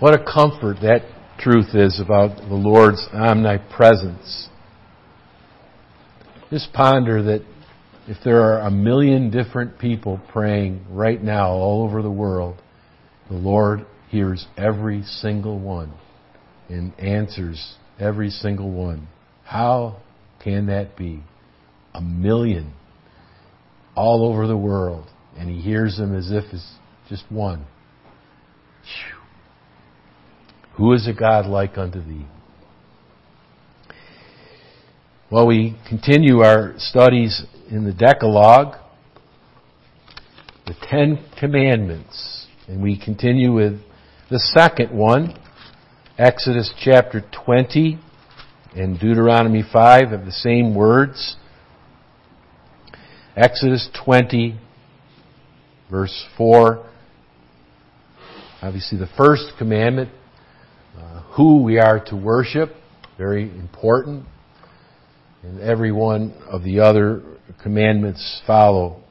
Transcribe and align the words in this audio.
What 0.00 0.14
a 0.14 0.24
comfort 0.24 0.78
that 0.80 1.02
truth 1.38 1.74
is 1.74 2.00
about 2.00 2.38
the 2.48 2.54
Lord's 2.54 3.06
omnipresence. 3.12 4.48
Just 6.48 6.72
ponder 6.72 7.22
that 7.22 7.44
if 8.08 8.16
there 8.24 8.40
are 8.40 8.60
a 8.60 8.70
million 8.70 9.30
different 9.30 9.78
people 9.78 10.18
praying 10.32 10.86
right 10.88 11.22
now 11.22 11.50
all 11.50 11.84
over 11.84 12.00
the 12.00 12.10
world, 12.10 12.62
the 13.28 13.36
Lord 13.36 13.84
hears 14.08 14.46
every 14.56 15.02
single 15.02 15.58
one 15.58 15.92
and 16.70 16.98
answers 16.98 17.74
every 17.98 18.30
single 18.30 18.70
one. 18.70 19.06
How 19.44 20.00
can 20.42 20.68
that 20.68 20.96
be? 20.96 21.22
A 21.92 22.00
million 22.00 22.72
all 23.94 24.26
over 24.26 24.46
the 24.46 24.56
world, 24.56 25.10
and 25.36 25.50
He 25.50 25.60
hears 25.60 25.98
them 25.98 26.16
as 26.16 26.30
if 26.30 26.44
it's 26.54 26.72
just 27.10 27.30
one. 27.30 27.66
Who 30.80 30.94
is 30.94 31.06
a 31.06 31.12
God 31.12 31.44
like 31.44 31.76
unto 31.76 32.02
thee? 32.02 32.24
Well, 35.30 35.46
we 35.46 35.76
continue 35.86 36.38
our 36.40 36.72
studies 36.78 37.44
in 37.70 37.84
the 37.84 37.92
Decalogue, 37.92 38.78
the 40.64 40.74
Ten 40.88 41.22
Commandments, 41.38 42.46
and 42.66 42.82
we 42.82 42.98
continue 42.98 43.52
with 43.52 43.78
the 44.30 44.38
second 44.38 44.90
one, 44.90 45.38
Exodus 46.16 46.72
chapter 46.82 47.22
20 47.44 47.98
and 48.74 48.98
Deuteronomy 48.98 49.62
5 49.70 50.08
have 50.08 50.24
the 50.24 50.32
same 50.32 50.74
words. 50.74 51.36
Exodus 53.36 53.90
20, 54.02 54.58
verse 55.90 56.24
4. 56.38 56.90
Obviously, 58.62 58.96
the 58.96 59.10
first 59.18 59.52
commandment, 59.58 60.08
who 61.36 61.62
we 61.62 61.78
are 61.78 62.02
to 62.06 62.16
worship, 62.16 62.70
very 63.16 63.44
important. 63.44 64.24
And 65.42 65.60
every 65.60 65.92
one 65.92 66.34
of 66.46 66.62
the 66.64 66.80
other 66.80 67.22
commandments 67.62 68.42
follow. 68.46 69.02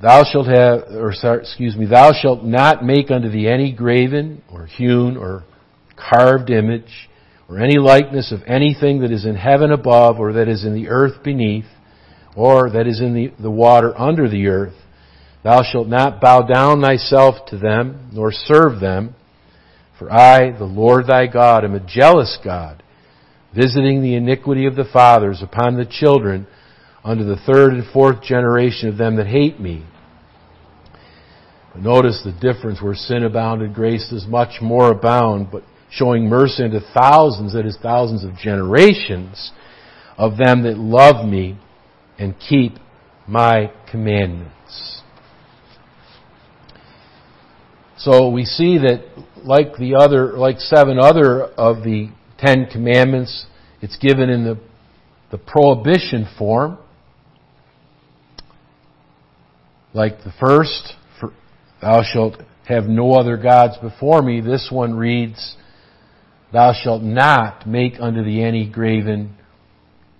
Thou 0.00 0.24
shalt 0.30 0.46
have, 0.46 0.82
or 0.90 1.10
excuse 1.10 1.76
me, 1.76 1.86
thou 1.86 2.12
shalt 2.12 2.44
not 2.44 2.84
make 2.84 3.10
unto 3.10 3.28
thee 3.28 3.48
any 3.48 3.72
graven, 3.72 4.42
or 4.50 4.66
hewn, 4.66 5.16
or 5.16 5.44
carved 5.96 6.50
image, 6.50 7.08
or 7.48 7.58
any 7.58 7.78
likeness 7.78 8.30
of 8.30 8.40
anything 8.46 9.00
that 9.00 9.10
is 9.10 9.24
in 9.24 9.34
heaven 9.34 9.72
above, 9.72 10.20
or 10.20 10.34
that 10.34 10.48
is 10.48 10.64
in 10.64 10.74
the 10.74 10.88
earth 10.88 11.22
beneath, 11.24 11.66
or 12.36 12.70
that 12.70 12.86
is 12.86 13.00
in 13.00 13.14
the, 13.14 13.32
the 13.42 13.50
water 13.50 13.98
under 13.98 14.28
the 14.28 14.46
earth. 14.46 14.74
Thou 15.44 15.62
shalt 15.62 15.88
not 15.88 16.20
bow 16.20 16.42
down 16.42 16.80
thyself 16.80 17.46
to 17.48 17.58
them, 17.58 18.10
nor 18.12 18.32
serve 18.32 18.80
them. 18.80 19.14
For 19.98 20.12
I, 20.12 20.56
the 20.56 20.64
Lord 20.64 21.06
thy 21.06 21.26
God, 21.26 21.64
am 21.64 21.74
a 21.74 21.80
jealous 21.80 22.38
God, 22.44 22.82
visiting 23.54 24.02
the 24.02 24.14
iniquity 24.14 24.66
of 24.66 24.76
the 24.76 24.88
fathers 24.92 25.42
upon 25.42 25.76
the 25.76 25.86
children 25.86 26.46
unto 27.04 27.24
the 27.24 27.36
third 27.46 27.72
and 27.72 27.84
fourth 27.92 28.22
generation 28.22 28.88
of 28.88 28.98
them 28.98 29.16
that 29.16 29.26
hate 29.26 29.58
me. 29.60 29.84
But 31.72 31.82
notice 31.82 32.22
the 32.24 32.32
difference 32.32 32.82
where 32.82 32.94
sin 32.94 33.24
abounded, 33.24 33.74
grace 33.74 34.08
does 34.10 34.26
much 34.26 34.60
more 34.60 34.90
abound, 34.90 35.48
but 35.50 35.62
showing 35.90 36.28
mercy 36.28 36.64
unto 36.64 36.80
thousands, 36.94 37.54
that 37.54 37.66
is 37.66 37.78
thousands 37.82 38.24
of 38.24 38.36
generations, 38.36 39.52
of 40.16 40.36
them 40.36 40.64
that 40.64 40.76
love 40.76 41.26
me 41.26 41.58
and 42.18 42.34
keep 42.38 42.72
my 43.26 43.72
commandments. 43.90 44.57
So 47.98 48.28
we 48.28 48.44
see 48.44 48.78
that 48.78 49.04
like 49.44 49.76
the 49.76 49.96
other, 49.96 50.38
like 50.38 50.60
seven 50.60 50.98
other 51.00 51.42
of 51.42 51.82
the 51.82 52.10
Ten 52.38 52.66
Commandments, 52.70 53.46
it's 53.82 53.96
given 53.96 54.30
in 54.30 54.44
the, 54.44 54.58
the 55.32 55.38
prohibition 55.38 56.28
form. 56.38 56.78
Like 59.92 60.18
the 60.18 60.32
first, 60.38 60.94
thou 61.82 62.02
shalt 62.04 62.36
have 62.68 62.84
no 62.84 63.14
other 63.14 63.36
gods 63.36 63.76
before 63.78 64.22
me. 64.22 64.40
This 64.40 64.68
one 64.70 64.94
reads, 64.94 65.56
Thou 66.52 66.72
shalt 66.72 67.02
not 67.02 67.66
make 67.66 67.94
unto 67.98 68.22
thee 68.22 68.42
any 68.42 68.70
graven 68.70 69.34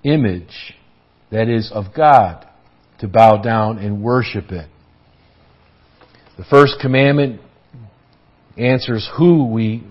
image 0.03 0.75
that 1.31 1.49
is 1.49 1.71
of 1.73 1.95
God 1.95 2.45
to 2.99 3.07
bow 3.07 3.37
down 3.37 3.79
and 3.79 4.03
worship 4.03 4.51
it. 4.51 4.69
The 6.37 6.45
first 6.45 6.77
commandment 6.81 7.41
answers 8.59 9.09
who 9.17 9.47
we 9.47 9.85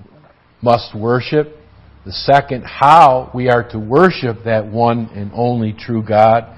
must 0.62 0.96
worship. 0.96 1.56
The 2.06 2.12
second, 2.12 2.64
how 2.64 3.32
we 3.34 3.50
are 3.50 3.68
to 3.72 3.80
worship 3.80 4.44
that 4.46 4.66
one 4.66 5.10
and 5.14 5.32
only 5.34 5.74
true 5.74 6.04
God. 6.04 6.56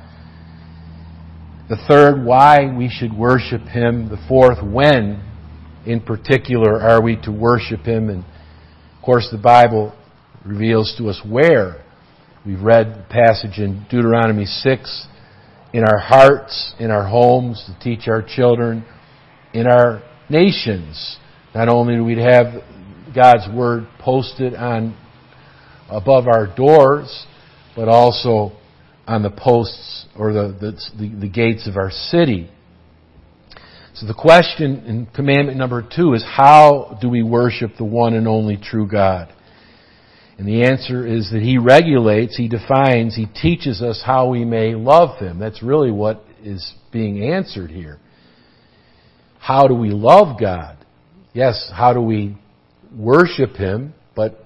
The 1.69 1.77
third, 1.87 2.23
why 2.25 2.75
we 2.75 2.89
should 2.89 3.15
worship 3.15 3.61
Him. 3.61 4.09
The 4.09 4.23
fourth, 4.27 4.63
when 4.63 5.23
in 5.85 6.01
particular 6.01 6.79
are 6.81 7.01
we 7.01 7.15
to 7.23 7.31
worship 7.31 7.81
Him. 7.81 8.09
And 8.09 8.23
of 8.23 9.03
course, 9.03 9.29
the 9.31 9.37
Bible 9.37 9.95
reveals 10.45 10.95
to 10.97 11.09
us 11.09 11.21
where. 11.27 11.83
We've 12.45 12.61
read 12.61 12.87
the 12.87 13.05
passage 13.09 13.59
in 13.59 13.85
Deuteronomy 13.89 14.45
6 14.45 15.07
in 15.73 15.83
our 15.83 15.99
hearts, 15.99 16.73
in 16.79 16.89
our 16.89 17.07
homes, 17.07 17.63
to 17.67 17.79
teach 17.79 18.07
our 18.07 18.23
children, 18.23 18.85
in 19.53 19.67
our 19.67 20.01
nations. 20.29 21.17
Not 21.53 21.67
only 21.67 21.95
do 21.95 22.03
we 22.03 22.19
have 22.21 22.63
God's 23.15 23.47
Word 23.53 23.87
posted 23.99 24.53
on 24.53 24.95
above 25.89 26.27
our 26.27 26.47
doors, 26.55 27.25
but 27.75 27.87
also 27.87 28.51
on 29.07 29.23
the 29.23 29.31
posts 29.31 30.05
or 30.15 30.33
the, 30.33 30.77
the, 30.99 31.09
the, 31.21 31.27
gates 31.27 31.67
of 31.67 31.75
our 31.75 31.89
city. 31.89 32.49
So 33.95 34.05
the 34.05 34.13
question 34.13 34.85
in 34.85 35.07
commandment 35.07 35.57
number 35.57 35.81
two 35.81 36.13
is 36.13 36.23
how 36.23 36.99
do 37.01 37.09
we 37.09 37.23
worship 37.23 37.71
the 37.77 37.85
one 37.85 38.13
and 38.13 38.27
only 38.27 38.55
true 38.55 38.88
God? 38.88 39.33
And 40.38 40.47
the 40.47 40.63
answer 40.63 41.05
is 41.05 41.31
that 41.31 41.41
He 41.41 41.57
regulates, 41.57 42.38
He 42.38 42.47
defines, 42.47 43.15
He 43.15 43.25
teaches 43.25 43.81
us 43.81 44.01
how 44.05 44.29
we 44.29 44.45
may 44.45 44.75
love 44.75 45.19
Him. 45.19 45.39
That's 45.39 45.63
really 45.63 45.91
what 45.91 46.23
is 46.43 46.73
being 46.91 47.23
answered 47.23 47.71
here. 47.71 47.99
How 49.39 49.67
do 49.67 49.73
we 49.73 49.89
love 49.89 50.39
God? 50.39 50.78
Yes, 51.34 51.72
how 51.73 51.94
do 51.94 52.01
we 52.01 52.38
worship 52.95 53.56
Him? 53.56 53.94
But 54.16 54.45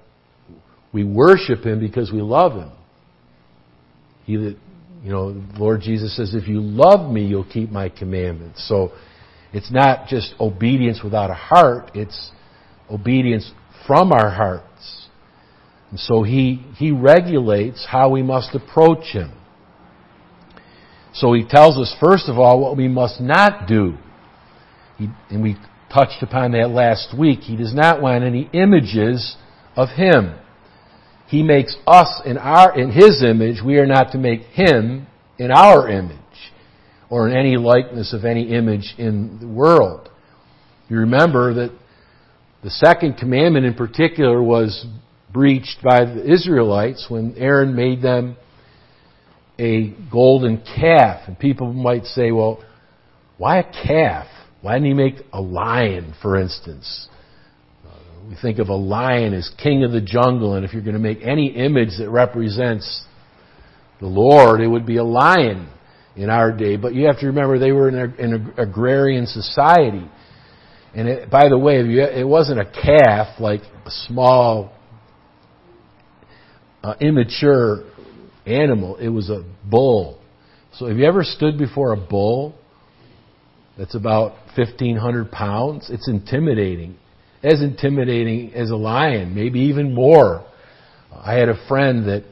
we 0.92 1.04
worship 1.04 1.64
Him 1.64 1.80
because 1.80 2.12
we 2.12 2.22
love 2.22 2.54
Him. 2.54 2.72
He 4.26 4.34
you 4.34 5.12
know, 5.12 5.34
the 5.34 5.60
Lord 5.60 5.82
Jesus 5.82 6.16
says, 6.16 6.34
if 6.34 6.48
you 6.48 6.62
love 6.62 7.12
me, 7.12 7.26
you'll 7.26 7.44
keep 7.44 7.70
my 7.70 7.90
commandments. 7.90 8.66
So, 8.70 8.94
it's 9.54 9.72
not 9.72 10.08
just 10.08 10.34
obedience 10.40 11.02
without 11.04 11.30
a 11.30 11.36
heart, 11.36 11.92
it's 11.94 12.32
obedience 12.90 13.52
from 13.86 14.12
our 14.12 14.30
hearts. 14.30 15.08
And 15.92 16.00
so 16.00 16.24
he, 16.24 16.66
he 16.78 16.90
regulates 16.92 17.86
how 17.88 18.10
we 18.10 18.24
must 18.24 18.56
approach 18.56 19.06
him. 19.12 19.32
So 21.14 21.34
he 21.34 21.46
tells 21.48 21.78
us, 21.78 21.96
first 22.00 22.28
of 22.28 22.40
all, 22.40 22.60
what 22.60 22.76
we 22.76 22.88
must 22.88 23.22
not 23.22 23.68
do. 23.68 23.96
He, 24.98 25.10
and 25.30 25.44
we 25.44 25.56
touched 25.94 26.24
upon 26.24 26.52
that 26.54 26.70
last 26.70 27.18
week. 27.18 27.40
He 27.42 27.56
does 27.56 27.74
not 27.74 28.02
want 28.02 28.24
any 28.24 28.50
images 28.54 29.36
of 29.76 29.90
him. 29.90 30.36
He 31.28 31.44
makes 31.44 31.76
us 31.88 32.22
in 32.26 32.38
our, 32.38 32.78
in 32.78 32.92
his 32.92 33.24
image. 33.24 33.58
We 33.66 33.78
are 33.78 33.86
not 33.86 34.12
to 34.12 34.18
make 34.18 34.42
him 34.42 35.08
in 35.38 35.52
our 35.52 35.90
image 35.90 36.18
or 37.10 37.30
in 37.30 37.36
any 37.36 37.58
likeness 37.58 38.14
of 38.14 38.26
any 38.26 38.52
image 38.54 38.96
in 38.98 39.40
the 39.40 39.48
world. 39.48 40.10
You 40.90 40.98
remember 40.98 41.54
that 41.56 41.72
the 42.64 42.70
second 42.70 43.18
commandment 43.18 43.66
in 43.66 43.74
particular 43.74 44.42
was 44.42 44.86
breached 45.32 45.80
by 45.84 46.06
the 46.06 46.32
Israelites 46.32 47.08
when 47.10 47.36
Aaron 47.38 47.76
made 47.76 48.02
them 48.02 48.38
a 49.60 49.96
golden 50.12 50.58
calf. 50.58 51.28
And 51.28 51.38
people 51.38 51.74
might 51.74 52.06
say, 52.06 52.32
well, 52.32 52.64
why 53.38 53.60
a 53.60 53.64
calf? 53.64 54.28
Why 54.64 54.76
didn't 54.76 54.88
he 54.88 54.94
make 54.94 55.16
a 55.34 55.42
lion, 55.42 56.16
for 56.22 56.40
instance? 56.40 57.10
Uh, 57.86 57.98
we 58.30 58.38
think 58.42 58.60
of 58.60 58.70
a 58.70 58.76
lion 58.76 59.34
as 59.34 59.52
king 59.62 59.84
of 59.84 59.92
the 59.92 60.00
jungle, 60.00 60.56
and 60.56 60.64
if 60.64 60.72
you're 60.72 60.82
going 60.82 60.94
to 60.94 61.02
make 61.02 61.20
any 61.22 61.48
image 61.48 61.98
that 62.00 62.10
represents 62.10 63.04
the 64.00 64.08
Lord, 64.08 64.62
it 64.62 64.68
would 64.68 64.86
be 64.86 64.96
a 64.96 65.04
lion 65.04 65.68
in 66.16 66.30
our 66.30 66.56
day. 66.56 66.78
But 66.78 66.94
you 66.94 67.08
have 67.08 67.20
to 67.20 67.26
remember 67.26 67.60
they 67.60 67.74
were 67.74 67.90
in, 67.90 67.96
an 67.98 68.54
agrarian 68.58 69.28
society. 69.28 70.10
And 70.96 71.10
it, 71.10 71.30
by 71.30 71.50
the 71.50 71.58
way, 71.58 71.82
it 71.82 72.26
wasn't 72.26 72.62
a 72.62 72.66
calf 72.66 73.42
like 73.42 73.64
a 73.86 73.92
small, 74.08 74.72
uh, 76.82 76.94
immature 77.02 77.84
animal. 78.46 78.96
It 78.96 79.10
was 79.10 79.30
a 79.30 79.44
bull. 79.70 80.22
So 80.76 80.86
have 80.86 80.96
you 80.96 81.06
ever 81.06 81.26
stood 81.26 81.58
before 81.58 81.92
a 81.92 81.98
bull 81.98 82.56
that's 83.78 83.96
about 83.96 84.36
1,500 84.56 85.32
pounds. 85.32 85.90
It's 85.90 86.08
intimidating. 86.08 86.98
As 87.44 87.62
intimidating 87.62 88.54
as 88.54 88.70
a 88.70 88.76
lion, 88.76 89.36
maybe 89.36 89.60
even 89.62 89.94
more. 89.94 90.46
I 91.14 91.34
had 91.34 91.50
a 91.50 91.68
friend 91.68 92.08
that 92.08 92.24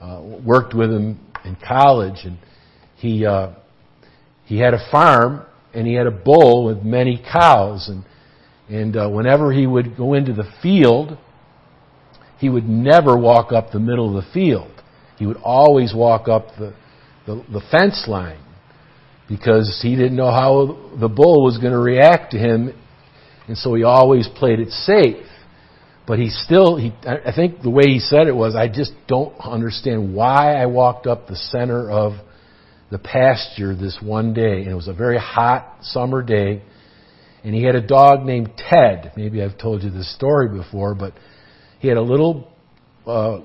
uh, 0.00 0.22
worked 0.44 0.74
with 0.74 0.90
him 0.90 1.18
in 1.44 1.56
college, 1.56 2.24
and 2.24 2.38
he 2.96 3.26
uh, 3.26 3.54
he 4.44 4.58
had 4.58 4.74
a 4.74 4.90
farm, 4.90 5.46
and 5.74 5.86
he 5.86 5.94
had 5.94 6.06
a 6.06 6.10
bull 6.10 6.64
with 6.66 6.82
many 6.82 7.22
cows, 7.32 7.88
and 7.88 8.04
and 8.68 8.96
uh, 8.96 9.08
whenever 9.08 9.52
he 9.52 9.66
would 9.66 9.96
go 9.96 10.14
into 10.14 10.32
the 10.32 10.48
field, 10.62 11.16
he 12.38 12.48
would 12.48 12.68
never 12.68 13.16
walk 13.16 13.52
up 13.52 13.72
the 13.72 13.80
middle 13.80 14.16
of 14.16 14.22
the 14.22 14.30
field. 14.32 14.70
He 15.18 15.26
would 15.26 15.38
always 15.42 15.94
walk 15.94 16.28
up 16.28 16.48
the 16.58 16.74
the, 17.26 17.44
the 17.50 17.62
fence 17.70 18.04
line 18.06 18.40
because 19.30 19.78
he 19.80 19.94
didn't 19.94 20.16
know 20.16 20.30
how 20.30 20.76
the 20.98 21.08
bull 21.08 21.44
was 21.44 21.56
going 21.56 21.72
to 21.72 21.78
react 21.78 22.32
to 22.32 22.38
him, 22.38 22.74
and 23.46 23.56
so 23.56 23.74
he 23.74 23.84
always 23.84 24.28
played 24.28 24.58
it 24.58 24.70
safe. 24.70 25.24
But 26.06 26.18
he 26.18 26.28
still, 26.30 26.76
he, 26.76 26.92
I 27.06 27.32
think 27.32 27.62
the 27.62 27.70
way 27.70 27.84
he 27.84 28.00
said 28.00 28.26
it 28.26 28.34
was, 28.34 28.56
I 28.56 28.66
just 28.66 28.92
don't 29.06 29.32
understand 29.38 30.12
why 30.12 30.54
I 30.60 30.66
walked 30.66 31.06
up 31.06 31.28
the 31.28 31.36
center 31.36 31.88
of 31.88 32.14
the 32.90 32.98
pasture 32.98 33.76
this 33.76 33.96
one 34.02 34.34
day. 34.34 34.62
And 34.62 34.68
it 34.68 34.74
was 34.74 34.88
a 34.88 34.92
very 34.92 35.18
hot 35.18 35.76
summer 35.82 36.20
day. 36.20 36.62
And 37.44 37.54
he 37.54 37.62
had 37.62 37.76
a 37.76 37.86
dog 37.86 38.24
named 38.26 38.50
Ted. 38.56 39.12
Maybe 39.16 39.40
I've 39.40 39.56
told 39.56 39.84
you 39.84 39.90
this 39.90 40.12
story 40.12 40.48
before, 40.48 40.96
but 40.96 41.14
he 41.78 41.86
had 41.86 41.96
a 41.96 42.02
little 42.02 42.50
uh, 43.06 43.40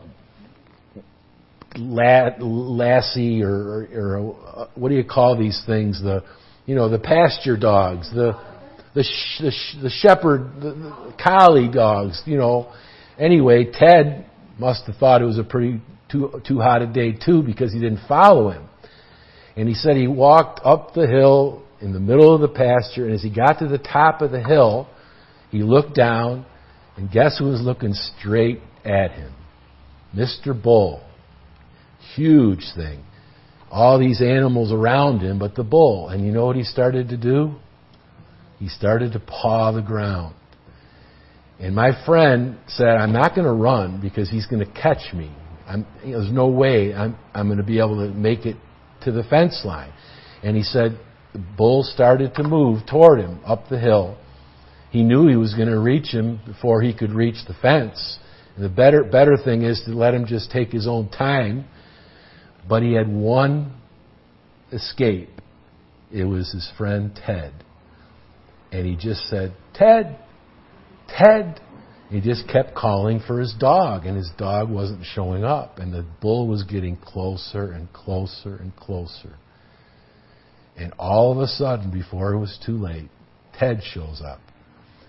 lassie 1.77 3.44
or, 3.44 3.54
or, 3.54 3.88
or 3.94 4.36
uh, 4.45 4.68
what 4.75 4.89
do 4.89 4.95
you 4.95 5.04
call 5.04 5.38
these 5.38 5.62
things? 5.66 6.01
The 6.01 6.24
you 6.66 6.75
know 6.75 6.89
the 6.89 7.00
pasture 7.00 7.57
dogs, 7.57 8.10
the 8.13 8.33
the 8.94 9.04
sh- 9.04 9.42
the, 9.42 9.51
sh- 9.51 9.77
the 9.81 9.89
shepherd, 9.89 10.51
the, 10.62 10.72
the 10.72 11.16
collie 11.22 11.69
dogs. 11.69 12.22
You 12.25 12.38
know. 12.38 12.74
Anyway, 13.18 13.66
Ted 13.72 14.25
must 14.60 14.86
have 14.88 14.98
thought 14.98 15.22
it 15.22 15.25
was 15.25 15.38
a 15.38 15.44
pretty 15.44 15.81
too 16.12 16.42
too 16.48 16.60
hot 16.60 16.81
a 16.81 16.88
day 16.88 17.13
too 17.13 17.42
because 17.42 17.72
he 17.72 17.80
didn't 17.80 18.06
follow 18.07 18.50
him. 18.50 18.68
And 19.56 19.69
he 19.69 19.74
said 19.74 19.95
he 19.95 20.07
walked 20.07 20.60
up 20.63 20.94
the 20.94 21.07
hill 21.07 21.63
in 21.81 21.94
the 21.94 22.00
middle 22.00 22.33
of 22.33 22.42
the 22.42 22.48
pasture, 22.48 23.06
and 23.06 23.13
as 23.13 23.22
he 23.22 23.30
got 23.30 23.60
to 23.60 23.68
the 23.68 23.77
top 23.77 24.22
of 24.22 24.31
the 24.31 24.42
hill, 24.42 24.88
he 25.51 25.63
looked 25.63 25.95
down, 25.95 26.45
and 26.98 27.12
guess 27.12 27.38
who 27.38 27.45
was 27.45 27.62
looking 27.62 27.94
straight 27.94 28.60
at 28.83 29.12
him? 29.12 29.33
Mr. 30.16 30.60
Bull. 30.60 31.04
Huge 32.13 32.65
thing. 32.75 33.03
All 33.71 33.99
these 33.99 34.21
animals 34.21 34.71
around 34.71 35.21
him, 35.21 35.39
but 35.39 35.55
the 35.55 35.63
bull. 35.63 36.09
And 36.09 36.25
you 36.25 36.31
know 36.31 36.45
what 36.45 36.55
he 36.55 36.63
started 36.63 37.09
to 37.09 37.17
do? 37.17 37.55
He 38.59 38.69
started 38.69 39.13
to 39.13 39.19
paw 39.19 39.71
the 39.71 39.81
ground. 39.81 40.35
And 41.59 41.75
my 41.75 41.91
friend 42.05 42.57
said, 42.67 42.87
I'm 42.87 43.13
not 43.13 43.35
going 43.35 43.45
to 43.47 43.53
run 43.53 44.01
because 44.01 44.29
he's 44.29 44.45
going 44.45 44.65
to 44.65 44.71
catch 44.71 45.13
me. 45.13 45.31
I'm, 45.67 45.85
there's 46.03 46.31
no 46.31 46.47
way 46.47 46.93
I'm, 46.93 47.17
I'm 47.33 47.47
going 47.47 47.57
to 47.57 47.63
be 47.63 47.79
able 47.79 48.05
to 48.07 48.13
make 48.13 48.45
it 48.45 48.57
to 49.03 49.11
the 49.11 49.23
fence 49.23 49.61
line. 49.65 49.93
And 50.43 50.55
he 50.55 50.63
said, 50.63 50.99
the 51.33 51.43
bull 51.57 51.83
started 51.83 52.35
to 52.35 52.43
move 52.43 52.85
toward 52.87 53.19
him 53.19 53.39
up 53.45 53.67
the 53.69 53.79
hill. 53.79 54.17
He 54.91 55.03
knew 55.03 55.27
he 55.27 55.35
was 55.35 55.53
going 55.53 55.69
to 55.69 55.79
reach 55.79 56.07
him 56.07 56.39
before 56.45 56.81
he 56.81 56.93
could 56.93 57.11
reach 57.11 57.45
the 57.47 57.55
fence. 57.61 58.19
And 58.55 58.63
the 58.63 58.69
better, 58.69 59.03
better 59.03 59.35
thing 59.35 59.63
is 59.63 59.81
to 59.85 59.91
let 59.91 60.13
him 60.13 60.25
just 60.25 60.51
take 60.51 60.71
his 60.71 60.87
own 60.87 61.09
time 61.09 61.65
but 62.67 62.83
he 62.83 62.94
had 62.94 63.07
one 63.07 63.73
escape. 64.71 65.29
It 66.12 66.23
was 66.23 66.51
his 66.51 66.69
friend 66.77 67.19
Ted. 67.25 67.53
And 68.71 68.85
he 68.85 68.95
just 68.95 69.27
said, 69.29 69.53
Ted, 69.73 70.17
Ted. 71.07 71.62
He 72.09 72.21
just 72.21 72.47
kept 72.47 72.75
calling 72.75 73.19
for 73.25 73.39
his 73.39 73.53
dog, 73.59 74.06
and 74.06 74.15
his 74.15 74.29
dog 74.38 74.69
wasn't 74.69 75.03
showing 75.13 75.44
up. 75.44 75.79
And 75.79 75.91
the 75.94 76.06
bull 76.21 76.47
was 76.47 76.63
getting 76.63 76.97
closer 76.97 77.71
and 77.71 77.91
closer 77.94 78.56
and 78.57 78.75
closer. 78.75 79.35
And 80.77 80.94
all 81.00 81.31
of 81.31 81.39
a 81.39 81.47
sudden, 81.47 81.91
before 81.91 82.33
it 82.33 82.39
was 82.39 82.59
too 82.65 82.77
late, 82.77 83.09
Ted 83.57 83.81
shows 83.94 84.21
up. 84.23 84.39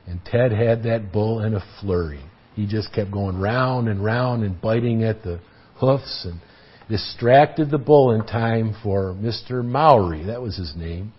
And 0.06 0.20
Ted 0.24 0.52
had 0.52 0.84
that 0.84 1.12
bull 1.12 1.42
in 1.42 1.54
a 1.54 1.64
flurry. 1.80 2.22
He 2.54 2.66
just 2.66 2.92
kept 2.94 3.10
going 3.10 3.38
round 3.38 3.88
and 3.88 4.02
round 4.02 4.44
and 4.44 4.60
biting 4.60 5.02
at 5.02 5.22
the 5.22 5.40
hoofs 5.74 6.24
and 6.24 6.40
distracted 6.88 7.70
the 7.70 7.78
bull 7.78 8.12
in 8.12 8.26
time 8.26 8.74
for 8.82 9.14
Mr. 9.14 9.64
Mowry, 9.64 10.24
that 10.24 10.40
was 10.40 10.56
his 10.56 10.74
name, 10.76 11.12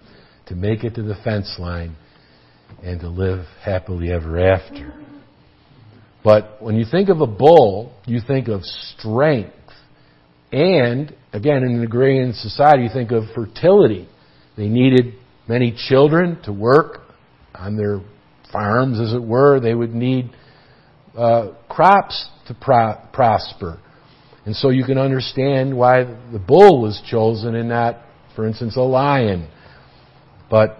to 0.47 0.55
make 0.55 0.83
it 0.83 0.95
to 0.95 1.03
the 1.03 1.15
fence 1.23 1.57
line 1.59 1.95
and 2.83 2.99
to 3.01 3.09
live 3.09 3.45
happily 3.63 4.11
ever 4.11 4.39
after. 4.39 4.93
But 6.23 6.61
when 6.61 6.75
you 6.75 6.85
think 6.89 7.09
of 7.09 7.21
a 7.21 7.27
bull, 7.27 7.93
you 8.05 8.19
think 8.25 8.47
of 8.47 8.63
strength. 8.63 9.53
And, 10.51 11.15
again, 11.33 11.63
in 11.63 11.75
an 11.75 11.83
agrarian 11.83 12.33
society, 12.33 12.83
you 12.83 12.89
think 12.91 13.11
of 13.11 13.23
fertility. 13.35 14.07
They 14.55 14.67
needed 14.67 15.13
many 15.47 15.75
children 15.89 16.41
to 16.43 16.53
work 16.53 17.01
on 17.53 17.77
their 17.77 18.01
farms, 18.51 18.99
as 18.99 19.13
it 19.13 19.21
were. 19.21 19.59
They 19.59 19.73
would 19.73 19.93
need 19.93 20.31
uh, 21.17 21.53
crops 21.69 22.29
to 22.47 22.53
pro- 22.53 22.99
prosper. 23.13 23.79
And 24.47 24.55
so 24.55 24.69
you 24.69 24.85
can 24.85 24.97
understand 24.97 25.75
why 25.77 26.05
the 26.05 26.39
bull 26.39 26.81
was 26.81 27.03
chosen 27.11 27.53
and 27.53 27.67
not, 27.67 27.97
for 28.33 28.47
instance, 28.47 28.77
a 28.77 28.81
lion. 28.81 29.49
But 30.49 30.77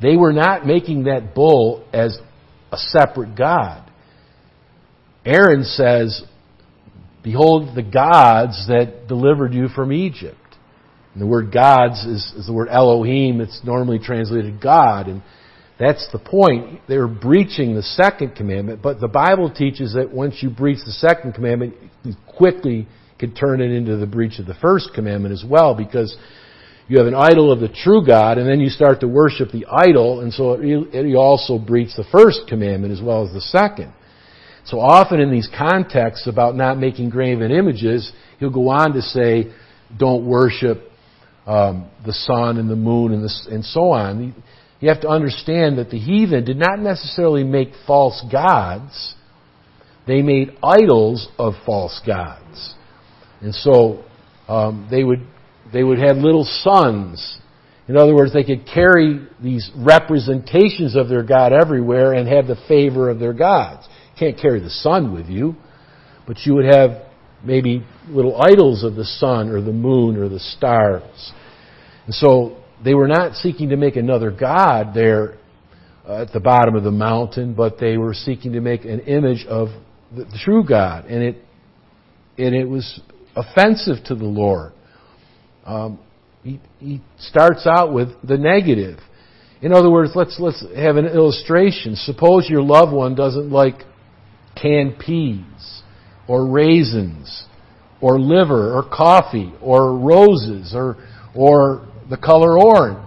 they 0.00 0.16
were 0.16 0.32
not 0.32 0.64
making 0.64 1.04
that 1.04 1.34
bull 1.34 1.86
as 1.92 2.18
a 2.72 2.78
separate 2.78 3.36
God. 3.36 3.92
Aaron 5.26 5.62
says, 5.62 6.24
Behold 7.22 7.76
the 7.76 7.82
gods 7.82 8.66
that 8.68 9.08
delivered 9.08 9.52
you 9.52 9.68
from 9.68 9.92
Egypt. 9.92 10.38
And 11.12 11.20
the 11.20 11.26
word 11.26 11.52
gods 11.52 12.02
is, 12.06 12.32
is 12.34 12.46
the 12.46 12.54
word 12.54 12.68
Elohim. 12.70 13.42
It's 13.42 13.60
normally 13.62 13.98
translated 13.98 14.58
God. 14.58 15.08
And 15.08 15.22
that's 15.78 16.08
the 16.12 16.18
point. 16.18 16.80
They're 16.88 17.06
breaching 17.06 17.74
the 17.74 17.82
second 17.82 18.34
commandment, 18.34 18.82
but 18.82 19.00
the 19.00 19.08
Bible 19.08 19.52
teaches 19.52 19.94
that 19.94 20.12
once 20.12 20.42
you 20.42 20.50
breach 20.50 20.78
the 20.84 20.92
second 20.92 21.34
commandment, 21.34 21.74
you 22.02 22.14
quickly 22.26 22.88
can 23.18 23.34
turn 23.34 23.60
it 23.60 23.70
into 23.70 23.96
the 23.96 24.06
breach 24.06 24.38
of 24.38 24.46
the 24.46 24.54
first 24.54 24.90
commandment 24.94 25.32
as 25.32 25.44
well, 25.48 25.74
because 25.74 26.16
you 26.88 26.98
have 26.98 27.06
an 27.06 27.14
idol 27.14 27.52
of 27.52 27.60
the 27.60 27.68
true 27.68 28.04
God, 28.04 28.38
and 28.38 28.48
then 28.48 28.60
you 28.60 28.70
start 28.70 29.00
to 29.00 29.08
worship 29.08 29.50
the 29.52 29.66
idol, 29.66 30.20
and 30.20 30.32
so 30.32 30.60
you 30.60 31.16
also 31.16 31.58
breach 31.58 31.90
the 31.96 32.04
first 32.10 32.42
commandment 32.48 32.92
as 32.92 33.02
well 33.02 33.26
as 33.26 33.32
the 33.32 33.40
second. 33.40 33.92
So 34.64 34.80
often 34.80 35.20
in 35.20 35.30
these 35.30 35.48
contexts 35.56 36.26
about 36.26 36.54
not 36.54 36.78
making 36.78 37.10
graven 37.10 37.50
images, 37.50 38.12
he'll 38.38 38.50
go 38.50 38.68
on 38.68 38.92
to 38.94 39.02
say, 39.02 39.52
don't 39.96 40.26
worship 40.26 40.82
um, 41.46 41.88
the 42.04 42.12
sun 42.12 42.58
and 42.58 42.68
the 42.70 42.76
moon 42.76 43.12
and, 43.12 43.22
the, 43.22 43.54
and 43.54 43.64
so 43.64 43.90
on. 43.92 44.34
You 44.80 44.88
have 44.88 45.00
to 45.00 45.08
understand 45.08 45.78
that 45.78 45.90
the 45.90 45.98
heathen 45.98 46.44
did 46.44 46.56
not 46.56 46.78
necessarily 46.78 47.44
make 47.44 47.70
false 47.86 48.24
gods. 48.30 49.14
They 50.06 50.22
made 50.22 50.56
idols 50.62 51.28
of 51.38 51.54
false 51.66 52.00
gods. 52.06 52.74
And 53.40 53.54
so 53.54 54.04
um, 54.48 54.88
they 54.90 55.04
would 55.04 55.26
they 55.72 55.82
would 55.82 55.98
have 55.98 56.16
little 56.16 56.44
suns. 56.44 57.38
In 57.88 57.96
other 57.96 58.14
words, 58.14 58.32
they 58.32 58.44
could 58.44 58.66
carry 58.66 59.26
these 59.42 59.70
representations 59.76 60.94
of 60.94 61.08
their 61.08 61.22
God 61.22 61.52
everywhere 61.52 62.12
and 62.12 62.28
have 62.28 62.46
the 62.46 62.56
favor 62.68 63.10
of 63.10 63.18
their 63.18 63.32
gods. 63.32 63.86
You 64.14 64.18
can't 64.18 64.40
carry 64.40 64.60
the 64.60 64.70
sun 64.70 65.12
with 65.14 65.26
you, 65.26 65.56
but 66.26 66.38
you 66.44 66.54
would 66.54 66.66
have 66.66 67.02
maybe 67.44 67.84
little 68.08 68.40
idols 68.40 68.84
of 68.84 68.94
the 68.94 69.04
sun 69.04 69.50
or 69.50 69.60
the 69.60 69.72
moon 69.72 70.16
or 70.16 70.28
the 70.28 70.40
stars. 70.40 71.32
And 72.06 72.14
so 72.14 72.56
they 72.84 72.94
were 72.94 73.08
not 73.08 73.34
seeking 73.34 73.70
to 73.70 73.76
make 73.76 73.96
another 73.96 74.30
God 74.30 74.94
there 74.94 75.38
uh, 76.08 76.22
at 76.22 76.32
the 76.32 76.40
bottom 76.40 76.74
of 76.74 76.84
the 76.84 76.90
mountain, 76.90 77.54
but 77.54 77.78
they 77.78 77.96
were 77.96 78.14
seeking 78.14 78.52
to 78.52 78.60
make 78.60 78.84
an 78.84 79.00
image 79.00 79.44
of 79.46 79.68
the, 80.14 80.24
true 80.44 80.64
God. 80.64 81.04
And 81.06 81.22
it, 81.22 81.36
and 82.38 82.54
it 82.54 82.68
was 82.68 83.00
offensive 83.36 84.04
to 84.06 84.14
the 84.14 84.24
Lord. 84.24 84.72
Um, 85.66 85.98
he, 86.42 86.60
he 86.78 87.02
starts 87.18 87.66
out 87.66 87.92
with 87.92 88.08
the 88.22 88.38
negative. 88.38 88.98
In 89.60 89.72
other 89.72 89.90
words, 89.90 90.12
let's, 90.14 90.38
let's 90.38 90.64
have 90.76 90.96
an 90.96 91.06
illustration. 91.06 91.96
Suppose 91.96 92.48
your 92.48 92.62
loved 92.62 92.92
one 92.92 93.14
doesn't 93.14 93.50
like 93.50 93.82
canned 94.60 94.98
peas 94.98 95.82
or 96.28 96.46
raisins 96.46 97.44
or 98.00 98.18
liver 98.18 98.76
or 98.76 98.84
coffee 98.88 99.52
or 99.60 99.98
roses 99.98 100.72
or, 100.74 100.96
or 101.34 101.86
the 102.10 102.16
color 102.16 102.58
orange. 102.58 103.04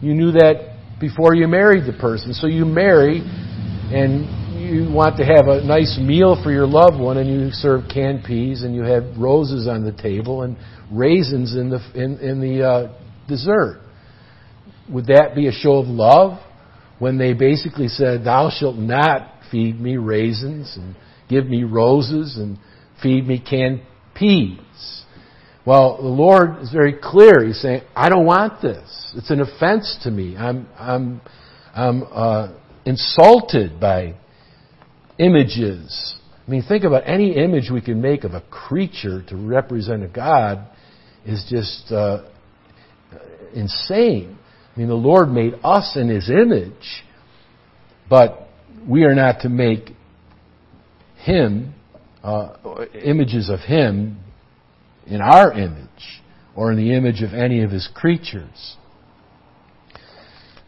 You 0.00 0.14
knew 0.14 0.32
that 0.32 0.72
before 1.00 1.34
you 1.34 1.46
married 1.48 1.84
the 1.86 1.98
person. 1.98 2.32
So 2.34 2.46
you 2.46 2.64
marry 2.64 3.18
and 3.20 4.42
you 4.58 4.90
want 4.90 5.16
to 5.18 5.24
have 5.24 5.48
a 5.48 5.64
nice 5.64 5.98
meal 6.00 6.40
for 6.42 6.50
your 6.50 6.66
loved 6.66 6.98
one 6.98 7.18
and 7.18 7.28
you 7.28 7.50
serve 7.50 7.82
canned 7.92 8.24
peas 8.24 8.62
and 8.62 8.74
you 8.74 8.82
have 8.82 9.04
roses 9.18 9.66
on 9.66 9.84
the 9.84 9.92
table 9.92 10.42
and 10.42 10.56
raisins 10.90 11.54
in 11.54 11.70
the, 11.70 11.80
in, 11.94 12.18
in 12.18 12.40
the 12.40 12.66
uh, 12.66 12.98
dessert. 13.28 13.80
would 14.88 15.06
that 15.06 15.34
be 15.34 15.48
a 15.48 15.52
show 15.52 15.74
of 15.74 15.86
love 15.86 16.38
when 16.98 17.18
they 17.18 17.32
basically 17.32 17.88
said, 17.88 18.24
Thou 18.24 18.50
shalt 18.50 18.76
not 18.76 19.28
feed 19.50 19.80
me 19.80 19.96
raisins 19.96 20.76
and 20.76 20.94
give 21.28 21.46
me 21.46 21.64
roses 21.64 22.36
and 22.36 22.58
feed 23.02 23.26
me 23.26 23.38
canned 23.38 23.82
peas? 24.14 24.58
Well, 25.64 25.98
the 26.02 26.08
Lord 26.08 26.60
is 26.60 26.72
very 26.72 26.94
clear. 27.00 27.44
He's 27.44 27.60
saying, 27.60 27.82
I 27.94 28.08
don't 28.08 28.26
want 28.26 28.60
this. 28.60 29.12
It's 29.14 29.30
an 29.30 29.40
offense 29.40 29.96
to 30.02 30.10
me. 30.10 30.36
I'm, 30.36 30.66
I'm, 30.76 31.20
I'm 31.72 32.02
uh, 32.10 32.52
insulted 32.84 33.78
by 33.78 34.16
images. 35.18 36.16
I 36.46 36.50
mean, 36.50 36.64
think 36.66 36.82
about 36.82 37.04
any 37.06 37.36
image 37.36 37.70
we 37.70 37.80
can 37.80 38.02
make 38.02 38.24
of 38.24 38.32
a 38.32 38.40
creature 38.50 39.22
to 39.28 39.36
represent 39.36 40.02
a 40.02 40.08
God 40.08 40.66
is 41.24 41.46
just 41.48 41.92
uh, 41.92 42.24
insane. 43.54 44.36
I 44.74 44.78
mean, 44.78 44.88
the 44.88 44.94
Lord 44.94 45.28
made 45.28 45.54
us 45.62 45.96
in 45.96 46.08
His 46.08 46.28
image, 46.28 47.04
but 48.10 48.48
we 48.88 49.04
are 49.04 49.14
not 49.14 49.42
to 49.42 49.48
make 49.48 49.90
Him, 51.18 51.74
uh, 52.24 52.56
images 53.04 53.48
of 53.48 53.60
Him 53.60 54.18
in 55.12 55.20
our 55.20 55.52
image 55.52 56.22
or 56.54 56.72
in 56.72 56.78
the 56.78 56.94
image 56.94 57.22
of 57.22 57.34
any 57.34 57.62
of 57.62 57.70
His 57.70 57.88
creatures. 57.94 58.76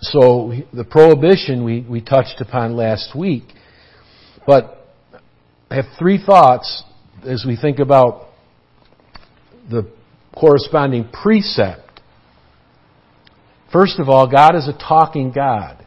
So 0.00 0.52
the 0.72 0.84
prohibition 0.84 1.64
we, 1.64 1.80
we 1.80 2.00
touched 2.02 2.40
upon 2.40 2.76
last 2.76 3.16
week. 3.16 3.44
But 4.46 4.86
I 5.70 5.76
have 5.76 5.86
three 5.98 6.22
thoughts 6.24 6.84
as 7.26 7.44
we 7.46 7.56
think 7.56 7.78
about 7.78 8.28
the 9.70 9.90
corresponding 10.38 11.08
precept. 11.08 12.00
First 13.72 13.98
of 13.98 14.08
all, 14.08 14.30
God 14.30 14.54
is 14.56 14.68
a 14.68 14.76
talking 14.76 15.32
God. 15.32 15.86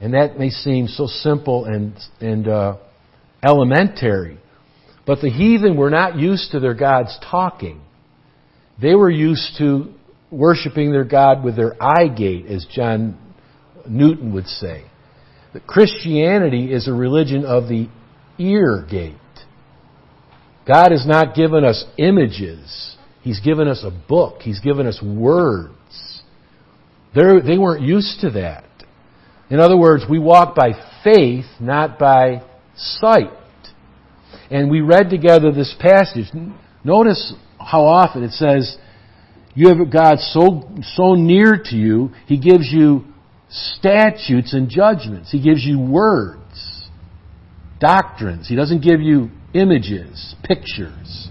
And 0.00 0.14
that 0.14 0.38
may 0.38 0.50
seem 0.50 0.88
so 0.88 1.06
simple 1.06 1.64
and, 1.64 1.94
and 2.20 2.48
uh, 2.48 2.76
elementary. 3.42 4.38
But 5.06 5.20
the 5.20 5.30
heathen 5.30 5.76
were 5.76 5.90
not 5.90 6.16
used 6.16 6.52
to 6.52 6.60
their 6.60 6.74
gods 6.74 7.18
talking. 7.30 7.80
They 8.80 8.94
were 8.94 9.10
used 9.10 9.58
to 9.58 9.92
worshiping 10.30 10.90
their 10.90 11.04
God 11.04 11.44
with 11.44 11.56
their 11.56 11.80
eye 11.82 12.08
gate, 12.08 12.46
as 12.46 12.66
John 12.70 13.18
Newton 13.88 14.32
would 14.34 14.46
say. 14.46 14.84
That 15.52 15.66
Christianity 15.66 16.72
is 16.72 16.88
a 16.88 16.92
religion 16.92 17.44
of 17.44 17.68
the 17.68 17.88
ear 18.38 18.84
gate. 18.90 19.16
God 20.66 20.90
has 20.90 21.06
not 21.06 21.34
given 21.34 21.64
us 21.64 21.84
images. 21.98 22.96
He's 23.22 23.40
given 23.40 23.68
us 23.68 23.84
a 23.84 23.90
book. 23.90 24.40
He's 24.40 24.60
given 24.60 24.86
us 24.86 25.00
words. 25.02 26.22
They're, 27.14 27.40
they 27.40 27.58
were 27.58 27.78
not 27.78 27.86
used 27.86 28.20
to 28.22 28.30
that. 28.30 28.64
In 29.50 29.60
other 29.60 29.76
words, 29.76 30.04
we 30.08 30.18
walk 30.18 30.56
by 30.56 30.72
faith, 31.04 31.44
not 31.60 31.98
by 31.98 32.42
sight. 32.74 33.30
And 34.50 34.70
we 34.70 34.80
read 34.80 35.10
together 35.10 35.52
this 35.52 35.74
passage. 35.78 36.26
Notice 36.84 37.34
how 37.58 37.84
often 37.84 38.22
it 38.22 38.32
says, 38.32 38.76
you 39.54 39.68
have 39.68 39.90
God 39.90 40.18
so, 40.18 40.68
so 40.94 41.14
near 41.14 41.56
to 41.64 41.76
you, 41.76 42.10
He 42.26 42.38
gives 42.38 42.70
you 42.70 43.04
statutes 43.48 44.52
and 44.52 44.68
judgments. 44.68 45.30
He 45.30 45.40
gives 45.40 45.64
you 45.64 45.78
words, 45.78 46.88
doctrines. 47.80 48.48
He 48.48 48.56
doesn't 48.56 48.82
give 48.82 49.00
you 49.00 49.30
images, 49.54 50.34
pictures. 50.42 51.28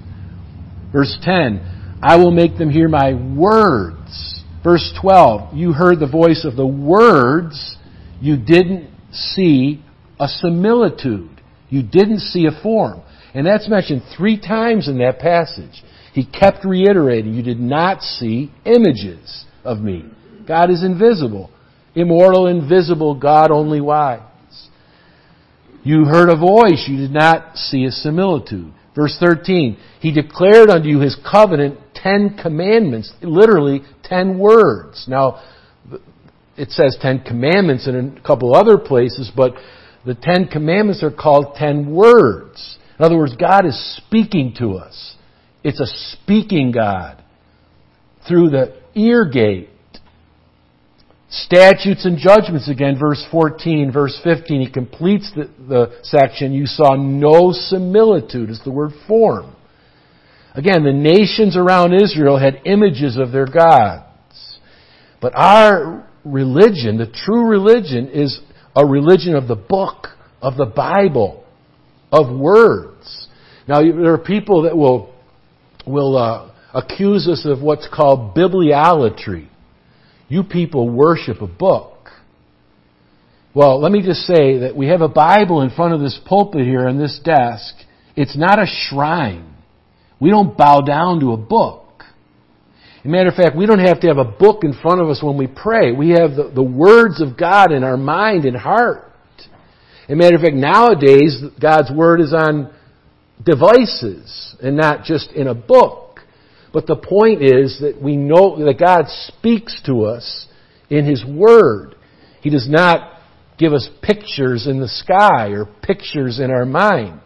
Verse 0.91 1.17
10, 1.21 1.99
I 2.01 2.15
will 2.17 2.31
make 2.31 2.57
them 2.57 2.69
hear 2.69 2.87
my 2.87 3.13
words. 3.13 4.43
Verse 4.63 4.93
12, 5.01 5.53
you 5.55 5.73
heard 5.73 5.99
the 5.99 6.07
voice 6.07 6.45
of 6.45 6.55
the 6.55 6.65
words, 6.65 7.77
you 8.21 8.37
didn't 8.37 8.89
see 9.11 9.83
a 10.19 10.27
similitude. 10.27 11.32
You 11.73 11.81
didn't 11.81 12.19
see 12.19 12.45
a 12.45 12.61
form. 12.61 13.01
And 13.33 13.47
that's 13.47 13.67
mentioned 13.67 14.03
three 14.15 14.39
times 14.39 14.87
in 14.87 14.99
that 14.99 15.17
passage. 15.17 15.83
He 16.13 16.23
kept 16.23 16.63
reiterating, 16.63 17.33
you 17.33 17.41
did 17.41 17.59
not 17.59 18.03
see 18.03 18.51
images 18.63 19.45
of 19.63 19.79
me. 19.79 20.05
God 20.47 20.69
is 20.69 20.83
invisible 20.83 21.49
immortal, 21.95 22.45
invisible, 22.47 23.15
God 23.15 23.49
only 23.49 23.81
wise. 23.81 24.21
You 25.83 26.05
heard 26.05 26.29
a 26.29 26.37
voice, 26.37 26.85
you 26.87 26.97
did 26.97 27.11
not 27.11 27.57
see 27.57 27.85
a 27.85 27.91
similitude. 27.91 28.71
Verse 28.95 29.17
13, 29.19 29.77
He 29.99 30.11
declared 30.11 30.69
unto 30.69 30.87
you 30.87 30.99
His 30.99 31.17
covenant, 31.29 31.79
ten 31.95 32.37
commandments, 32.39 33.11
literally 33.21 33.81
ten 34.03 34.37
words. 34.37 35.05
Now, 35.07 35.43
it 36.55 36.69
says 36.69 36.97
ten 37.01 37.23
commandments 37.23 37.87
in 37.87 38.17
a 38.17 38.21
couple 38.21 38.55
other 38.55 38.77
places, 38.77 39.31
but 39.35 39.53
the 40.05 40.15
ten 40.15 40.47
commandments 40.47 41.03
are 41.03 41.11
called 41.11 41.55
ten 41.55 41.93
words. 41.93 42.77
In 42.99 43.05
other 43.05 43.17
words, 43.17 43.35
God 43.35 43.65
is 43.65 43.97
speaking 43.97 44.53
to 44.59 44.73
us. 44.73 45.15
It's 45.63 45.79
a 45.79 45.87
speaking 46.17 46.71
God 46.71 47.23
through 48.27 48.49
the 48.49 48.75
ear 48.95 49.25
gate 49.25 49.69
Statutes 51.33 52.05
and 52.05 52.19
judgments 52.19 52.69
again, 52.69 52.95
verse 52.99 53.25
14, 53.31 53.91
verse 53.91 54.19
15. 54.23 54.61
He 54.61 54.71
completes 54.71 55.31
the, 55.35 55.49
the 55.67 55.97
section. 56.03 56.53
You 56.53 56.67
saw 56.67 56.93
no 56.95 57.51
similitude, 57.51 58.51
is 58.51 58.61
the 58.63 58.69
word 58.69 58.91
form. 59.07 59.55
Again, 60.53 60.83
the 60.83 60.93
nations 60.93 61.57
around 61.57 61.95
Israel 61.95 62.37
had 62.37 62.61
images 62.65 63.17
of 63.17 63.31
their 63.31 63.47
gods. 63.47 64.59
But 65.19 65.33
our 65.35 66.07
religion, 66.23 66.97
the 66.97 67.11
true 67.11 67.47
religion, 67.47 68.09
is 68.09 68.39
a 68.75 68.85
religion 68.85 69.35
of 69.35 69.47
the 69.47 69.55
book, 69.55 70.07
of 70.41 70.57
the 70.57 70.65
Bible, 70.65 71.43
of 72.11 72.35
words. 72.35 73.27
Now, 73.67 73.81
there 73.81 74.13
are 74.13 74.17
people 74.17 74.63
that 74.63 74.75
will, 74.75 75.13
will 75.85 76.17
uh, 76.17 76.51
accuse 76.73 77.27
us 77.27 77.45
of 77.45 77.61
what's 77.61 77.87
called 77.93 78.35
bibliolatry. 78.35 79.47
You 80.27 80.43
people 80.43 80.89
worship 80.89 81.41
a 81.41 81.47
book. 81.47 81.93
Well, 83.55 83.79
let 83.79 83.91
me 83.91 84.01
just 84.01 84.21
say 84.21 84.59
that 84.59 84.75
we 84.75 84.87
have 84.87 85.01
a 85.01 85.07
Bible 85.07 85.61
in 85.61 85.69
front 85.69 85.93
of 85.93 85.99
this 85.99 86.19
pulpit 86.25 86.65
here 86.65 86.87
on 86.87 86.97
this 86.97 87.19
desk. 87.23 87.75
It's 88.15 88.35
not 88.35 88.59
a 88.59 88.65
shrine. 88.65 89.53
We 90.19 90.31
don't 90.31 90.57
bow 90.57 90.81
down 90.81 91.19
to 91.19 91.33
a 91.33 91.37
book. 91.37 91.82
As 93.03 93.07
a 93.07 93.09
matter 93.09 93.27
of 93.27 93.35
fact, 93.35 93.57
we 93.57 93.65
don't 93.65 93.79
have 93.79 93.99
to 93.99 94.07
have 94.07 94.17
a 94.17 94.23
book 94.23 94.63
in 94.63 94.73
front 94.81 95.01
of 95.01 95.09
us 95.09 95.21
when 95.21 95.37
we 95.37 95.45
pray. 95.45 95.91
We 95.91 96.11
have 96.11 96.37
the, 96.37 96.49
the 96.55 96.63
words 96.63 97.19
of 97.21 97.37
God 97.37 97.73
in 97.73 97.83
our 97.83 97.97
mind 97.97 98.45
and 98.45 98.55
heart. 98.55 99.11
As 100.05 100.11
a 100.11 100.15
matter 100.15 100.37
of 100.37 100.41
fact, 100.41 100.55
nowadays, 100.55 101.43
God's 101.61 101.91
Word 101.91 102.21
is 102.21 102.33
on 102.33 102.73
devices 103.43 104.55
and 104.63 104.77
not 104.77 105.03
just 105.03 105.33
in 105.33 105.47
a 105.47 105.53
book. 105.53 106.21
But 106.71 106.87
the 106.87 106.95
point 106.95 107.41
is 107.41 107.77
that 107.81 108.01
we 108.01 108.15
know 108.15 108.57
that 108.63 108.79
God 108.79 109.07
speaks 109.07 109.81
to 109.85 110.05
us 110.05 110.47
in 110.89 111.05
His 111.05 111.25
Word. 111.25 111.95
He 112.39 112.49
does 112.49 112.69
not 112.69 113.19
give 113.57 113.73
us 113.73 113.89
pictures 114.01 114.65
in 114.65 114.79
the 114.79 114.87
sky 114.87 115.49
or 115.49 115.65
pictures 115.65 116.39
in 116.39 116.51
our 116.51 116.65
mind. 116.65 117.19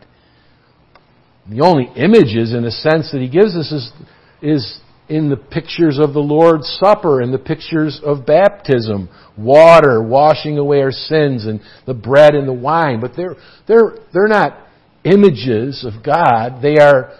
The 1.47 1.61
only 1.61 1.85
images, 1.95 2.51
in 2.51 2.65
a 2.65 2.71
sense, 2.71 3.11
that 3.11 3.21
He 3.21 3.29
gives 3.29 3.55
us 3.55 3.71
is, 3.71 3.91
is 4.41 4.79
in 5.09 5.29
the 5.29 5.37
pictures 5.37 5.99
of 5.99 6.13
the 6.13 6.19
Lord's 6.19 6.67
Supper 6.79 7.21
and 7.21 7.33
the 7.33 7.39
pictures 7.39 8.01
of 8.03 8.25
baptism, 8.25 9.09
water 9.37 10.01
washing 10.03 10.57
away 10.57 10.81
our 10.81 10.91
sins 10.91 11.45
and 11.45 11.61
the 11.85 11.93
bread 11.93 12.35
and 12.35 12.47
the 12.47 12.53
wine. 12.53 12.99
But 12.99 13.13
they're, 13.15 13.35
they're, 13.67 13.97
they're 14.13 14.27
not 14.27 14.67
images 15.03 15.85
of 15.85 16.03
God. 16.03 16.61
They 16.61 16.77
are 16.77 17.13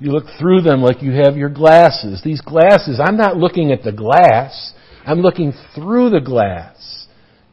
you 0.00 0.12
look 0.12 0.24
through 0.38 0.62
them 0.62 0.82
like 0.82 1.02
you 1.02 1.12
have 1.12 1.36
your 1.36 1.48
glasses. 1.48 2.20
These 2.22 2.40
glasses, 2.42 3.00
I'm 3.02 3.16
not 3.16 3.36
looking 3.36 3.72
at 3.72 3.82
the 3.82 3.92
glass. 3.92 4.72
I'm 5.04 5.20
looking 5.20 5.52
through 5.74 6.10
the 6.10 6.20
glass 6.20 7.06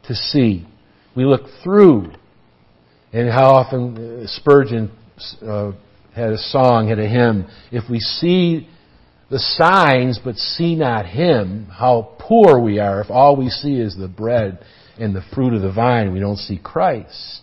to 0.06 0.14
see. 0.14 0.66
We 1.16 1.24
look 1.24 1.42
through. 1.64 2.12
And 3.12 3.30
how 3.30 3.50
often 3.50 4.22
uh, 4.24 4.26
Spurgeon 4.26 4.92
uh, 5.42 5.72
had 6.14 6.30
a 6.30 6.38
song, 6.38 6.88
had 6.88 6.98
a 6.98 7.08
hymn. 7.08 7.46
If 7.72 7.88
we 7.90 8.00
see 8.00 8.68
the 9.30 9.38
signs 9.38 10.20
but 10.22 10.36
see 10.36 10.76
not 10.76 11.06
Him, 11.06 11.66
how 11.66 12.16
poor 12.18 12.60
we 12.60 12.78
are 12.78 13.00
if 13.00 13.10
all 13.10 13.36
we 13.36 13.48
see 13.48 13.80
is 13.80 13.96
the 13.96 14.08
bread 14.08 14.58
and 14.98 15.14
the 15.14 15.22
fruit 15.34 15.52
of 15.52 15.62
the 15.62 15.72
vine. 15.72 16.12
We 16.12 16.20
don't 16.20 16.38
see 16.38 16.58
Christ. 16.62 17.42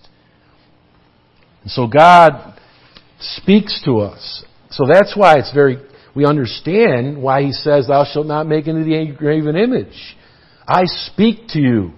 And 1.61 1.71
so 1.71 1.87
God 1.87 2.59
speaks 3.19 3.81
to 3.85 3.99
us. 3.99 4.43
So 4.69 4.85
that's 4.91 5.15
why 5.15 5.37
it's 5.37 5.53
very, 5.53 5.77
we 6.15 6.25
understand 6.25 7.21
why 7.21 7.43
he 7.43 7.51
says, 7.51 7.87
Thou 7.87 8.05
shalt 8.11 8.27
not 8.27 8.47
make 8.47 8.67
into 8.67 8.83
the 8.83 9.13
graven 9.15 9.55
image. 9.55 10.17
I 10.67 10.83
speak 10.85 11.47
to 11.49 11.59
you. 11.59 11.91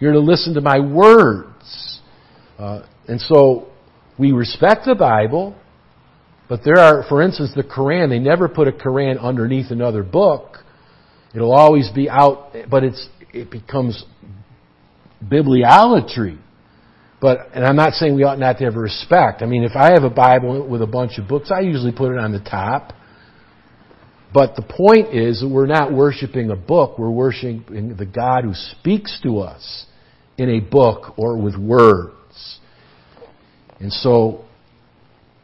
You're 0.00 0.12
to 0.12 0.20
listen 0.20 0.54
to 0.54 0.60
my 0.60 0.80
words. 0.80 2.00
Uh, 2.58 2.82
and 3.08 3.20
so 3.20 3.68
we 4.18 4.32
respect 4.32 4.84
the 4.86 4.94
Bible, 4.94 5.56
but 6.54 6.62
there 6.62 6.78
are, 6.78 7.02
for 7.08 7.20
instance, 7.20 7.50
the 7.56 7.64
Quran, 7.64 8.10
they 8.10 8.20
never 8.20 8.48
put 8.48 8.68
a 8.68 8.70
Quran 8.70 9.20
underneath 9.20 9.72
another 9.72 10.04
book. 10.04 10.58
It'll 11.34 11.52
always 11.52 11.90
be 11.90 12.08
out, 12.08 12.54
but 12.70 12.84
it's, 12.84 13.08
it 13.32 13.50
becomes 13.50 14.04
bibliolatry. 15.20 16.38
But, 17.20 17.48
and 17.54 17.64
I'm 17.64 17.74
not 17.74 17.94
saying 17.94 18.14
we 18.14 18.22
ought 18.22 18.38
not 18.38 18.58
to 18.58 18.66
have 18.66 18.76
respect. 18.76 19.42
I 19.42 19.46
mean, 19.46 19.64
if 19.64 19.72
I 19.74 19.94
have 19.94 20.04
a 20.04 20.10
Bible 20.10 20.64
with 20.68 20.80
a 20.80 20.86
bunch 20.86 21.18
of 21.18 21.26
books, 21.26 21.50
I 21.50 21.58
usually 21.62 21.90
put 21.90 22.12
it 22.12 22.18
on 22.18 22.30
the 22.30 22.38
top. 22.38 22.92
But 24.32 24.54
the 24.54 24.62
point 24.62 25.12
is 25.12 25.40
that 25.40 25.48
we're 25.48 25.66
not 25.66 25.92
worshiping 25.92 26.52
a 26.52 26.56
book, 26.56 27.00
we're 27.00 27.10
worshiping 27.10 27.96
the 27.96 28.06
God 28.06 28.44
who 28.44 28.54
speaks 28.54 29.18
to 29.24 29.40
us 29.40 29.86
in 30.38 30.48
a 30.50 30.60
book 30.60 31.18
or 31.18 31.36
with 31.36 31.56
words. 31.56 32.60
And 33.80 33.92
so 33.92 34.44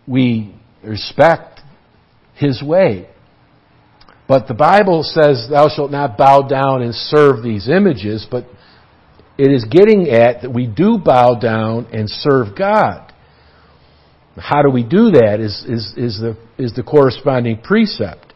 we 0.07 0.55
respect 0.85 1.61
His 2.35 2.63
way. 2.63 3.09
But 4.29 4.47
the 4.47 4.55
Bible 4.55 5.03
says, 5.03 5.49
Thou 5.51 5.69
shalt 5.69 5.91
not 5.91 6.17
bow 6.17 6.43
down 6.43 6.83
and 6.83 6.95
serve 6.95 7.43
these 7.43 7.69
images, 7.69 8.27
but 8.31 8.45
it 9.37 9.51
is 9.51 9.65
getting 9.65 10.09
at 10.09 10.43
that 10.43 10.53
we 10.53 10.67
do 10.67 10.99
bow 10.99 11.35
down 11.35 11.87
and 11.93 12.09
serve 12.09 12.57
God. 12.57 13.13
How 14.37 14.63
do 14.63 14.71
we 14.71 14.85
do 14.85 15.11
that 15.11 15.41
is, 15.41 15.65
is, 15.69 15.95
is, 15.97 16.21
the, 16.21 16.37
is 16.59 16.75
the 16.75 16.83
corresponding 16.83 17.61
precept. 17.61 18.33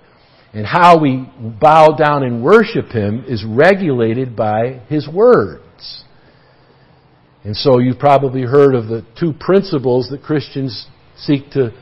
And 0.53 0.67
how 0.67 1.01
we 1.01 1.29
bow 1.61 1.97
down 1.97 2.23
and 2.23 2.43
worship 2.43 2.87
Him 2.87 3.25
is 3.29 3.45
regulated 3.47 4.35
by 4.35 4.81
His 4.89 5.09
words. 5.09 6.05
And 7.45 7.57
so 7.57 7.79
you've 7.79 7.99
probably 7.99 8.43
heard 8.43 8.75
of 8.75 8.87
the 8.87 9.05
two 9.19 9.33
principles 9.39 10.09
that 10.11 10.23
Christians 10.23 10.87
seek 11.17 11.51
to 11.51 11.73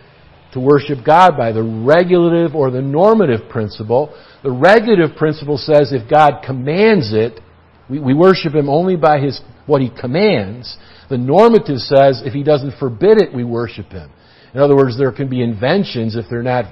to 0.53 0.61
worship 0.61 0.99
God 1.05 1.37
by, 1.37 1.53
the 1.53 1.63
regulative 1.63 2.55
or 2.55 2.71
the 2.71 2.83
normative 2.83 3.49
principle. 3.49 4.15
The 4.43 4.51
regulative 4.51 5.17
principle 5.17 5.57
says 5.57 5.93
if 5.93 6.11
God 6.11 6.43
commands 6.45 7.13
it, 7.13 7.41
we, 7.89 7.99
we 7.99 8.15
worship 8.15 8.55
Him 8.55 8.69
only 8.69 8.97
by 8.97 9.19
His, 9.19 9.41
what 9.67 9.81
He 9.81 9.91
commands. 9.91 10.77
The 11.09 11.19
normative 11.19 11.79
says 11.79 12.23
if 12.25 12.33
He 12.33 12.43
doesn't 12.43 12.79
forbid 12.79 13.21
it, 13.21 13.35
we 13.35 13.45
worship 13.45 13.87
Him. 13.87 14.11
In 14.55 14.61
other 14.61 14.77
words, 14.77 14.99
there 14.99 15.13
can 15.13 15.29
be 15.29 15.43
inventions 15.43 16.17
if 16.17 16.27
they're 16.29 16.43
not 16.43 16.67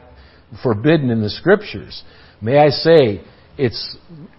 forbidden 0.63 1.11
in 1.11 1.23
the 1.23 1.31
Scriptures. 1.31 2.03
May 2.43 2.59
I 2.59 2.69
say, 2.69 3.23
it's 3.57 3.97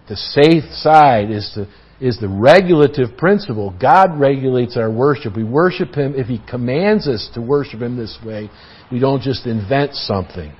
the 0.08 0.16
safe 0.16 0.64
side 0.72 1.30
is 1.30 1.50
to 1.54 1.68
is 2.02 2.18
the 2.18 2.28
regulative 2.28 3.16
principle. 3.16 3.72
God 3.80 4.18
regulates 4.18 4.76
our 4.76 4.90
worship. 4.90 5.36
We 5.36 5.44
worship 5.44 5.94
Him 5.94 6.14
if 6.16 6.26
He 6.26 6.40
commands 6.50 7.06
us 7.06 7.30
to 7.34 7.40
worship 7.40 7.80
Him 7.80 7.96
this 7.96 8.18
way. 8.26 8.50
We 8.92 9.00
don't 9.00 9.22
just 9.22 9.46
invent 9.46 9.94
something. 9.94 10.52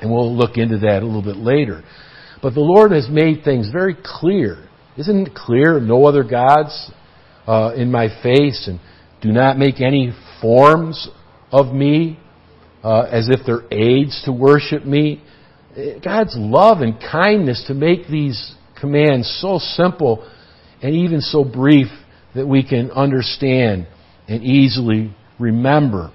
And 0.00 0.10
we'll 0.10 0.36
look 0.36 0.56
into 0.56 0.78
that 0.78 1.02
a 1.02 1.06
little 1.06 1.22
bit 1.22 1.36
later. 1.36 1.84
But 2.42 2.54
the 2.54 2.60
Lord 2.60 2.90
has 2.90 3.08
made 3.08 3.44
things 3.44 3.70
very 3.70 3.96
clear. 4.04 4.68
Isn't 4.98 5.28
it 5.28 5.34
clear? 5.34 5.80
No 5.80 6.04
other 6.04 6.24
gods 6.24 6.90
uh, 7.46 7.72
in 7.76 7.90
my 7.90 8.08
face, 8.22 8.66
and 8.66 8.80
do 9.22 9.30
not 9.30 9.56
make 9.56 9.80
any 9.80 10.12
forms 10.42 11.08
of 11.52 11.72
me 11.72 12.18
uh, 12.82 13.02
as 13.02 13.28
if 13.30 13.40
they're 13.46 13.62
aids 13.70 14.20
to 14.24 14.32
worship 14.32 14.84
me. 14.84 15.22
God's 16.04 16.34
love 16.36 16.80
and 16.80 17.00
kindness 17.00 17.64
to 17.68 17.74
make 17.74 18.08
these 18.08 18.54
commands 18.78 19.38
so 19.40 19.58
simple 19.58 20.28
and 20.82 20.94
even 20.94 21.20
so 21.20 21.44
brief 21.44 21.88
that 22.34 22.46
we 22.46 22.66
can 22.66 22.90
understand 22.90 23.86
and 24.28 24.42
easily 24.42 25.14
remember. 25.38 26.12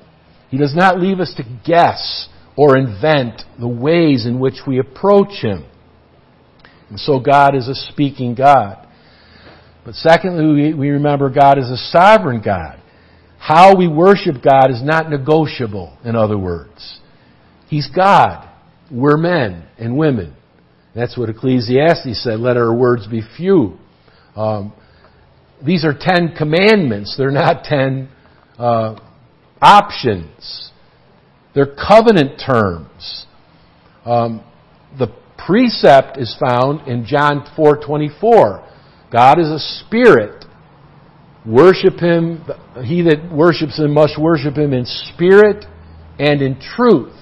He 0.49 0.57
does 0.57 0.75
not 0.75 0.99
leave 0.99 1.19
us 1.19 1.33
to 1.37 1.43
guess 1.65 2.27
or 2.55 2.77
invent 2.77 3.43
the 3.59 3.67
ways 3.67 4.25
in 4.25 4.39
which 4.39 4.55
we 4.67 4.79
approach 4.79 5.41
Him. 5.41 5.65
And 6.89 6.99
so 6.99 7.19
God 7.19 7.55
is 7.55 7.67
a 7.67 7.75
speaking 7.75 8.35
God. 8.35 8.87
But 9.85 9.95
secondly, 9.95 10.73
we 10.73 10.89
remember 10.89 11.29
God 11.29 11.57
is 11.57 11.69
a 11.69 11.77
sovereign 11.77 12.41
God. 12.41 12.81
How 13.37 13.75
we 13.75 13.87
worship 13.87 14.35
God 14.43 14.69
is 14.71 14.83
not 14.83 15.09
negotiable, 15.09 15.97
in 16.03 16.15
other 16.15 16.37
words. 16.37 16.99
He's 17.67 17.87
God. 17.87 18.49
We're 18.91 19.17
men 19.17 19.65
and 19.77 19.97
women. 19.97 20.35
That's 20.93 21.17
what 21.17 21.29
Ecclesiastes 21.29 22.23
said. 22.23 22.39
Let 22.39 22.57
our 22.57 22.73
words 22.73 23.07
be 23.07 23.21
few. 23.37 23.77
Um, 24.35 24.73
these 25.65 25.85
are 25.85 25.93
ten 25.97 26.35
commandments. 26.35 27.15
They're 27.17 27.31
not 27.31 27.63
ten 27.63 28.09
uh, 28.57 28.99
options. 29.61 30.71
They're 31.53 31.75
covenant 31.75 32.41
terms. 32.43 33.25
Um, 34.05 34.43
the 34.97 35.07
precept 35.37 36.17
is 36.17 36.35
found 36.39 36.87
in 36.87 37.05
John 37.05 37.45
4:24. 37.55 38.63
God 39.11 39.39
is 39.39 39.49
a 39.49 39.59
spirit. 39.59 40.45
Worship 41.45 41.99
him. 41.99 42.43
He 42.83 43.01
that 43.03 43.31
worships 43.31 43.79
him 43.79 43.93
must 43.93 44.19
worship 44.19 44.57
him 44.57 44.73
in 44.73 44.85
spirit 44.85 45.65
and 46.19 46.41
in 46.41 46.59
truth. 46.59 47.13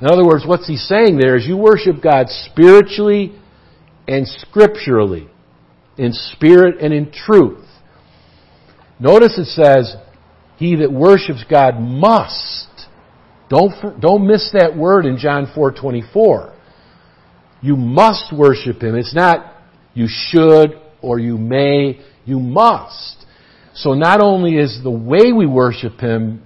In 0.00 0.08
other 0.08 0.24
words, 0.24 0.44
what's 0.46 0.66
he 0.66 0.76
saying 0.76 1.18
there 1.18 1.36
is 1.36 1.46
you 1.46 1.56
worship 1.56 2.02
God 2.02 2.28
spiritually 2.28 3.32
and 4.08 4.26
scripturally 4.26 5.28
in 5.96 6.12
spirit 6.12 6.80
and 6.80 6.92
in 6.92 7.12
truth. 7.12 7.64
Notice 8.98 9.38
it 9.38 9.46
says, 9.46 9.96
he 10.60 10.76
that 10.76 10.92
worships 10.92 11.42
God 11.48 11.80
must. 11.80 12.68
Don't, 13.48 13.98
don't 13.98 14.26
miss 14.26 14.50
that 14.52 14.76
word 14.76 15.06
in 15.06 15.16
John 15.16 15.46
4.24. 15.56 16.54
You 17.62 17.76
must 17.76 18.30
worship 18.30 18.82
Him. 18.82 18.94
It's 18.94 19.14
not 19.14 19.54
you 19.94 20.06
should 20.06 20.78
or 21.00 21.18
you 21.18 21.38
may. 21.38 22.00
You 22.26 22.38
must. 22.40 23.24
So 23.72 23.94
not 23.94 24.20
only 24.20 24.56
is 24.56 24.80
the 24.84 24.90
way 24.90 25.32
we 25.32 25.46
worship 25.46 25.98
Him 25.98 26.42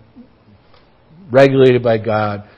regulated 1.33 1.83
by 1.83 1.99
God, 1.99 2.49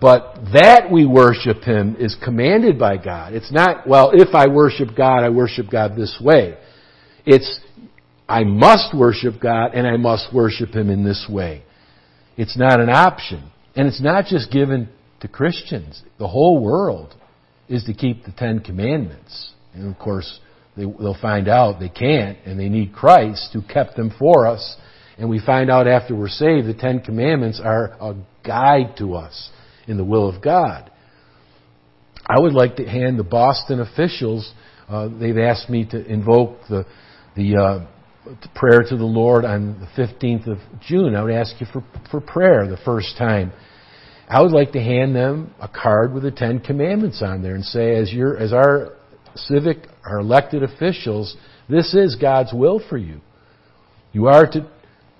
but 0.00 0.34
that 0.52 0.88
we 0.90 1.06
worship 1.06 1.62
Him 1.62 1.94
is 2.00 2.16
commanded 2.24 2.76
by 2.76 2.96
God. 2.96 3.34
It's 3.34 3.52
not, 3.52 3.86
well, 3.86 4.10
if 4.12 4.34
I 4.34 4.48
worship 4.48 4.96
God, 4.96 5.22
I 5.22 5.28
worship 5.28 5.66
God 5.70 5.94
this 5.94 6.18
way. 6.20 6.58
It's, 7.24 7.60
I 8.28 8.44
must 8.44 8.96
worship 8.96 9.34
God 9.40 9.74
and 9.74 9.86
I 9.86 9.96
must 9.96 10.32
worship 10.32 10.70
Him 10.70 10.90
in 10.90 11.04
this 11.04 11.26
way. 11.28 11.62
It's 12.36 12.58
not 12.58 12.80
an 12.80 12.88
option. 12.88 13.50
And 13.76 13.88
it's 13.88 14.02
not 14.02 14.26
just 14.26 14.50
given 14.50 14.88
to 15.20 15.28
Christians. 15.28 16.02
The 16.18 16.28
whole 16.28 16.62
world 16.62 17.14
is 17.68 17.84
to 17.84 17.94
keep 17.94 18.24
the 18.24 18.32
Ten 18.32 18.60
Commandments. 18.60 19.52
And 19.74 19.90
of 19.90 19.98
course, 19.98 20.40
they, 20.76 20.86
will 20.86 21.16
find 21.20 21.48
out 21.48 21.80
they 21.80 21.88
can't 21.88 22.38
and 22.44 22.58
they 22.58 22.68
need 22.68 22.92
Christ 22.92 23.50
who 23.52 23.62
kept 23.62 23.96
them 23.96 24.12
for 24.18 24.46
us. 24.46 24.76
And 25.18 25.28
we 25.28 25.40
find 25.44 25.70
out 25.70 25.86
after 25.86 26.14
we're 26.14 26.28
saved, 26.28 26.66
the 26.66 26.74
Ten 26.74 27.00
Commandments 27.00 27.60
are 27.62 27.96
a 28.00 28.16
guide 28.44 28.96
to 28.98 29.14
us 29.14 29.50
in 29.86 29.96
the 29.96 30.04
will 30.04 30.28
of 30.28 30.42
God. 30.42 30.90
I 32.26 32.40
would 32.40 32.54
like 32.54 32.76
to 32.76 32.84
hand 32.84 33.18
the 33.18 33.24
Boston 33.24 33.80
officials, 33.80 34.50
uh, 34.88 35.08
they've 35.08 35.36
asked 35.36 35.68
me 35.68 35.86
to 35.90 36.04
invoke 36.04 36.58
the, 36.68 36.86
the 37.36 37.56
uh, 37.56 37.86
prayer 38.54 38.82
to 38.88 38.96
the 38.96 39.04
Lord 39.04 39.44
on 39.44 39.80
the 39.80 40.02
15th 40.02 40.46
of 40.46 40.58
June. 40.86 41.14
I 41.14 41.22
would 41.22 41.34
ask 41.34 41.60
you 41.60 41.66
for, 41.72 41.84
for 42.10 42.20
prayer 42.20 42.66
the 42.66 42.78
first 42.84 43.16
time. 43.18 43.52
I 44.28 44.40
would 44.40 44.52
like 44.52 44.72
to 44.72 44.80
hand 44.80 45.14
them 45.14 45.54
a 45.60 45.68
card 45.68 46.14
with 46.14 46.22
the 46.22 46.30
Ten 46.30 46.60
Commandments 46.60 47.22
on 47.22 47.42
there 47.42 47.54
and 47.54 47.64
say, 47.64 47.96
as 47.96 48.12
your, 48.12 48.38
as 48.38 48.52
our 48.52 48.94
civic, 49.34 49.86
our 50.04 50.18
elected 50.20 50.62
officials, 50.62 51.36
this 51.68 51.94
is 51.94 52.16
God's 52.16 52.52
will 52.52 52.80
for 52.88 52.96
you. 52.96 53.20
You 54.12 54.28
are 54.28 54.46
to 54.46 54.70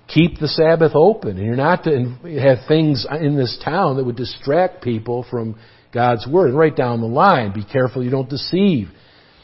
keep 0.09 0.39
the 0.39 0.49
Sabbath 0.49 0.93
open. 0.95 1.37
And 1.37 1.47
you're 1.47 1.57
not 1.57 1.85
to 1.85 2.17
have 2.41 2.67
things 2.67 3.07
in 3.21 3.37
this 3.37 3.61
town 3.65 3.97
that 3.97 4.05
would 4.05 4.17
distract 4.17 4.83
people 4.83 5.27
from 5.31 5.59
God's 5.93 6.27
Word. 6.27 6.55
Right 6.55 6.75
down 6.75 7.01
the 7.01 7.07
line, 7.07 7.53
be 7.53 7.65
careful 7.65 8.03
you 8.03 8.11
don't 8.11 8.29
deceive. 8.29 8.89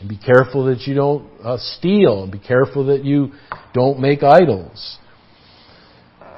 And 0.01 0.09
be 0.09 0.17
careful 0.17 0.67
that 0.67 0.87
you 0.87 0.95
don't 0.95 1.29
uh, 1.45 1.59
steal. 1.59 2.23
And 2.23 2.33
be 2.33 2.39
careful 2.39 2.87
that 2.87 3.05
you 3.05 3.33
don't 3.75 4.01
make 4.01 4.23
idols. 4.23 4.99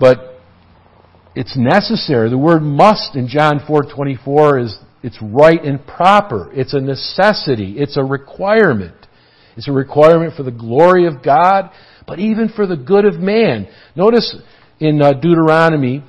But 0.00 0.40
it's 1.34 1.56
necessary. 1.56 2.28
The 2.28 2.38
word 2.38 2.60
must 2.60 3.14
in 3.14 3.28
John 3.28 3.60
4.24 3.60 4.64
is, 4.64 4.78
it's 5.02 5.18
right 5.22 5.62
and 5.62 5.84
proper. 5.86 6.50
It's 6.52 6.74
a 6.74 6.80
necessity. 6.80 7.76
It's 7.78 7.96
a 7.96 8.04
requirement. 8.04 8.94
It's 9.56 9.68
a 9.68 9.72
requirement 9.72 10.34
for 10.36 10.42
the 10.42 10.50
glory 10.50 11.06
of 11.06 11.22
God 11.22 11.70
but 12.06 12.18
even 12.18 12.48
for 12.48 12.66
the 12.66 12.76
good 12.76 13.04
of 13.04 13.14
man. 13.14 13.68
Notice 13.94 14.36
in 14.80 15.00
uh, 15.00 15.12
Deuteronomy, 15.12 16.02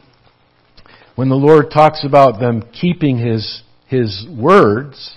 when 1.16 1.30
the 1.30 1.36
Lord 1.36 1.70
talks 1.72 2.04
about 2.06 2.40
them 2.40 2.64
keeping 2.80 3.18
His, 3.18 3.62
His 3.88 4.26
words, 4.30 5.16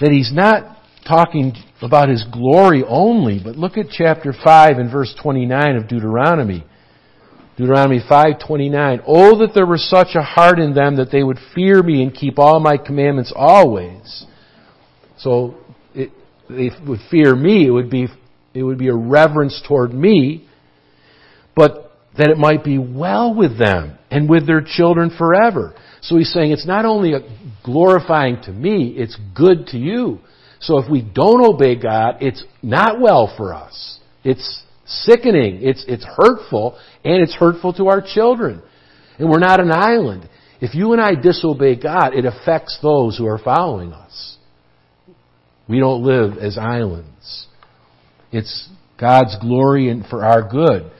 that 0.00 0.10
He's 0.10 0.32
not 0.32 0.75
talking 1.06 1.52
about 1.82 2.08
His 2.08 2.24
glory 2.32 2.82
only, 2.86 3.40
but 3.42 3.56
look 3.56 3.76
at 3.76 3.86
chapter 3.90 4.32
5 4.32 4.78
and 4.78 4.90
verse 4.90 5.14
29 5.22 5.76
of 5.76 5.88
Deuteronomy. 5.88 6.64
Deuteronomy 7.56 8.00
5:29 8.00 9.02
Oh 9.06 9.38
that 9.38 9.54
there 9.54 9.66
were 9.66 9.78
such 9.78 10.14
a 10.14 10.22
heart 10.22 10.58
in 10.58 10.74
them 10.74 10.96
that 10.96 11.10
they 11.10 11.22
would 11.22 11.38
fear 11.54 11.82
me 11.82 12.02
and 12.02 12.14
keep 12.14 12.38
all 12.38 12.60
my 12.60 12.76
commandments 12.76 13.32
always. 13.34 14.26
So 15.18 15.54
it, 15.94 16.10
they 16.50 16.70
would 16.86 17.00
fear 17.10 17.34
me, 17.34 17.66
it 17.66 17.70
would 17.70 17.90
be, 17.90 18.08
it 18.52 18.62
would 18.62 18.78
be 18.78 18.88
a 18.88 18.94
reverence 18.94 19.62
toward 19.66 19.94
me, 19.94 20.46
but 21.54 21.92
that 22.18 22.28
it 22.28 22.36
might 22.36 22.62
be 22.62 22.78
well 22.78 23.34
with 23.34 23.58
them 23.58 23.98
and 24.10 24.28
with 24.28 24.46
their 24.46 24.60
children 24.60 25.10
forever. 25.16 25.74
So 26.02 26.16
he's 26.16 26.32
saying 26.32 26.52
it's 26.52 26.66
not 26.66 26.84
only 26.84 27.14
glorifying 27.64 28.40
to 28.42 28.52
me, 28.52 28.94
it's 28.96 29.16
good 29.34 29.68
to 29.68 29.78
you. 29.78 30.20
So 30.60 30.78
if 30.78 30.90
we 30.90 31.02
don't 31.02 31.44
obey 31.44 31.76
God, 31.76 32.16
it's 32.20 32.42
not 32.62 33.00
well 33.00 33.32
for 33.36 33.54
us. 33.54 33.98
It's 34.24 34.62
sickening. 34.86 35.60
It's, 35.62 35.84
it's 35.86 36.04
hurtful, 36.04 36.78
and 37.04 37.22
it's 37.22 37.34
hurtful 37.34 37.72
to 37.74 37.88
our 37.88 38.00
children. 38.02 38.62
And 39.18 39.28
we're 39.28 39.38
not 39.38 39.60
an 39.60 39.72
island. 39.72 40.28
If 40.60 40.74
you 40.74 40.92
and 40.92 41.00
I 41.00 41.14
disobey 41.14 41.76
God, 41.76 42.14
it 42.14 42.24
affects 42.24 42.78
those 42.82 43.18
who 43.18 43.26
are 43.26 43.38
following 43.38 43.92
us. 43.92 44.36
We 45.68 45.80
don't 45.80 46.02
live 46.02 46.38
as 46.38 46.56
islands. 46.58 47.48
It's 48.32 48.68
God's 48.98 49.36
glory 49.40 49.88
and 49.88 50.06
for 50.06 50.24
our 50.24 50.48
good. 50.48 50.90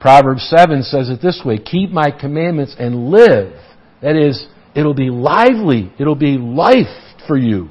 Proverbs 0.00 0.52
7 0.54 0.82
says 0.82 1.08
it 1.08 1.20
this 1.22 1.42
way, 1.44 1.58
keep 1.58 1.90
my 1.90 2.10
commandments 2.10 2.74
and 2.78 3.10
live. 3.10 3.52
That 4.02 4.16
is, 4.16 4.46
it'll 4.74 4.94
be 4.94 5.10
lively. 5.10 5.92
It'll 5.98 6.14
be 6.14 6.38
life 6.38 6.86
for 7.26 7.36
you. 7.36 7.70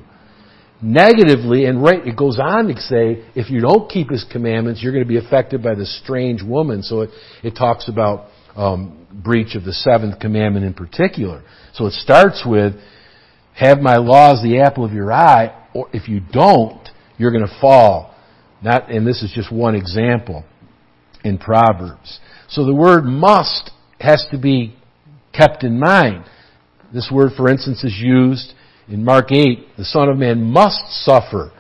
Negatively, 0.82 1.66
and 1.66 1.82
right, 1.82 2.06
it 2.06 2.16
goes 2.16 2.38
on 2.40 2.68
to 2.68 2.80
say, 2.80 3.26
if 3.36 3.50
you 3.50 3.62
don't 3.62 3.90
keep 3.90 4.12
his 4.12 4.24
commandments, 4.32 4.84
you're 4.84 4.92
going 4.92 5.04
to 5.04 5.08
be 5.08 5.18
affected 5.18 5.64
by 5.64 5.74
the 5.74 5.86
strange 5.86 6.44
woman. 6.44 6.84
So 6.84 7.02
it, 7.02 7.10
it 7.44 7.56
talks 7.56 7.90
about 7.90 8.30
um, 8.56 9.08
breach 9.12 9.56
of 9.56 9.64
the 9.64 9.74
seventh 9.74 10.20
commandment 10.20 10.66
in 10.66 10.76
particular. 10.76 11.44
So 11.74 11.88
it 11.88 11.94
starts 11.94 12.44
with, 12.46 12.74
have 13.56 13.80
my 13.80 13.98
laws 13.98 14.44
the 14.44 14.60
apple 14.60 14.86
of 14.86 14.94
your 14.94 15.12
eye, 15.12 15.68
or 15.74 15.90
if 15.94 16.08
you 16.08 16.22
don't, 16.32 16.88
you're 17.18 17.32
going 17.32 17.48
to 17.48 17.60
fall. 17.60 18.16
Not, 18.62 18.92
and 18.92 19.06
this 19.06 19.24
is 19.24 19.32
just 19.34 19.52
one 19.52 19.74
example 19.74 20.44
in 21.24 21.40
Proverbs. 21.40 22.20
So 22.50 22.66
the 22.66 22.74
word 22.74 23.04
must 23.04 23.72
has 24.00 24.28
to 24.32 24.38
be 24.38 24.76
kept 25.34 25.64
in 25.64 25.80
mind. 25.80 26.26
This 26.94 27.10
word, 27.12 27.32
for 27.36 27.50
instance, 27.50 27.84
is 27.84 27.96
used 27.98 28.54
in 28.88 29.04
Mark 29.04 29.32
8. 29.32 29.78
The 29.78 29.86
Son 29.86 30.10
of 30.10 30.18
Man 30.18 30.44
must 30.44 31.04
suffer 31.04 31.52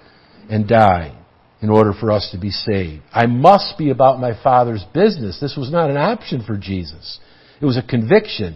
and 0.49 0.67
die 0.67 1.17
in 1.61 1.69
order 1.69 1.93
for 1.93 2.11
us 2.11 2.29
to 2.31 2.39
be 2.39 2.51
saved. 2.51 3.03
I 3.11 3.25
must 3.25 3.77
be 3.77 3.89
about 3.89 4.19
my 4.19 4.31
Father's 4.43 4.83
business. 4.93 5.39
This 5.39 5.55
was 5.57 5.71
not 5.71 5.89
an 5.89 5.97
option 5.97 6.43
for 6.45 6.57
Jesus. 6.57 7.19
It 7.59 7.65
was 7.65 7.77
a 7.77 7.81
conviction. 7.81 8.55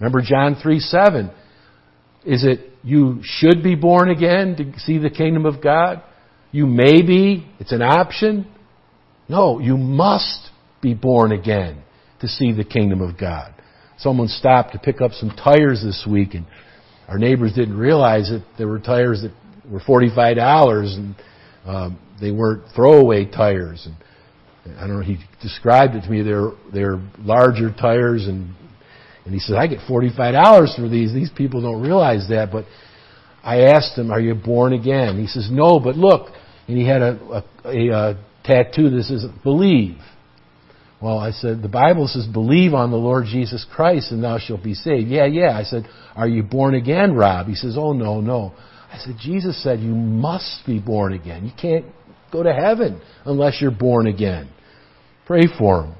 Remember 0.00 0.20
John 0.20 0.56
3 0.60 0.80
7. 0.80 1.30
Is 2.26 2.44
it 2.44 2.60
you 2.82 3.20
should 3.22 3.62
be 3.62 3.74
born 3.74 4.10
again 4.10 4.56
to 4.56 4.80
see 4.80 4.98
the 4.98 5.10
kingdom 5.10 5.46
of 5.46 5.62
God? 5.62 6.02
You 6.50 6.66
may 6.66 7.02
be. 7.02 7.46
It's 7.60 7.72
an 7.72 7.82
option. 7.82 8.46
No, 9.28 9.58
you 9.58 9.76
must 9.76 10.50
be 10.82 10.94
born 10.94 11.32
again 11.32 11.82
to 12.20 12.28
see 12.28 12.52
the 12.52 12.64
kingdom 12.64 13.00
of 13.00 13.18
God. 13.18 13.54
Someone 13.98 14.28
stopped 14.28 14.72
to 14.72 14.78
pick 14.78 15.00
up 15.00 15.12
some 15.12 15.30
tires 15.30 15.82
this 15.82 16.06
week 16.08 16.34
and 16.34 16.46
our 17.08 17.18
neighbors 17.18 17.52
didn't 17.54 17.76
realize 17.76 18.28
that 18.30 18.44
there 18.58 18.68
were 18.68 18.78
tires 18.78 19.22
that 19.22 19.32
were 19.70 19.80
$45 19.80 20.96
and 20.96 21.14
um, 21.66 21.98
they 22.20 22.30
weren't 22.30 22.64
throwaway 22.74 23.24
tires. 23.24 23.86
And 23.86 24.78
I 24.78 24.86
don't 24.86 25.00
know, 25.00 25.04
he 25.04 25.18
described 25.42 25.94
it 25.94 26.02
to 26.02 26.10
me. 26.10 26.22
They're, 26.22 26.52
they're 26.72 27.00
larger 27.18 27.70
tires 27.72 28.26
and, 28.26 28.54
and 29.24 29.32
he 29.32 29.40
said, 29.40 29.56
I 29.56 29.66
get 29.66 29.80
$45 29.80 30.76
for 30.76 30.88
these. 30.88 31.12
These 31.12 31.30
people 31.30 31.62
don't 31.62 31.82
realize 31.82 32.28
that, 32.28 32.50
but 32.52 32.66
I 33.42 33.62
asked 33.62 33.98
him, 33.98 34.10
are 34.10 34.20
you 34.20 34.34
born 34.34 34.72
again? 34.72 35.18
He 35.20 35.26
says, 35.26 35.48
no, 35.50 35.80
but 35.80 35.96
look. 35.96 36.28
And 36.66 36.78
he 36.78 36.86
had 36.86 37.02
a, 37.02 37.44
a, 37.64 37.68
a, 37.68 37.90
a 37.90 38.24
tattoo 38.44 38.90
that 38.90 39.02
says, 39.04 39.24
believe. 39.42 39.98
Well, 41.04 41.18
I 41.18 41.32
said, 41.32 41.60
the 41.60 41.68
Bible 41.68 42.08
says, 42.08 42.26
believe 42.26 42.72
on 42.72 42.90
the 42.90 42.96
Lord 42.96 43.26
Jesus 43.26 43.66
Christ 43.70 44.10
and 44.10 44.24
thou 44.24 44.38
shalt 44.38 44.64
be 44.64 44.72
saved. 44.72 45.10
Yeah, 45.10 45.26
yeah. 45.26 45.50
I 45.50 45.62
said, 45.62 45.86
are 46.16 46.26
you 46.26 46.42
born 46.42 46.74
again, 46.74 47.12
Rob? 47.12 47.46
He 47.46 47.56
says, 47.56 47.76
oh, 47.76 47.92
no, 47.92 48.22
no. 48.22 48.54
I 48.90 48.96
said, 48.96 49.16
Jesus 49.20 49.62
said 49.62 49.80
you 49.80 49.94
must 49.94 50.62
be 50.66 50.78
born 50.78 51.12
again. 51.12 51.44
You 51.44 51.52
can't 51.60 51.84
go 52.32 52.42
to 52.42 52.54
heaven 52.54 53.02
unless 53.26 53.60
you're 53.60 53.70
born 53.70 54.06
again. 54.06 54.48
Pray 55.26 55.42
for 55.58 55.84
him. 55.84 55.94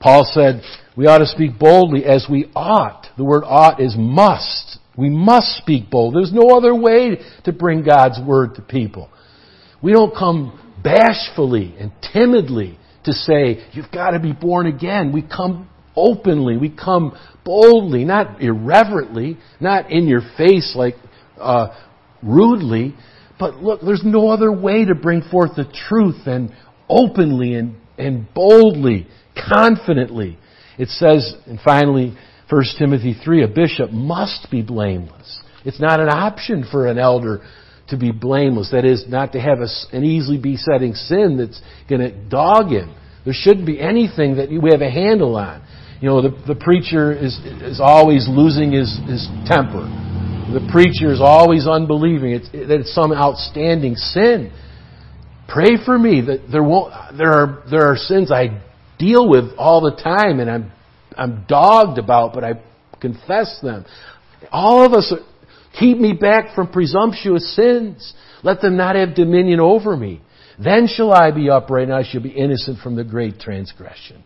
Paul 0.00 0.28
said, 0.34 0.62
we 0.96 1.06
ought 1.06 1.18
to 1.18 1.26
speak 1.26 1.56
boldly 1.56 2.04
as 2.04 2.26
we 2.28 2.50
ought. 2.56 3.06
The 3.16 3.22
word 3.22 3.44
ought 3.46 3.80
is 3.80 3.94
must. 3.96 4.78
We 4.98 5.10
must 5.10 5.58
speak 5.58 5.90
bold. 5.90 6.16
There's 6.16 6.32
no 6.32 6.56
other 6.56 6.74
way 6.74 7.20
to 7.44 7.52
bring 7.52 7.84
God's 7.84 8.18
word 8.20 8.56
to 8.56 8.62
people. 8.62 9.10
We 9.80 9.92
don't 9.92 10.12
come 10.12 10.58
bashfully 10.82 11.76
and 11.78 11.92
timidly 12.12 12.80
to 13.04 13.12
say, 13.12 13.66
you've 13.72 13.90
got 13.90 14.10
to 14.10 14.18
be 14.18 14.32
born 14.32 14.66
again. 14.66 15.12
We 15.12 15.22
come 15.22 15.68
openly. 15.96 16.56
We 16.56 16.70
come 16.70 17.16
boldly, 17.44 18.04
not 18.04 18.42
irreverently, 18.42 19.38
not 19.60 19.90
in 19.90 20.06
your 20.06 20.22
face 20.36 20.74
like 20.74 20.94
uh, 21.38 21.68
rudely. 22.22 22.94
But 23.38 23.56
look, 23.56 23.80
there's 23.82 24.04
no 24.04 24.28
other 24.28 24.50
way 24.52 24.84
to 24.84 24.94
bring 24.94 25.22
forth 25.22 25.56
the 25.56 25.70
truth 25.88 26.24
than 26.24 26.54
openly 26.88 27.54
and, 27.54 27.76
and 27.98 28.32
boldly, 28.32 29.06
confidently. 29.48 30.38
It 30.78 30.88
says, 30.88 31.34
and 31.46 31.60
finally, 31.60 32.16
1 32.48 32.64
Timothy 32.78 33.14
3, 33.24 33.44
a 33.44 33.48
bishop 33.48 33.90
must 33.90 34.48
be 34.50 34.62
blameless. 34.62 35.40
It's 35.64 35.80
not 35.80 36.00
an 36.00 36.08
option 36.08 36.64
for 36.70 36.86
an 36.86 36.98
elder 36.98 37.42
to 37.88 37.96
be 37.96 38.12
blameless. 38.12 38.70
That 38.70 38.84
is, 38.84 39.04
not 39.08 39.32
to 39.32 39.40
have 39.40 39.60
a, 39.60 39.68
an 39.92 40.04
easily 40.04 40.38
besetting 40.38 40.94
sin 40.94 41.36
that's 41.38 41.60
going 41.88 42.00
to 42.00 42.10
dog 42.28 42.70
him. 42.70 42.94
There 43.24 43.34
shouldn't 43.34 43.66
be 43.66 43.80
anything 43.80 44.36
that 44.36 44.50
we 44.50 44.70
have 44.70 44.82
a 44.82 44.90
handle 44.90 45.36
on. 45.36 45.62
You 46.00 46.08
know, 46.08 46.22
the, 46.22 46.54
the 46.54 46.54
preacher 46.54 47.12
is, 47.12 47.38
is 47.62 47.80
always 47.80 48.26
losing 48.28 48.72
his, 48.72 48.98
his 49.08 49.26
temper. 49.46 49.88
The 50.52 50.68
preacher 50.70 51.12
is 51.12 51.20
always 51.20 51.66
unbelieving. 51.66 52.32
It's, 52.32 52.50
that 52.52 52.70
it's 52.70 52.94
some 52.94 53.12
outstanding 53.12 53.96
sin. 53.96 54.52
Pray 55.48 55.76
for 55.84 55.98
me 55.98 56.20
that 56.22 56.48
there 56.50 56.62
won't, 56.62 56.92
there 57.16 57.32
are, 57.32 57.62
there 57.70 57.90
are 57.90 57.96
sins 57.96 58.30
I 58.30 58.62
deal 58.98 59.28
with 59.28 59.52
all 59.56 59.80
the 59.80 59.96
time 60.02 60.40
and 60.40 60.50
I'm, 60.50 60.72
I'm 61.16 61.44
dogged 61.48 61.98
about, 61.98 62.34
but 62.34 62.44
I 62.44 62.62
confess 63.00 63.58
them. 63.62 63.86
All 64.50 64.84
of 64.84 64.92
us 64.92 65.12
Keep 65.78 65.98
me 65.98 66.12
back 66.12 66.54
from 66.54 66.70
presumptuous 66.70 67.54
sins. 67.56 68.14
Let 68.42 68.60
them 68.60 68.76
not 68.76 68.96
have 68.96 69.14
dominion 69.14 69.60
over 69.60 69.96
me. 69.96 70.20
Then 70.62 70.86
shall 70.86 71.12
I 71.12 71.30
be 71.32 71.50
upright 71.50 71.88
and 71.88 71.94
I 71.94 72.04
shall 72.08 72.22
be 72.22 72.30
innocent 72.30 72.78
from 72.78 72.94
the 72.94 73.04
great 73.04 73.40
transgression. 73.40 74.22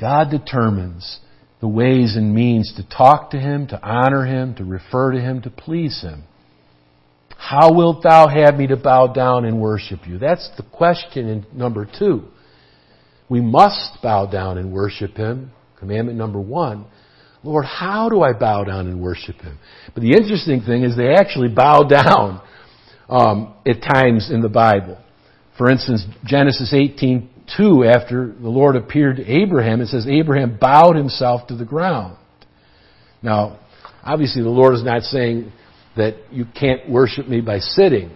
God 0.00 0.30
determines 0.30 1.20
the 1.60 1.68
ways 1.68 2.16
and 2.16 2.34
means 2.34 2.72
to 2.76 2.88
talk 2.88 3.30
to 3.30 3.38
Him, 3.38 3.66
to 3.68 3.80
honor 3.80 4.24
Him, 4.24 4.54
to 4.56 4.64
refer 4.64 5.12
to 5.12 5.20
Him, 5.20 5.42
to 5.42 5.50
please 5.50 6.00
Him. 6.00 6.24
How 7.36 7.72
wilt 7.72 8.02
thou 8.02 8.28
have 8.28 8.56
me 8.56 8.68
to 8.68 8.76
bow 8.76 9.08
down 9.08 9.44
and 9.44 9.60
worship 9.60 10.06
you? 10.06 10.18
That's 10.18 10.48
the 10.56 10.62
question 10.62 11.28
in 11.28 11.46
number 11.52 11.86
two. 11.98 12.24
We 13.28 13.40
must 13.40 14.02
bow 14.02 14.26
down 14.26 14.58
and 14.58 14.72
worship 14.72 15.16
Him. 15.16 15.52
Commandment 15.78 16.16
number 16.16 16.40
one. 16.40 16.86
Lord, 17.44 17.64
how 17.64 18.08
do 18.08 18.22
I 18.22 18.32
bow 18.32 18.64
down 18.64 18.86
and 18.86 19.00
worship 19.00 19.36
Him? 19.40 19.58
But 19.94 20.02
the 20.02 20.12
interesting 20.12 20.62
thing 20.62 20.84
is 20.84 20.96
they 20.96 21.14
actually 21.14 21.48
bow 21.48 21.82
down 21.88 22.40
um, 23.08 23.54
at 23.66 23.82
times 23.82 24.30
in 24.30 24.40
the 24.40 24.48
Bible. 24.48 24.98
For 25.58 25.70
instance, 25.70 26.04
Genesis 26.24 26.72
18:2, 26.72 27.94
after 27.94 28.32
the 28.40 28.48
Lord 28.48 28.76
appeared 28.76 29.16
to 29.16 29.26
Abraham, 29.26 29.80
it 29.80 29.88
says 29.88 30.06
Abraham 30.08 30.56
bowed 30.58 30.96
himself 30.96 31.46
to 31.48 31.56
the 31.56 31.64
ground. 31.64 32.16
Now, 33.22 33.58
obviously, 34.02 34.42
the 34.42 34.48
Lord 34.48 34.74
is 34.74 34.82
not 34.82 35.02
saying 35.02 35.52
that 35.96 36.14
you 36.30 36.46
can't 36.58 36.88
worship 36.88 37.28
me 37.28 37.40
by 37.40 37.58
sitting. 37.58 38.10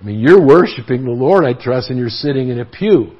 I 0.00 0.04
mean, 0.04 0.18
you're 0.18 0.44
worshiping 0.44 1.04
the 1.04 1.10
Lord, 1.10 1.44
I 1.44 1.52
trust, 1.52 1.90
and 1.90 1.98
you're 1.98 2.08
sitting 2.08 2.48
in 2.48 2.58
a 2.58 2.64
pew. 2.64 3.12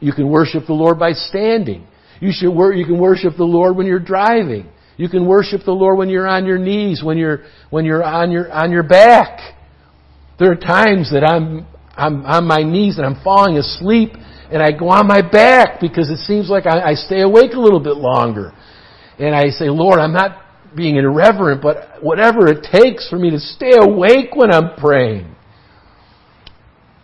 You 0.00 0.12
can 0.12 0.28
worship 0.28 0.66
the 0.66 0.74
Lord 0.74 0.98
by 0.98 1.12
standing. 1.12 1.86
You 2.20 2.30
should 2.32 2.50
wor- 2.50 2.72
you 2.72 2.84
can 2.84 2.98
worship 2.98 3.36
the 3.36 3.44
Lord 3.44 3.76
when 3.76 3.86
you're 3.86 3.98
driving. 3.98 4.68
You 4.96 5.08
can 5.08 5.26
worship 5.26 5.62
the 5.64 5.72
Lord 5.72 5.96
when 5.98 6.10
you're 6.10 6.26
on 6.26 6.44
your 6.44 6.58
knees, 6.58 7.02
when 7.02 7.16
you're 7.16 7.44
when 7.70 7.84
you're 7.84 8.04
on 8.04 8.30
your 8.30 8.52
on 8.52 8.70
your 8.70 8.82
back. 8.82 9.56
There 10.38 10.52
are 10.52 10.56
times 10.56 11.10
that 11.12 11.24
I'm 11.24 11.66
I'm 11.96 12.24
on 12.26 12.46
my 12.46 12.62
knees 12.62 12.98
and 12.98 13.06
I'm 13.06 13.22
falling 13.24 13.56
asleep 13.56 14.10
and 14.50 14.62
I 14.62 14.72
go 14.72 14.88
on 14.88 15.06
my 15.06 15.22
back 15.22 15.80
because 15.80 16.10
it 16.10 16.18
seems 16.18 16.48
like 16.48 16.66
I, 16.66 16.90
I 16.90 16.94
stay 16.94 17.22
awake 17.22 17.52
a 17.52 17.60
little 17.60 17.80
bit 17.80 17.96
longer. 17.96 18.52
And 19.18 19.34
I 19.34 19.50
say, 19.50 19.68
Lord, 19.68 20.00
I'm 20.00 20.12
not 20.12 20.42
being 20.74 20.96
irreverent, 20.96 21.62
but 21.62 22.02
whatever 22.02 22.48
it 22.48 22.66
takes 22.70 23.08
for 23.08 23.18
me 23.18 23.30
to 23.30 23.38
stay 23.38 23.72
awake 23.78 24.34
when 24.34 24.52
I'm 24.52 24.76
praying. 24.76 25.34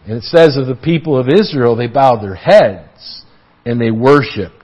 And 0.07 0.19
it 0.19 0.23
says 0.23 0.57
of 0.57 0.67
the 0.67 0.75
people 0.77 1.19
of 1.19 1.29
Israel, 1.29 1.77
they 1.77 1.89
bowed 1.89 2.23
their 2.23 2.35
heads 2.35 3.25
and 3.65 3.81
they 3.81 3.91
worshiped. 3.91 4.56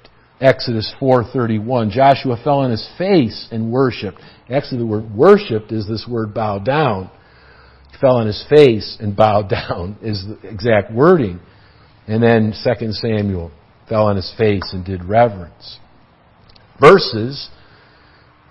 Exodus 0.42 0.92
4:31. 1.00 1.90
Joshua 1.90 2.36
fell 2.42 2.58
on 2.58 2.72
his 2.72 2.86
face 2.98 3.48
and 3.52 3.70
worshiped. 3.70 4.20
Actually, 4.50 4.78
the 4.78 4.86
word 4.86 5.14
worshiped 5.14 5.70
is 5.70 5.86
this 5.86 6.06
word 6.08 6.34
bow 6.34 6.58
down. 6.58 7.08
fell 8.00 8.16
on 8.16 8.26
his 8.26 8.44
face 8.50 8.96
and 8.98 9.14
bowed 9.14 9.48
down, 9.70 9.96
is 10.02 10.26
the 10.26 10.48
exact 10.48 10.92
wording. 10.92 11.38
And 12.08 12.20
then 12.20 12.52
2 12.52 12.92
Samuel 12.92 13.52
fell 13.88 14.06
on 14.06 14.16
his 14.16 14.32
face 14.36 14.72
and 14.72 14.84
did 14.84 15.04
reverence. 15.04 15.78
Verses, 16.80 17.48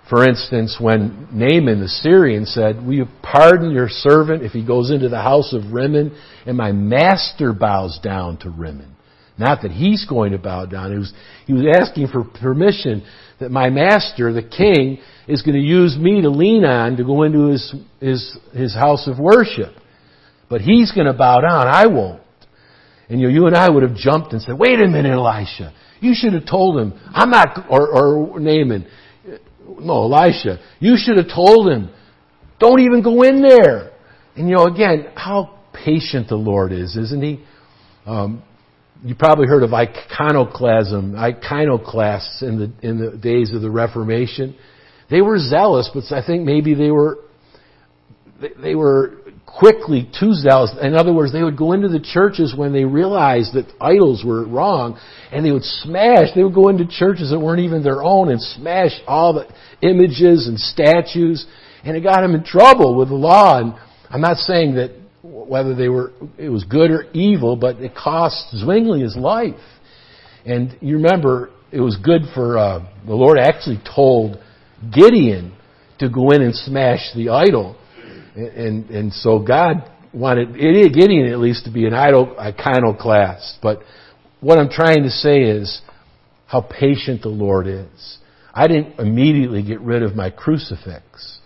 for 0.08 0.26
instance, 0.26 0.78
when 0.80 1.28
Naaman 1.32 1.80
the 1.80 1.88
Syrian 1.88 2.46
said, 2.46 2.86
Will 2.86 2.94
you 2.94 3.06
pardon 3.22 3.70
your 3.70 3.88
servant 3.90 4.42
if 4.42 4.52
he 4.52 4.64
goes 4.64 4.90
into 4.90 5.10
the 5.10 5.20
house 5.20 5.52
of 5.52 5.72
Rimmon 5.72 6.16
and 6.46 6.56
my 6.56 6.72
master 6.72 7.52
bows 7.52 7.98
down 8.02 8.38
to 8.38 8.50
Rimmon? 8.50 8.96
Not 9.38 9.62
that 9.62 9.70
he's 9.70 10.04
going 10.06 10.32
to 10.32 10.38
bow 10.38 10.66
down. 10.66 10.92
He 10.92 10.98
was, 10.98 11.12
he 11.46 11.52
was 11.52 11.64
asking 11.80 12.08
for 12.08 12.22
permission 12.22 13.04
that 13.40 13.50
my 13.50 13.70
master, 13.70 14.32
the 14.32 14.42
king, 14.42 14.98
is 15.26 15.42
going 15.42 15.54
to 15.54 15.60
use 15.60 15.96
me 15.98 16.20
to 16.22 16.30
lean 16.30 16.64
on 16.64 16.96
to 16.96 17.04
go 17.04 17.22
into 17.22 17.46
his, 17.46 17.74
his, 18.00 18.38
his 18.52 18.74
house 18.74 19.08
of 19.08 19.18
worship. 19.18 19.74
But 20.50 20.60
he's 20.60 20.92
going 20.92 21.06
to 21.06 21.14
bow 21.14 21.40
down. 21.40 21.66
I 21.66 21.86
won't. 21.86 22.22
And 23.08 23.20
you, 23.20 23.28
you 23.28 23.46
and 23.46 23.56
I 23.56 23.68
would 23.68 23.82
have 23.82 23.96
jumped 23.96 24.32
and 24.32 24.42
said, 24.42 24.58
wait 24.58 24.80
a 24.80 24.86
minute, 24.86 25.12
Elisha. 25.12 25.72
You 26.00 26.12
should 26.14 26.34
have 26.34 26.46
told 26.46 26.78
him, 26.78 26.98
I'm 27.12 27.30
not, 27.30 27.66
or, 27.70 27.88
or 27.88 28.40
Naaman. 28.40 28.86
No, 29.80 30.12
Elisha. 30.12 30.58
You 30.78 30.96
should 30.96 31.16
have 31.16 31.28
told 31.28 31.70
him, 31.70 31.90
don't 32.58 32.80
even 32.80 33.02
go 33.02 33.22
in 33.22 33.42
there. 33.42 33.92
And 34.36 34.48
you 34.48 34.56
know, 34.56 34.66
again, 34.66 35.08
how 35.14 35.58
patient 35.72 36.28
the 36.28 36.36
Lord 36.36 36.72
is, 36.72 36.96
isn't 36.96 37.22
he? 37.22 37.44
Um, 38.06 38.42
you 39.04 39.14
probably 39.14 39.46
heard 39.46 39.62
of 39.62 39.72
iconoclasm, 39.74 41.16
iconoclasts 41.16 42.42
in 42.42 42.58
the, 42.58 42.88
in 42.88 42.98
the 42.98 43.16
days 43.16 43.52
of 43.52 43.60
the 43.60 43.70
Reformation. 43.70 44.56
They 45.10 45.20
were 45.20 45.38
zealous, 45.38 45.90
but 45.92 46.04
I 46.12 46.24
think 46.24 46.44
maybe 46.44 46.74
they 46.74 46.90
were, 46.90 47.18
they 48.62 48.74
were 48.74 49.18
quickly 49.44 50.08
too 50.18 50.32
zealous. 50.34 50.72
In 50.80 50.94
other 50.94 51.12
words, 51.12 51.32
they 51.32 51.42
would 51.42 51.56
go 51.56 51.72
into 51.72 51.88
the 51.88 52.00
churches 52.00 52.54
when 52.56 52.72
they 52.72 52.84
realized 52.84 53.54
that 53.54 53.66
idols 53.80 54.24
were 54.24 54.46
wrong, 54.46 54.98
and 55.32 55.44
they 55.44 55.50
would 55.50 55.64
smash, 55.64 56.28
they 56.34 56.44
would 56.44 56.54
go 56.54 56.68
into 56.68 56.86
churches 56.86 57.30
that 57.30 57.40
weren't 57.40 57.60
even 57.60 57.82
their 57.82 58.02
own 58.02 58.30
and 58.30 58.40
smash 58.40 58.92
all 59.06 59.32
the 59.32 59.48
images 59.86 60.46
and 60.46 60.58
statues, 60.58 61.44
and 61.84 61.96
it 61.96 62.02
got 62.02 62.20
them 62.20 62.34
in 62.34 62.44
trouble 62.44 62.96
with 62.96 63.08
the 63.08 63.14
law. 63.14 63.58
And 63.58 63.74
I'm 64.10 64.20
not 64.20 64.36
saying 64.36 64.76
that 64.76 64.92
whether 65.48 65.74
they 65.74 65.88
were, 65.88 66.12
it 66.38 66.48
was 66.48 66.64
good 66.64 66.90
or 66.90 67.04
evil, 67.12 67.56
but 67.56 67.76
it 67.76 67.94
cost 67.94 68.54
Zwingli 68.54 69.00
his 69.02 69.16
life. 69.16 69.54
And 70.44 70.76
you 70.80 70.96
remember, 70.96 71.50
it 71.70 71.80
was 71.80 71.96
good 71.96 72.22
for, 72.34 72.58
uh, 72.58 72.86
the 73.06 73.14
Lord 73.14 73.38
actually 73.38 73.80
told 73.94 74.38
Gideon 74.92 75.54
to 75.98 76.08
go 76.08 76.30
in 76.30 76.42
and 76.42 76.54
smash 76.54 77.10
the 77.14 77.28
idol. 77.30 77.76
And, 78.34 78.48
and, 78.48 78.90
and 78.90 79.12
so 79.12 79.38
God 79.38 79.88
wanted 80.12 80.54
Gideon 80.54 81.26
at 81.32 81.38
least 81.38 81.64
to 81.64 81.70
be 81.70 81.86
an 81.86 81.94
idol, 81.94 82.36
iconoclast. 82.38 83.58
But 83.62 83.82
what 84.40 84.58
I'm 84.58 84.68
trying 84.68 85.04
to 85.04 85.10
say 85.10 85.42
is 85.42 85.80
how 86.46 86.60
patient 86.60 87.22
the 87.22 87.28
Lord 87.28 87.66
is. 87.66 88.18
I 88.52 88.66
didn't 88.66 88.98
immediately 88.98 89.62
get 89.62 89.80
rid 89.80 90.02
of 90.02 90.14
my 90.14 90.30
crucifix. 90.30 91.38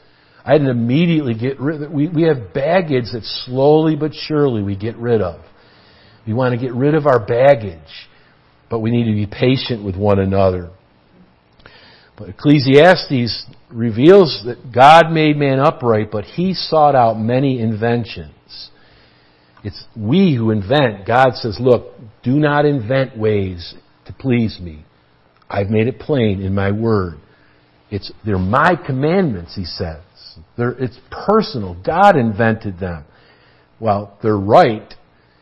I 0.46 0.52
didn't 0.52 0.68
immediately 0.68 1.34
get 1.34 1.58
rid 1.58 1.82
of 1.82 1.90
we, 1.90 2.08
we 2.08 2.22
have 2.22 2.54
baggage 2.54 3.06
that 3.12 3.24
slowly 3.44 3.96
but 3.96 4.12
surely 4.14 4.62
we 4.62 4.76
get 4.76 4.96
rid 4.96 5.20
of. 5.20 5.40
We 6.26 6.34
want 6.34 6.58
to 6.58 6.60
get 6.60 6.74
rid 6.74 6.94
of 6.94 7.06
our 7.06 7.24
baggage, 7.24 8.08
but 8.70 8.80
we 8.80 8.90
need 8.90 9.06
to 9.06 9.12
be 9.12 9.26
patient 9.26 9.84
with 9.84 9.96
one 9.96 10.18
another. 10.18 10.70
But 12.16 12.30
Ecclesiastes 12.30 13.44
reveals 13.70 14.42
that 14.46 14.72
God 14.72 15.10
made 15.10 15.36
man 15.36 15.58
upright, 15.60 16.10
but 16.10 16.24
he 16.24 16.54
sought 16.54 16.94
out 16.94 17.18
many 17.18 17.60
inventions. 17.60 18.70
It's 19.62 19.84
we 19.96 20.34
who 20.34 20.50
invent. 20.50 21.06
God 21.06 21.34
says, 21.34 21.58
look, 21.60 21.92
do 22.22 22.32
not 22.32 22.64
invent 22.64 23.18
ways 23.18 23.74
to 24.06 24.12
please 24.12 24.58
me. 24.60 24.84
I've 25.50 25.68
made 25.68 25.88
it 25.88 25.98
plain 25.98 26.40
in 26.40 26.54
my 26.54 26.70
word. 26.70 27.18
It's, 27.90 28.10
they're 28.24 28.38
my 28.38 28.74
commandments, 28.76 29.54
he 29.54 29.64
says. 29.64 30.00
They're, 30.56 30.72
it's 30.72 30.98
personal. 31.10 31.74
God 31.84 32.16
invented 32.16 32.78
them. 32.78 33.04
Well, 33.78 34.18
they're 34.22 34.36
right. 34.36 34.94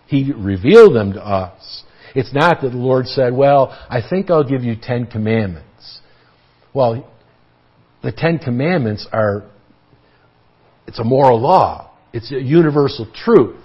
He 0.06 0.32
revealed 0.32 0.94
them 0.94 1.12
to 1.12 1.24
us. 1.24 1.84
It's 2.14 2.32
not 2.32 2.62
that 2.62 2.70
the 2.70 2.76
Lord 2.76 3.06
said, 3.06 3.32
well, 3.32 3.76
I 3.88 4.00
think 4.08 4.30
I'll 4.30 4.48
give 4.48 4.62
you 4.62 4.76
Ten 4.80 5.06
Commandments. 5.06 6.00
Well, 6.72 7.08
the 8.02 8.12
Ten 8.12 8.38
Commandments 8.38 9.06
are, 9.12 9.44
it's 10.86 10.98
a 10.98 11.04
moral 11.04 11.40
law. 11.40 11.90
It's 12.12 12.30
a 12.30 12.40
universal 12.40 13.10
truth. 13.12 13.60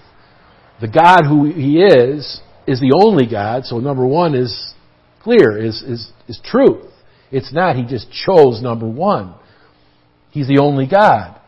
The 0.82 0.88
God 0.88 1.24
who 1.28 1.46
He 1.46 1.80
is, 1.80 2.42
is 2.66 2.80
the 2.80 3.00
only 3.04 3.28
God, 3.28 3.66
so 3.66 3.80
number 3.80 4.06
one 4.06 4.36
is 4.36 4.74
clear, 5.22 5.58
is, 5.58 5.82
is, 5.82 6.12
is 6.28 6.40
truth. 6.44 6.86
It's 7.32 7.54
not 7.54 7.76
He 7.76 7.84
just 7.84 8.12
chose 8.12 8.62
number 8.62 8.88
one. 8.88 9.36
He's 10.32 10.48
the 10.48 10.60
only 10.60 10.88
God. 10.88 11.39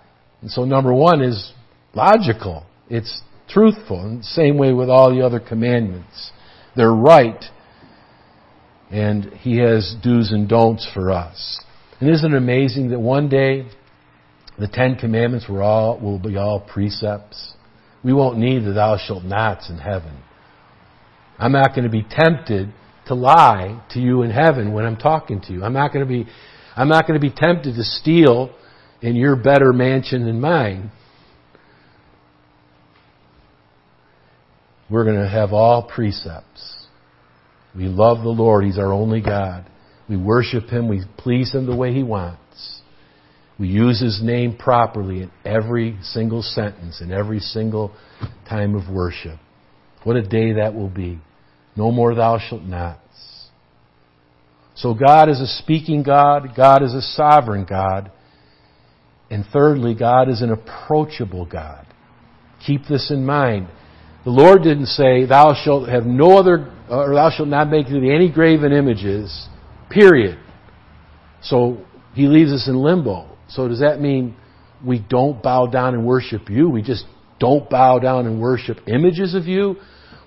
And 0.42 0.50
so 0.50 0.66
number 0.66 0.94
one 0.94 1.22
is 1.22 1.54
logical. 1.94 2.66
It's 2.90 3.22
truthful. 3.48 4.02
And 4.02 4.26
same 4.26 4.58
way 4.58 4.74
with 4.74 4.90
all 4.90 5.14
the 5.14 5.26
other 5.26 5.40
commandments. 5.40 6.32
They're 6.76 6.94
right. 6.94 7.44
And 8.90 9.26
He 9.34 9.58
has 9.58 9.96
do's 10.04 10.32
and 10.32 10.50
don'ts 10.50 10.88
for 10.94 11.12
us. 11.12 11.62
And 12.00 12.10
isn't 12.10 12.34
it 12.34 12.38
amazing 12.38 12.90
that 12.90 13.00
one 13.00 13.30
day 13.30 13.68
the 14.58 14.68
Ten 14.68 14.96
Commandments 14.96 15.48
will, 15.48 15.62
all, 15.62 16.00
will 16.00 16.20
be 16.20 16.36
all 16.36 16.60
precepts? 16.60 17.54
We 18.04 18.14
won't 18.14 18.40
need 18.40 18.66
the 18.66 18.74
thou 18.74 18.98
shalt 18.98 19.24
nots 19.24 19.70
in 19.70 19.78
heaven. 19.78 20.18
I'm 21.38 21.52
not 21.52 21.70
going 21.70 21.84
to 21.84 21.90
be 21.90 22.06
tempted 22.10 22.74
to 23.08 23.14
lie 23.14 23.84
to 23.92 24.00
you 24.00 24.24
in 24.24 24.32
heaven 24.32 24.74
when 24.74 24.86
I'm 24.86 24.98
talking 24.98 25.42
to 25.42 25.54
you. 25.54 25.64
I'm 25.64 25.74
not 25.74 25.94
going 25.94 26.06
to 26.06 26.10
be, 26.10 26.28
I'm 26.76 26.88
not 26.88 27.08
going 27.08 27.20
to 27.20 27.22
be 27.22 27.34
tempted 27.36 27.76
to 27.76 27.84
steal 27.84 28.52
in 29.02 29.16
your 29.16 29.36
better 29.36 29.74
mansion 29.74 30.26
than 30.26 30.40
mine. 30.40 30.92
We're 34.90 35.06
going 35.06 35.22
to 35.22 35.30
have 35.30 35.54
all 35.54 35.84
precepts. 35.84 36.86
We 37.76 37.86
love 37.86 38.24
the 38.24 38.30
Lord. 38.30 38.66
He's 38.66 38.78
our 38.78 38.92
only 38.92 39.22
God. 39.22 39.70
We 40.10 40.18
worship 40.18 40.66
Him. 40.66 40.90
We 40.90 41.04
please 41.18 41.54
Him 41.54 41.66
the 41.66 41.76
way 41.76 41.94
He 41.94 42.04
wants. 42.04 42.82
We 43.58 43.70
use 43.70 44.02
His 44.02 44.22
name 44.22 44.58
properly 44.58 45.22
in 45.22 45.32
every 45.46 45.98
single 46.02 46.42
sentence, 46.42 47.00
in 47.02 47.12
every 47.12 47.40
single 47.40 47.96
time 48.50 48.76
of 48.76 48.94
worship. 48.94 49.40
What 50.04 50.18
a 50.18 50.24
day 50.24 50.54
that 50.54 50.74
will 50.74 50.90
be. 50.90 51.20
No 51.78 51.92
more 51.92 52.14
thou 52.14 52.40
shalt 52.40 52.64
nots. 52.64 52.98
So 54.76 54.94
God 54.94 55.30
is 55.30 55.40
a 55.40 55.48
speaking 55.48 56.04
God. 56.04 56.50
God 56.58 56.84
is 56.84 56.94
a 56.94 57.02
sovereign 57.02 57.66
God. 57.70 58.12
And 59.32 59.46
thirdly, 59.52 59.96
God 59.96 60.30
is 60.30 60.44
an 60.44 60.52
approachable 60.52 61.46
God. 61.46 61.88
Keep 62.66 62.82
this 62.88 63.10
in 63.10 63.26
mind. 63.26 63.70
The 64.24 64.30
Lord 64.30 64.62
didn't 64.62 64.88
say, 64.88 65.26
thou 65.26 65.56
shalt 65.64 65.90
have 65.90 66.06
no 66.06 66.38
other, 66.38 66.72
uh, 66.90 67.06
or 67.06 67.16
thou 67.16 67.32
shalt 67.36 67.48
not 67.48 67.72
make 67.72 67.88
any 67.88 68.32
graven 68.32 68.72
images, 68.72 69.48
period. 69.90 70.38
So, 71.42 71.84
He 72.14 72.28
leaves 72.28 72.52
us 72.52 72.68
in 72.68 72.76
limbo. 72.76 73.30
So 73.48 73.68
does 73.68 73.80
that 73.80 74.00
mean 74.00 74.36
we 74.86 75.00
don't 75.00 75.42
bow 75.42 75.66
down 75.66 75.96
and 75.96 76.06
worship 76.06 76.50
you? 76.50 76.70
We 76.70 76.82
just 76.84 77.06
don't 77.42 77.70
bow 77.70 78.00
down 78.00 78.28
and 78.28 78.40
worship 78.40 78.78
images 78.88 79.34
of 79.34 79.46
you? 79.48 79.76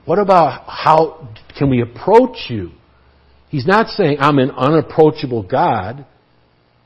What 0.05 0.19
about 0.19 0.65
how 0.69 1.29
can 1.57 1.71
we 1.71 1.81
approach 1.81 2.37
you? 2.49 2.73
He's 3.49 3.67
not 3.67 3.87
saying 3.89 4.19
I'm 4.21 4.39
an 4.39 4.51
unapproachable 4.51 5.45
God. 5.45 6.05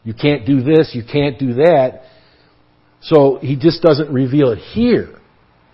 You 0.09 0.15
can't 0.15 0.47
do 0.47 0.63
this, 0.63 0.93
you 0.95 1.03
can't 1.05 1.39
do 1.39 1.53
that. 1.53 2.01
So 3.03 3.39
he 3.43 3.57
just 3.57 3.83
doesn't 3.83 4.11
reveal 4.11 4.53
it 4.53 4.59
here 4.59 5.19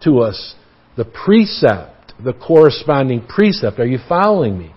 to 0.03 0.23
us, 0.23 0.57
the 0.97 1.05
precept, 1.05 2.15
the 2.19 2.33
corresponding 2.33 3.25
precept. 3.29 3.79
Are 3.79 3.87
you 3.87 4.01
following 4.09 4.59
me? 4.59 4.75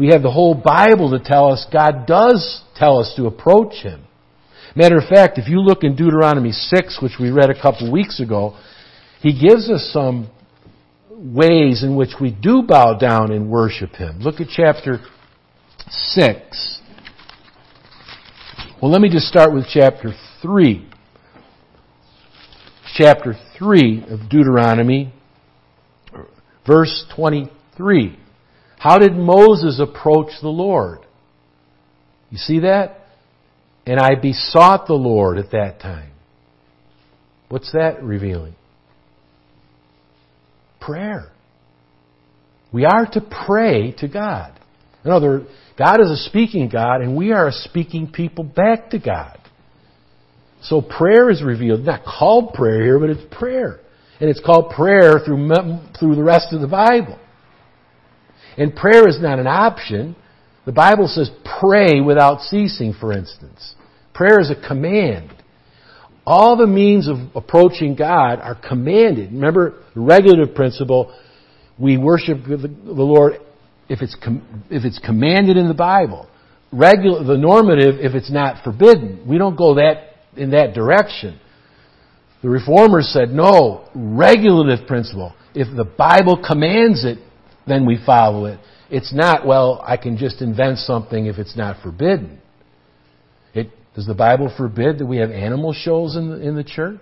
We 0.00 0.08
have 0.08 0.22
the 0.22 0.32
whole 0.32 0.52
Bible 0.52 1.12
to 1.12 1.20
tell 1.24 1.52
us 1.52 1.64
God 1.72 2.08
does 2.08 2.64
tell 2.74 2.98
us 2.98 3.14
to 3.16 3.26
approach 3.26 3.74
Him. 3.84 4.02
Matter 4.74 4.98
of 4.98 5.04
fact, 5.04 5.38
if 5.38 5.48
you 5.48 5.60
look 5.60 5.84
in 5.84 5.94
Deuteronomy 5.94 6.50
6, 6.50 6.98
which 7.00 7.20
we 7.20 7.30
read 7.30 7.50
a 7.50 7.62
couple 7.62 7.92
weeks 7.92 8.18
ago, 8.18 8.58
He 9.20 9.30
gives 9.32 9.70
us 9.70 9.90
some 9.92 10.28
ways 11.12 11.84
in 11.84 11.94
which 11.94 12.14
we 12.20 12.32
do 12.32 12.64
bow 12.66 12.94
down 12.98 13.30
and 13.30 13.48
worship 13.48 13.90
Him. 13.90 14.18
Look 14.18 14.40
at 14.40 14.48
chapter 14.48 14.98
6. 15.88 16.77
Well, 18.80 18.90
let 18.90 19.00
me 19.00 19.08
just 19.08 19.26
start 19.26 19.52
with 19.52 19.66
chapter 19.72 20.12
3 20.42 20.88
chapter 22.94 23.34
3 23.58 24.04
of 24.08 24.28
Deuteronomy, 24.28 25.12
verse 26.66 27.04
23. 27.14 28.18
How 28.78 28.98
did 28.98 29.14
Moses 29.14 29.78
approach 29.78 30.32
the 30.40 30.48
Lord? 30.48 31.00
You 32.30 32.38
see 32.38 32.60
that? 32.60 33.06
And 33.86 34.00
I 34.00 34.16
besought 34.20 34.86
the 34.88 34.94
Lord 34.94 35.38
at 35.38 35.52
that 35.52 35.80
time. 35.80 36.10
What's 37.48 37.70
that 37.72 38.02
revealing? 38.02 38.54
prayer. 40.88 41.30
We 42.72 42.86
are 42.86 43.06
to 43.12 43.20
pray 43.20 43.92
to 43.98 44.08
God. 44.08 44.57
In 45.08 45.14
other 45.14 45.28
words, 45.28 45.50
God 45.78 46.02
is 46.02 46.10
a 46.10 46.16
speaking 46.28 46.68
God, 46.68 47.00
and 47.00 47.16
we 47.16 47.32
are 47.32 47.48
a 47.48 47.52
speaking 47.52 48.12
people 48.12 48.44
back 48.44 48.90
to 48.90 48.98
God. 48.98 49.38
So 50.60 50.82
prayer 50.82 51.30
is 51.30 51.42
revealed, 51.42 51.86
not 51.86 52.04
called 52.04 52.52
prayer 52.52 52.82
here, 52.82 52.98
but 52.98 53.08
it's 53.08 53.34
prayer. 53.34 53.80
And 54.20 54.28
it's 54.28 54.40
called 54.44 54.70
prayer 54.70 55.18
through, 55.24 55.48
through 55.98 56.14
the 56.14 56.22
rest 56.22 56.48
of 56.52 56.60
the 56.60 56.66
Bible. 56.66 57.18
And 58.58 58.76
prayer 58.76 59.08
is 59.08 59.18
not 59.18 59.38
an 59.38 59.46
option. 59.46 60.14
The 60.66 60.72
Bible 60.72 61.08
says 61.08 61.30
pray 61.58 62.02
without 62.02 62.42
ceasing, 62.42 62.92
for 62.92 63.14
instance. 63.14 63.76
Prayer 64.12 64.40
is 64.40 64.50
a 64.50 64.68
command. 64.68 65.32
All 66.26 66.54
the 66.58 66.66
means 66.66 67.08
of 67.08 67.16
approaching 67.34 67.94
God 67.94 68.40
are 68.40 68.60
commanded. 68.60 69.32
Remember 69.32 69.82
the 69.94 70.02
regulative 70.02 70.54
principle, 70.54 71.18
we 71.78 71.96
worship 71.96 72.44
the 72.44 72.68
Lord 72.84 73.40
if 73.88 74.02
it's, 74.02 74.16
com- 74.22 74.64
if 74.70 74.84
it's 74.84 74.98
commanded 74.98 75.56
in 75.56 75.68
the 75.68 75.74
Bible. 75.74 76.28
Regular, 76.72 77.24
the 77.24 77.36
normative 77.36 77.96
if 78.00 78.14
it's 78.14 78.30
not 78.30 78.62
forbidden. 78.62 79.26
We 79.26 79.38
don't 79.38 79.56
go 79.56 79.76
that 79.76 80.14
in 80.36 80.50
that 80.50 80.74
direction. 80.74 81.40
The 82.42 82.48
reformers 82.48 83.10
said, 83.12 83.30
no, 83.30 83.88
regulative 83.94 84.86
principle. 84.86 85.34
If 85.54 85.74
the 85.76 85.84
Bible 85.84 86.42
commands 86.46 87.04
it, 87.04 87.18
then 87.66 87.84
we 87.86 87.98
follow 88.04 88.44
it. 88.44 88.60
It's 88.90 89.12
not, 89.12 89.46
well, 89.46 89.82
I 89.84 89.96
can 89.96 90.16
just 90.16 90.40
invent 90.40 90.78
something 90.78 91.26
if 91.26 91.38
it's 91.38 91.56
not 91.56 91.82
forbidden. 91.82 92.40
It, 93.54 93.70
does 93.94 94.06
the 94.06 94.14
Bible 94.14 94.52
forbid 94.56 94.98
that 94.98 95.06
we 95.06 95.18
have 95.18 95.30
animal 95.30 95.72
shows 95.72 96.16
in 96.16 96.30
the, 96.30 96.40
in 96.40 96.54
the 96.54 96.64
church? 96.64 97.00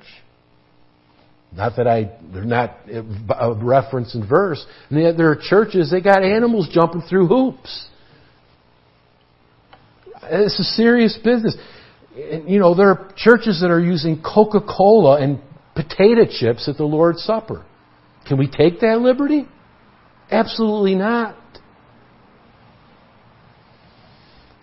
Not 1.53 1.77
that 1.77 1.87
I, 1.87 2.19
they're 2.33 2.45
not 2.45 2.77
a 2.89 3.55
reference 3.55 4.15
in 4.15 4.27
verse. 4.27 4.65
And 4.91 5.01
yet 5.01 5.17
there 5.17 5.31
are 5.31 5.41
churches, 5.41 5.91
they 5.91 6.01
got 6.01 6.23
animals 6.23 6.69
jumping 6.71 7.03
through 7.09 7.29
hoops. 7.29 7.89
It's 10.25 10.59
a 10.59 10.65
serious 10.65 11.19
business 11.23 11.57
you 12.17 12.59
know, 12.59 12.75
there 12.75 12.89
are 12.89 13.13
churches 13.17 13.61
that 13.61 13.71
are 13.71 13.81
using 13.81 14.23
Coca 14.23 14.61
Cola 14.61 15.21
and 15.21 15.41
potato 15.75 16.25
chips 16.29 16.69
at 16.69 16.77
the 16.77 16.85
Lord's 16.85 17.23
Supper. 17.23 17.65
Can 18.27 18.39
we 18.39 18.49
take 18.49 18.81
that 18.81 19.01
liberty? 19.01 19.47
Absolutely 20.31 20.95
not. 20.95 21.37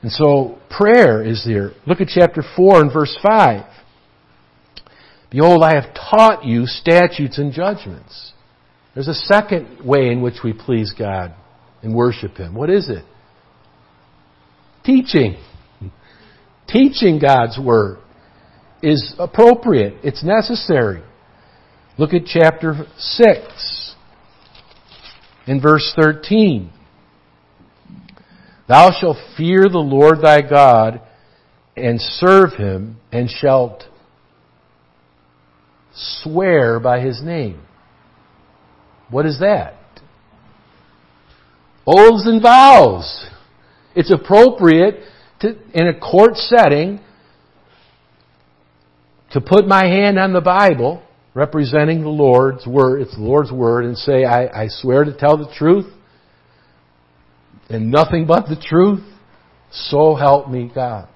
And 0.01 0.11
so 0.11 0.57
prayer 0.69 1.23
is 1.23 1.45
there. 1.45 1.71
Look 1.85 2.01
at 2.01 2.07
chapter 2.07 2.43
4 2.55 2.81
and 2.81 2.91
verse 2.91 3.17
5. 3.23 3.63
Behold, 5.33 5.63
I 5.63 5.73
have 5.73 5.93
taught 5.93 6.45
you 6.45 6.65
statutes 6.65 7.37
and 7.37 7.51
judgments. 7.51 8.31
There's 8.93 9.09
a 9.09 9.13
second 9.13 9.85
way 9.85 10.07
in 10.09 10.21
which 10.21 10.35
we 10.43 10.53
please 10.53 10.93
God 10.97 11.33
and 11.81 11.93
worship 11.93 12.37
Him. 12.37 12.53
What 12.53 12.69
is 12.69 12.87
it? 12.87 13.03
Teaching 14.85 15.35
teaching 16.73 17.19
God's 17.19 17.57
Word 17.59 17.99
is 18.81 19.13
appropriate. 19.19 19.95
It's 20.03 20.23
necessary. 20.23 21.03
Look 21.97 22.13
at 22.13 22.25
chapter 22.25 22.85
6 22.97 23.95
in 25.45 25.61
verse 25.61 25.93
13. 25.95 26.71
Thou 28.67 28.91
shalt 28.99 29.17
fear 29.37 29.69
the 29.69 29.77
Lord 29.77 30.21
thy 30.21 30.41
God 30.41 31.01
and 31.77 32.01
serve 32.01 32.53
him 32.53 32.97
and 33.11 33.29
shalt 33.29 33.83
swear 35.93 36.79
by 36.79 36.99
his 36.99 37.21
name. 37.21 37.61
What 39.09 39.25
is 39.25 39.39
that? 39.39 39.75
Oaths 41.85 42.25
and 42.25 42.41
vows. 42.41 43.29
It's 43.95 44.11
appropriate 44.11 45.03
to, 45.41 45.55
in 45.73 45.87
a 45.87 45.99
court 45.99 46.35
setting 46.35 46.99
to 49.31 49.41
put 49.41 49.67
my 49.67 49.85
hand 49.85 50.17
on 50.17 50.33
the 50.33 50.41
Bible 50.41 51.03
representing 51.33 52.01
the 52.01 52.09
Lord's 52.09 52.65
word, 52.67 53.01
it's 53.01 53.15
the 53.15 53.21
Lord's 53.21 53.51
word, 53.51 53.85
and 53.85 53.97
say, 53.97 54.23
I, 54.23 54.63
I 54.63 54.67
swear 54.69 55.03
to 55.03 55.15
tell 55.15 55.37
the 55.37 55.51
truth 55.57 55.91
and 57.69 57.91
nothing 57.91 58.25
but 58.27 58.47
the 58.47 58.55
truth, 58.55 59.03
so 59.71 60.15
help 60.15 60.49
me 60.49 60.71
God. 60.73 61.09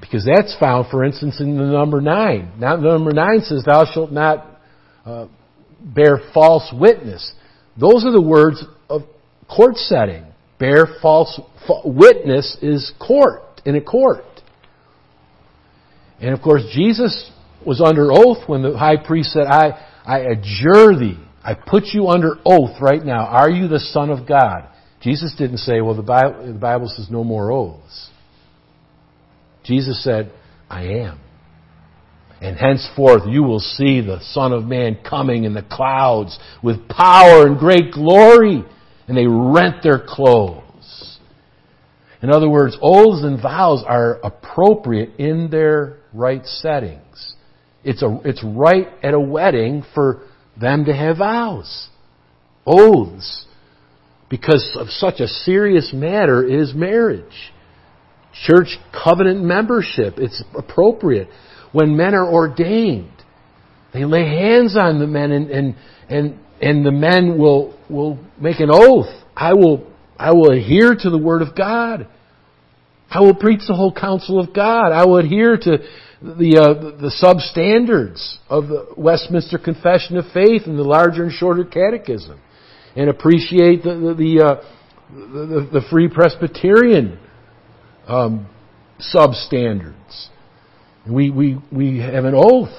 Because 0.00 0.24
that's 0.24 0.56
found, 0.58 0.90
for 0.90 1.04
instance, 1.04 1.40
in 1.40 1.56
the 1.56 1.64
number 1.64 2.00
nine. 2.00 2.52
Now, 2.58 2.76
the 2.76 2.82
number 2.82 3.12
nine 3.12 3.40
says, 3.40 3.64
Thou 3.64 3.84
shalt 3.92 4.12
not 4.12 4.46
uh, 5.04 5.26
bear 5.80 6.20
false 6.32 6.72
witness. 6.72 7.32
Those 7.78 8.04
are 8.04 8.12
the 8.12 8.22
words 8.22 8.64
of 8.88 9.02
court 9.48 9.76
setting 9.76 10.24
bear 10.58 10.86
false 11.00 11.40
witness 11.84 12.56
is 12.60 12.92
court, 12.98 13.42
in 13.64 13.76
a 13.76 13.80
court. 13.80 14.24
And 16.20 16.34
of 16.34 16.42
course, 16.42 16.62
Jesus 16.72 17.30
was 17.64 17.80
under 17.80 18.10
oath 18.12 18.48
when 18.48 18.62
the 18.62 18.76
high 18.76 18.96
priest 18.96 19.32
said, 19.32 19.46
I, 19.46 19.86
I 20.04 20.18
adjure 20.20 20.98
thee. 20.98 21.18
I 21.44 21.54
put 21.54 21.84
you 21.92 22.08
under 22.08 22.36
oath 22.44 22.80
right 22.80 23.04
now. 23.04 23.26
Are 23.26 23.50
you 23.50 23.68
the 23.68 23.78
Son 23.78 24.10
of 24.10 24.26
God? 24.26 24.68
Jesus 25.00 25.34
didn't 25.38 25.58
say, 25.58 25.80
well, 25.80 25.94
the 25.94 26.02
Bible, 26.02 26.52
the 26.52 26.58
Bible 26.58 26.88
says 26.88 27.08
no 27.08 27.22
more 27.22 27.52
oaths. 27.52 28.10
Jesus 29.68 30.02
said, 30.02 30.32
I 30.68 30.82
am. 30.84 31.20
And 32.40 32.56
henceforth 32.56 33.22
you 33.26 33.42
will 33.42 33.60
see 33.60 34.00
the 34.00 34.20
Son 34.32 34.52
of 34.52 34.64
Man 34.64 34.98
coming 35.08 35.44
in 35.44 35.54
the 35.54 35.62
clouds 35.62 36.38
with 36.62 36.88
power 36.88 37.46
and 37.46 37.58
great 37.58 37.92
glory 37.92 38.64
and 39.06 39.16
they 39.16 39.26
rent 39.26 39.82
their 39.82 39.98
clothes. 40.04 41.18
In 42.22 42.30
other 42.30 42.48
words, 42.48 42.76
oaths 42.80 43.24
and 43.24 43.40
vows 43.40 43.84
are 43.86 44.18
appropriate 44.24 45.16
in 45.18 45.50
their 45.50 45.98
right 46.12 46.44
settings. 46.44 47.34
It's, 47.84 48.02
a, 48.02 48.20
it's 48.24 48.42
right 48.44 48.88
at 49.02 49.14
a 49.14 49.20
wedding 49.20 49.84
for 49.94 50.22
them 50.60 50.86
to 50.86 50.94
have 50.94 51.18
vows, 51.18 51.88
oaths, 52.66 53.46
because 54.28 54.76
of 54.78 54.88
such 54.88 55.20
a 55.20 55.28
serious 55.28 55.92
matter 55.94 56.44
is 56.44 56.74
marriage. 56.74 57.52
Church 58.46 58.78
covenant 58.92 59.42
membership, 59.42 60.14
it's 60.18 60.42
appropriate. 60.56 61.28
When 61.72 61.96
men 61.96 62.14
are 62.14 62.26
ordained, 62.26 63.12
they 63.92 64.04
lay 64.04 64.24
hands 64.24 64.76
on 64.76 64.98
the 64.98 65.06
men 65.06 65.32
and, 65.32 65.50
and, 65.50 65.76
and 66.08 66.38
and 66.60 66.84
the 66.84 66.90
men 66.90 67.38
will, 67.38 67.78
will 67.88 68.18
make 68.40 68.60
an 68.60 68.70
oath. 68.72 69.06
I 69.36 69.52
will, 69.52 69.86
I 70.18 70.32
will 70.32 70.50
adhere 70.50 70.94
to 70.98 71.10
the 71.10 71.18
Word 71.18 71.42
of 71.42 71.56
God. 71.56 72.08
I 73.10 73.20
will 73.20 73.34
preach 73.34 73.62
the 73.66 73.74
whole 73.74 73.92
counsel 73.92 74.40
of 74.40 74.52
God. 74.52 74.92
I 74.92 75.06
will 75.06 75.18
adhere 75.18 75.56
to 75.56 75.78
the, 76.20 76.58
uh, 76.58 77.00
the 77.00 77.12
substandards 77.22 78.38
of 78.48 78.68
the 78.68 78.88
Westminster 78.96 79.58
Confession 79.58 80.16
of 80.16 80.26
Faith 80.32 80.62
and 80.66 80.78
the 80.78 80.82
larger 80.82 81.22
and 81.22 81.32
shorter 81.32 81.64
catechism 81.64 82.40
and 82.96 83.08
appreciate 83.08 83.82
the, 83.84 83.94
the, 83.94 84.14
the, 84.14 84.44
uh, 84.44 84.54
the, 85.10 85.68
the 85.72 85.86
Free 85.90 86.08
Presbyterian 86.08 87.18
um, 88.08 88.48
substandards. 89.14 90.28
We, 91.08 91.30
we, 91.30 91.58
we 91.70 91.98
have 92.00 92.24
an 92.24 92.34
oath. 92.34 92.74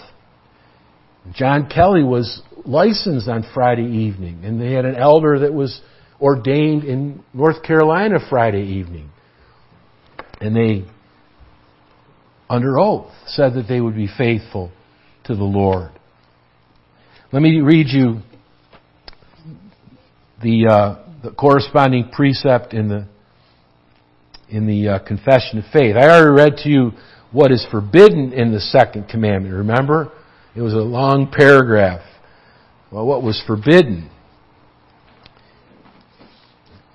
John 1.33 1.69
Kelly 1.69 2.03
was 2.03 2.41
licensed 2.65 3.27
on 3.27 3.45
Friday 3.53 3.85
evening, 3.85 4.43
and 4.43 4.59
they 4.59 4.73
had 4.73 4.85
an 4.85 4.95
elder 4.95 5.39
that 5.39 5.53
was 5.53 5.81
ordained 6.19 6.83
in 6.83 7.23
North 7.33 7.63
Carolina 7.63 8.19
Friday 8.29 8.63
evening. 8.63 9.09
And 10.41 10.55
they, 10.55 10.85
under 12.49 12.79
oath, 12.79 13.11
said 13.27 13.53
that 13.53 13.67
they 13.67 13.79
would 13.79 13.95
be 13.95 14.07
faithful 14.17 14.71
to 15.25 15.35
the 15.35 15.43
Lord. 15.43 15.91
Let 17.31 17.41
me 17.41 17.61
read 17.61 17.87
you 17.89 18.21
the, 20.41 20.67
uh, 20.67 21.21
the 21.23 21.31
corresponding 21.31 22.09
precept 22.11 22.73
in 22.73 22.87
the 22.87 23.07
in 24.49 24.67
the 24.67 24.89
uh, 24.89 24.99
confession 24.99 25.59
of 25.59 25.65
faith. 25.71 25.95
I 25.95 26.09
already 26.09 26.31
read 26.31 26.57
to 26.63 26.69
you 26.69 26.91
what 27.31 27.51
is 27.51 27.65
forbidden 27.69 28.33
in 28.33 28.51
the 28.51 28.59
second 28.59 29.07
commandment. 29.07 29.53
Remember, 29.53 30.11
it 30.55 30.61
was 30.61 30.73
a 30.73 30.77
long 30.77 31.31
paragraph. 31.31 32.01
Well, 32.91 33.05
what 33.05 33.21
was 33.21 33.41
forbidden? 33.45 34.09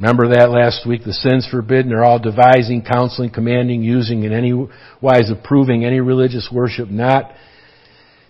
Remember 0.01 0.29
that 0.35 0.51
last 0.51 0.87
week? 0.87 1.05
The 1.05 1.13
sins 1.13 1.47
forbidden 1.49 1.93
are 1.93 2.05
all 2.05 2.19
devising, 2.19 2.83
counseling, 2.83 3.31
commanding, 3.31 3.83
using, 3.83 4.25
in 4.25 4.33
any 4.33 4.53
wise 5.01 5.31
approving 5.31 5.85
any 5.85 6.01
religious 6.01 6.49
worship 6.53 6.91
not 6.91 7.33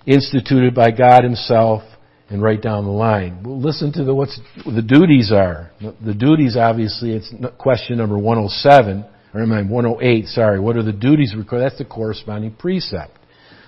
instituted 0.07 0.75
by 0.75 0.91
God 0.91 1.25
Himself, 1.25 1.83
and 2.31 2.43
right 2.43 2.61
down 2.61 2.85
the 2.85 2.91
line. 2.91 3.43
Well, 3.45 3.61
listen 3.61 3.93
to 3.93 4.05
the, 4.05 4.15
what's 4.15 4.39
the 4.65 4.83
duties 4.83 5.31
are. 5.33 5.71
The 5.81 6.15
duties, 6.15 6.57
obviously, 6.57 7.13
it's 7.13 7.33
question 7.59 7.99
number 7.99 8.19
107, 8.19 9.05
or 9.35 9.43
am 9.43 9.53
I 9.53 9.63
108? 9.63 10.27
Sorry. 10.27 10.61
What 10.61 10.77
are 10.77 10.83
the 10.83 10.93
duties? 10.93 11.35
Required? 11.37 11.63
That's 11.63 11.79
the 11.79 11.85
corresponding 11.85 12.55
precept. 12.55 13.19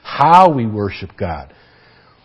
How 0.02 0.52
we 0.52 0.66
worship 0.66 1.10
God. 1.18 1.52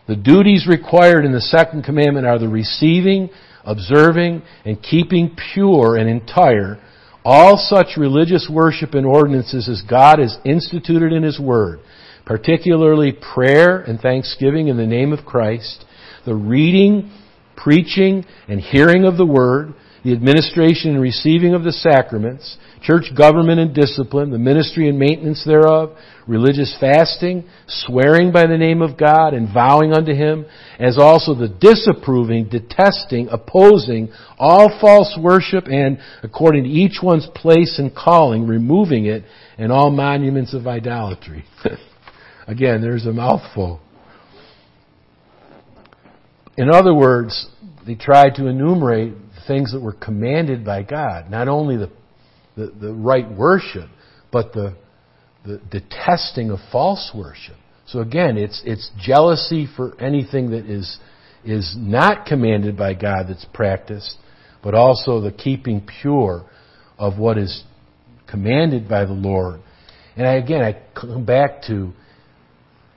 The 0.08 0.16
duties 0.16 0.68
required 0.68 1.26
in 1.26 1.32
the 1.32 1.42
second 1.42 1.84
commandment 1.84 2.28
are 2.28 2.38
the 2.38 2.48
receiving, 2.48 3.30
observing, 3.64 4.44
and 4.66 4.82
keeping 4.82 5.36
pure 5.54 5.98
and 5.98 6.10
entire 6.10 6.80
all 7.24 7.58
such 7.58 7.98
religious 7.98 8.50
worship 8.52 8.94
and 8.94 9.06
ordinances 9.06 9.70
as 9.70 9.84
God 9.88 10.20
has 10.20 10.38
instituted 10.44 11.14
in 11.14 11.24
His 11.24 11.40
Word, 11.40 11.80
particularly 12.26 13.12
prayer 13.12 13.82
and 13.82 14.00
thanksgiving 14.00 14.68
in 14.68 14.78
the 14.78 14.88
name 14.88 15.14
of 15.14 15.26
Christ, 15.26 15.86
the 16.26 16.36
reading, 16.36 17.12
preaching, 17.56 18.26
and 18.48 18.60
hearing 18.60 19.06
of 19.06 19.18
the 19.18 19.26
Word, 19.26 19.74
the 20.04 20.14
administration 20.14 20.92
and 20.92 21.02
receiving 21.02 21.54
of 21.54 21.64
the 21.64 21.72
sacraments, 21.72 22.58
church 22.82 23.06
government 23.16 23.60
and 23.60 23.74
discipline, 23.74 24.32
the 24.32 24.40
ministry 24.40 24.90
and 24.90 24.98
maintenance 24.98 25.46
thereof, 25.46 25.96
religious 26.28 26.76
fasting, 26.80 27.48
swearing 27.68 28.32
by 28.32 28.48
the 28.48 28.58
name 28.58 28.82
of 28.82 28.98
God 28.98 29.34
and 29.34 29.54
vowing 29.54 29.94
unto 29.94 30.14
Him, 30.14 30.46
as 30.80 30.98
also 30.98 31.36
the 31.36 31.50
disapproving, 31.50 32.50
detesting, 32.50 33.28
opposing 33.30 34.12
all 34.40 34.76
false 34.82 35.16
worship 35.22 35.66
and, 35.68 36.00
according 36.24 36.64
to 36.64 36.70
each 36.70 37.00
one's 37.04 37.28
place 37.36 37.78
and 37.78 37.96
calling, 37.96 38.48
removing 38.48 39.06
it 39.06 39.24
and 39.58 39.72
all 39.72 39.92
monuments 39.92 40.54
of 40.56 40.66
idolatry. 40.66 41.46
Again, 42.48 42.82
there's 42.82 43.06
a 43.06 43.14
mouthful. 43.14 43.80
In 46.58 46.70
other 46.70 46.94
words, 46.94 47.48
they 47.86 47.96
tried 47.96 48.36
to 48.36 48.48
enumerate 48.48 49.14
things 49.48 49.74
that 49.74 49.82
were 49.82 49.94
commanded 49.94 50.66
by 50.66 50.84
God, 50.84 51.30
not 51.30 51.48
only 51.48 51.78
the 51.78 51.90
the, 52.56 52.68
the 52.68 52.94
right 52.94 53.30
worship, 53.30 53.90
but 54.32 54.54
the, 54.54 54.76
the 55.46 55.62
detesting 55.70 56.52
of 56.52 56.60
false 56.72 57.12
worship. 57.14 57.56
So 57.88 58.00
again, 58.00 58.38
it's, 58.38 58.62
it's 58.66 58.90
jealousy 59.00 59.68
for 59.76 60.00
anything 60.00 60.52
that 60.52 60.66
is, 60.66 60.98
is 61.44 61.76
not 61.78 62.26
commanded 62.26 62.78
by 62.78 62.94
God 62.94 63.28
that's 63.30 63.46
practiced, 63.54 64.16
but 64.64 64.76
also 64.76 65.20
the 65.22 65.32
keeping 65.32 65.86
pure 66.02 66.46
of 66.98 67.18
what 67.18 67.38
is 67.38 67.64
commanded 68.30 68.88
by 68.88 69.06
the 69.06 69.14
Lord. 69.14 69.62
And 70.16 70.28
I, 70.28 70.34
again, 70.36 70.62
I 70.62 70.82
come 71.00 71.26
back 71.26 71.64
to 71.64 71.94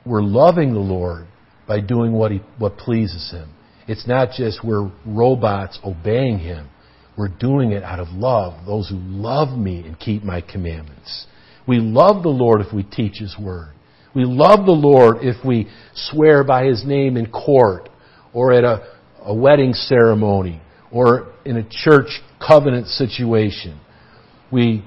we're 0.04 0.22
loving 0.22 0.74
the 0.74 0.80
Lord 0.80 1.26
by 1.66 1.80
doing 1.80 2.12
what 2.12 2.30
he, 2.30 2.42
what 2.58 2.76
pleases 2.76 3.30
Him. 3.30 3.53
It's 3.86 4.06
not 4.06 4.30
just 4.36 4.64
we're 4.64 4.90
robots 5.04 5.78
obeying 5.84 6.38
Him. 6.38 6.68
We're 7.16 7.28
doing 7.28 7.72
it 7.72 7.82
out 7.82 8.00
of 8.00 8.08
love. 8.08 8.66
Those 8.66 8.88
who 8.88 8.96
love 8.98 9.56
me 9.56 9.80
and 9.86 9.98
keep 9.98 10.22
my 10.22 10.40
commandments. 10.40 11.26
We 11.66 11.78
love 11.78 12.22
the 12.22 12.30
Lord 12.30 12.60
if 12.60 12.72
we 12.72 12.82
teach 12.82 13.18
His 13.18 13.36
Word. 13.38 13.72
We 14.14 14.24
love 14.24 14.64
the 14.66 14.72
Lord 14.72 15.18
if 15.20 15.44
we 15.44 15.68
swear 15.94 16.44
by 16.44 16.64
His 16.64 16.84
name 16.84 17.16
in 17.16 17.30
court 17.30 17.88
or 18.32 18.52
at 18.52 18.64
a, 18.64 18.94
a 19.22 19.34
wedding 19.34 19.74
ceremony 19.74 20.60
or 20.90 21.32
in 21.44 21.56
a 21.56 21.68
church 21.68 22.20
covenant 22.44 22.86
situation. 22.88 23.80
We 24.50 24.84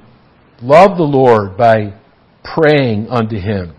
love 0.62 0.98
the 0.98 1.04
Lord 1.04 1.58
by 1.58 2.00
praying 2.43 3.08
unto 3.10 3.38
Him 3.38 3.76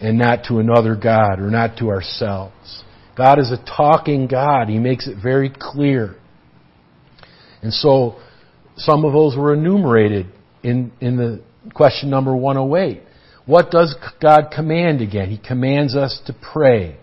and 0.00 0.18
not 0.18 0.44
to 0.48 0.58
another 0.58 0.96
God 0.96 1.40
or 1.40 1.50
not 1.50 1.76
to 1.78 1.88
ourselves. 1.88 2.84
God 3.16 3.38
is 3.38 3.52
a 3.52 3.64
talking 3.64 4.26
God. 4.26 4.68
He 4.68 4.78
makes 4.78 5.06
it 5.06 5.16
very 5.22 5.50
clear. 5.50 6.16
And 7.62 7.72
so 7.72 8.16
some 8.76 9.04
of 9.04 9.12
those 9.12 9.36
were 9.36 9.54
enumerated 9.54 10.26
in, 10.62 10.92
in 11.00 11.16
the 11.16 11.42
question 11.74 12.10
number 12.10 12.34
108. 12.34 13.02
What 13.46 13.70
does 13.70 13.94
God 14.20 14.50
command 14.54 15.00
again? 15.00 15.30
He 15.30 15.38
commands 15.38 15.94
us 15.94 16.20
to 16.26 16.32
pray. 16.34 16.96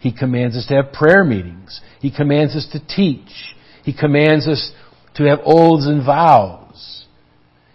He 0.00 0.12
commands 0.12 0.56
us 0.56 0.66
to 0.68 0.74
have 0.74 0.92
prayer 0.92 1.24
meetings. 1.24 1.80
He 2.00 2.14
commands 2.14 2.54
us 2.54 2.68
to 2.72 2.86
teach. 2.86 3.54
He 3.82 3.92
commands 3.92 4.46
us 4.46 4.72
to 5.16 5.24
have 5.24 5.40
oaths 5.44 5.86
and 5.86 6.04
vows. 6.04 7.06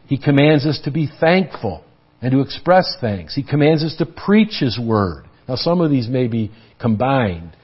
He 0.07 0.17
commands 0.17 0.65
us 0.65 0.79
to 0.83 0.91
be 0.91 1.09
thankful 1.19 1.83
and 2.21 2.31
to 2.31 2.41
express 2.41 2.95
thanks. 3.01 3.35
He 3.35 3.43
commands 3.43 3.83
us 3.83 3.95
to 3.97 4.05
preach 4.05 4.59
His 4.59 4.79
Word. 4.79 5.25
Now 5.47 5.55
some 5.55 5.81
of 5.81 5.91
these 5.91 6.07
may 6.07 6.27
be 6.27 6.51
combined. 6.79 7.55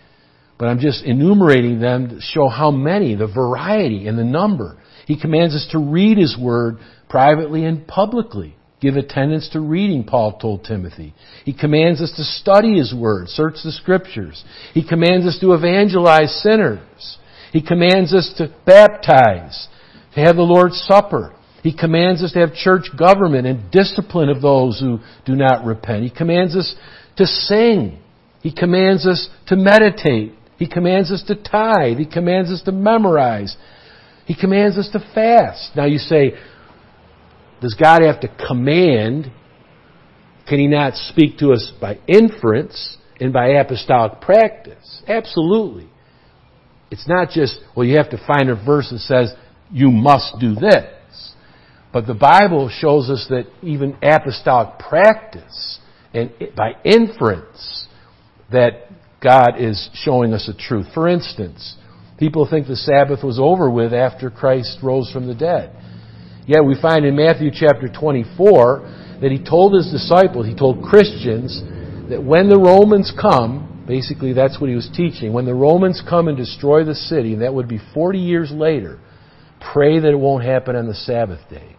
But 0.58 0.70
I'm 0.70 0.80
just 0.80 1.04
enumerating 1.04 1.80
them 1.80 2.10
to 2.10 2.20
show 2.20 2.48
how 2.48 2.72
many, 2.72 3.16
the 3.16 3.28
variety 3.28 4.08
and 4.08 4.18
the 4.18 4.24
number. 4.24 4.78
He 5.06 5.20
commands 5.20 5.56
us 5.56 5.68
to 5.72 5.80
read 5.80 6.18
His 6.18 6.38
Word 6.38 6.78
privately 7.10 7.64
and 7.64 7.88
publicly. 7.88 8.56
Give 8.80 8.96
attendance 8.96 9.50
to 9.54 9.60
reading, 9.60 10.04
Paul 10.04 10.38
told 10.38 10.64
Timothy. 10.64 11.14
He 11.46 11.54
commands 11.54 12.02
us 12.02 12.12
to 12.18 12.24
study 12.24 12.78
His 12.78 12.94
Word, 12.94 13.30
search 13.30 13.56
the 13.64 13.72
Scriptures. 13.72 14.44
He 14.74 14.88
commands 14.88 15.26
us 15.26 15.40
to 15.42 15.54
evangelize 15.54 16.32
sinners. 16.42 17.18
He 17.54 17.62
commands 17.62 18.14
us 18.14 18.34
to 18.38 18.54
baptize, 18.66 19.68
to 20.14 20.20
have 20.20 20.36
the 20.36 20.44
Lord's 20.44 20.80
Supper. 20.88 21.34
He 21.64 21.76
commands 21.76 22.24
us 22.24 22.34
to 22.34 22.40
have 22.40 22.54
church 22.54 22.86
government 22.98 23.48
and 23.48 23.72
discipline 23.72 24.30
of 24.30 24.42
those 24.42 24.80
who 24.80 25.00
do 25.26 25.36
not 25.36 25.66
repent. 25.66 26.04
He 26.04 26.10
commands 26.10 26.56
us 26.56 26.76
to 27.18 27.26
sing. 27.26 28.00
He 28.42 28.54
commands 28.54 29.06
us 29.06 29.30
to 29.48 29.56
meditate. 29.56 30.34
He 30.58 30.68
commands 30.68 31.12
us 31.12 31.24
to 31.28 31.36
tithe. 31.36 31.98
He 31.98 32.06
commands 32.06 32.52
us 32.52 32.62
to 32.64 32.72
memorize. 32.72 33.56
He 34.26 34.36
commands 34.36 34.78
us 34.78 34.90
to 34.92 35.00
fast. 35.14 35.76
Now 35.76 35.86
you 35.86 35.98
say, 35.98 36.34
does 37.62 37.74
God 37.74 38.02
have 38.04 38.20
to 38.22 38.30
command? 38.48 39.32
Can 40.48 40.60
He 40.60 40.68
not 40.68 40.96
speak 40.96 41.38
to 41.40 41.52
us 41.52 41.72
by 41.80 42.00
inference 42.08 42.98
and 43.20 43.34
by 43.34 43.50
apostolic 43.50 44.22
practice? 44.22 45.02
Absolutely. 45.08 45.90
It's 46.90 47.08
not 47.08 47.30
just, 47.30 47.60
well, 47.76 47.86
you 47.86 47.98
have 47.98 48.12
to 48.12 48.26
find 48.26 48.50
a 48.50 48.56
verse 48.56 48.90
that 48.92 49.00
says, 49.00 49.34
you 49.72 49.92
must 49.92 50.40
do 50.40 50.56
this. 50.56 51.34
But 51.92 52.08
the 52.08 52.14
Bible 52.14 52.70
shows 52.70 53.10
us 53.10 53.26
that 53.30 53.48
even 53.62 53.98
apostolic 54.02 54.80
practice 54.80 55.77
and 56.18 56.56
by 56.56 56.74
inference 56.84 57.88
that 58.52 58.90
God 59.22 59.60
is 59.60 59.90
showing 59.94 60.34
us 60.34 60.50
a 60.50 60.58
truth. 60.58 60.88
For 60.94 61.08
instance, 61.08 61.76
people 62.18 62.48
think 62.50 62.68
the 62.68 62.76
Sabbath 62.76 63.24
was 63.24 63.40
over 63.40 63.70
with 63.70 63.94
after 63.94 64.30
Christ 64.30 64.80
rose 64.84 65.12
from 65.12 65.28
the 65.28 65.36
dead. 65.36 65.76
Yet 66.46 66.64
we 66.64 66.80
find 66.82 67.06
in 67.06 67.16
Matthew 67.16 67.52
chapter 67.54 67.90
24 67.90 69.18
that 69.22 69.32
he 69.32 69.44
told 69.44 69.74
his 69.74 69.92
disciples, 69.92 70.46
he 70.46 70.56
told 70.56 70.84
Christians, 70.84 71.62
that 72.10 72.24
when 72.24 72.48
the 72.48 72.60
Romans 72.60 73.12
come, 73.20 73.84
basically 73.88 74.34
that's 74.34 74.62
what 74.62 74.70
he 74.70 74.76
was 74.76 74.90
teaching, 74.96 75.34
when 75.34 75.46
the 75.46 75.54
Romans 75.54 76.02
come 76.08 76.28
and 76.28 76.38
destroy 76.38 76.86
the 76.86 76.96
city, 76.96 77.34
and 77.34 77.42
that 77.42 77.54
would 77.54 77.68
be 77.68 77.80
40 77.94 78.20
years 78.20 78.52
later, 78.52 79.00
pray 79.74 80.00
that 80.00 80.10
it 80.10 80.20
won't 80.20 80.46
happen 80.46 80.76
on 80.76 80.88
the 80.88 80.94
Sabbath 80.94 81.42
day. 81.50 81.76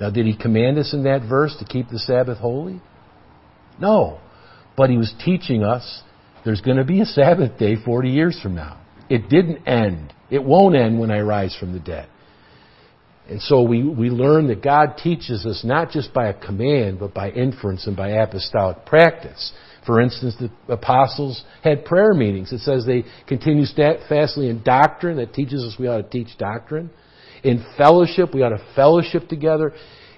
Now, 0.00 0.08
did 0.08 0.24
he 0.24 0.34
command 0.34 0.78
us 0.78 0.94
in 0.94 1.02
that 1.04 1.28
verse 1.28 1.54
to 1.58 1.66
keep 1.66 1.90
the 1.90 1.98
Sabbath 1.98 2.38
holy? 2.38 2.80
No. 3.80 4.20
But 4.76 4.90
he 4.90 4.96
was 4.96 5.12
teaching 5.24 5.62
us 5.62 6.02
there's 6.44 6.60
going 6.60 6.78
to 6.78 6.84
be 6.84 7.00
a 7.00 7.04
Sabbath 7.04 7.58
day 7.58 7.76
40 7.76 8.08
years 8.08 8.38
from 8.42 8.54
now. 8.54 8.80
It 9.08 9.28
didn't 9.28 9.66
end. 9.66 10.14
It 10.30 10.42
won't 10.42 10.76
end 10.76 10.98
when 10.98 11.10
I 11.10 11.20
rise 11.20 11.56
from 11.58 11.72
the 11.72 11.80
dead. 11.80 12.08
And 13.28 13.40
so 13.42 13.62
we, 13.62 13.82
we 13.84 14.10
learn 14.10 14.48
that 14.48 14.62
God 14.62 14.96
teaches 14.96 15.46
us 15.46 15.62
not 15.64 15.90
just 15.90 16.12
by 16.12 16.28
a 16.28 16.34
command, 16.34 16.98
but 16.98 17.14
by 17.14 17.30
inference 17.30 17.86
and 17.86 17.96
by 17.96 18.10
apostolic 18.10 18.86
practice. 18.86 19.52
For 19.86 20.00
instance, 20.00 20.36
the 20.38 20.50
apostles 20.72 21.42
had 21.62 21.84
prayer 21.84 22.12
meetings. 22.12 22.52
It 22.52 22.60
says 22.60 22.84
they 22.86 23.04
continue 23.28 23.64
fastly 24.08 24.48
in 24.48 24.62
doctrine. 24.62 25.16
That 25.18 25.32
teaches 25.32 25.62
us 25.64 25.76
we 25.78 25.86
ought 25.86 25.98
to 25.98 26.08
teach 26.08 26.36
doctrine. 26.38 26.90
In 27.42 27.64
fellowship, 27.78 28.34
we 28.34 28.42
ought 28.42 28.50
to 28.50 28.64
fellowship 28.74 29.28
together 29.28 29.72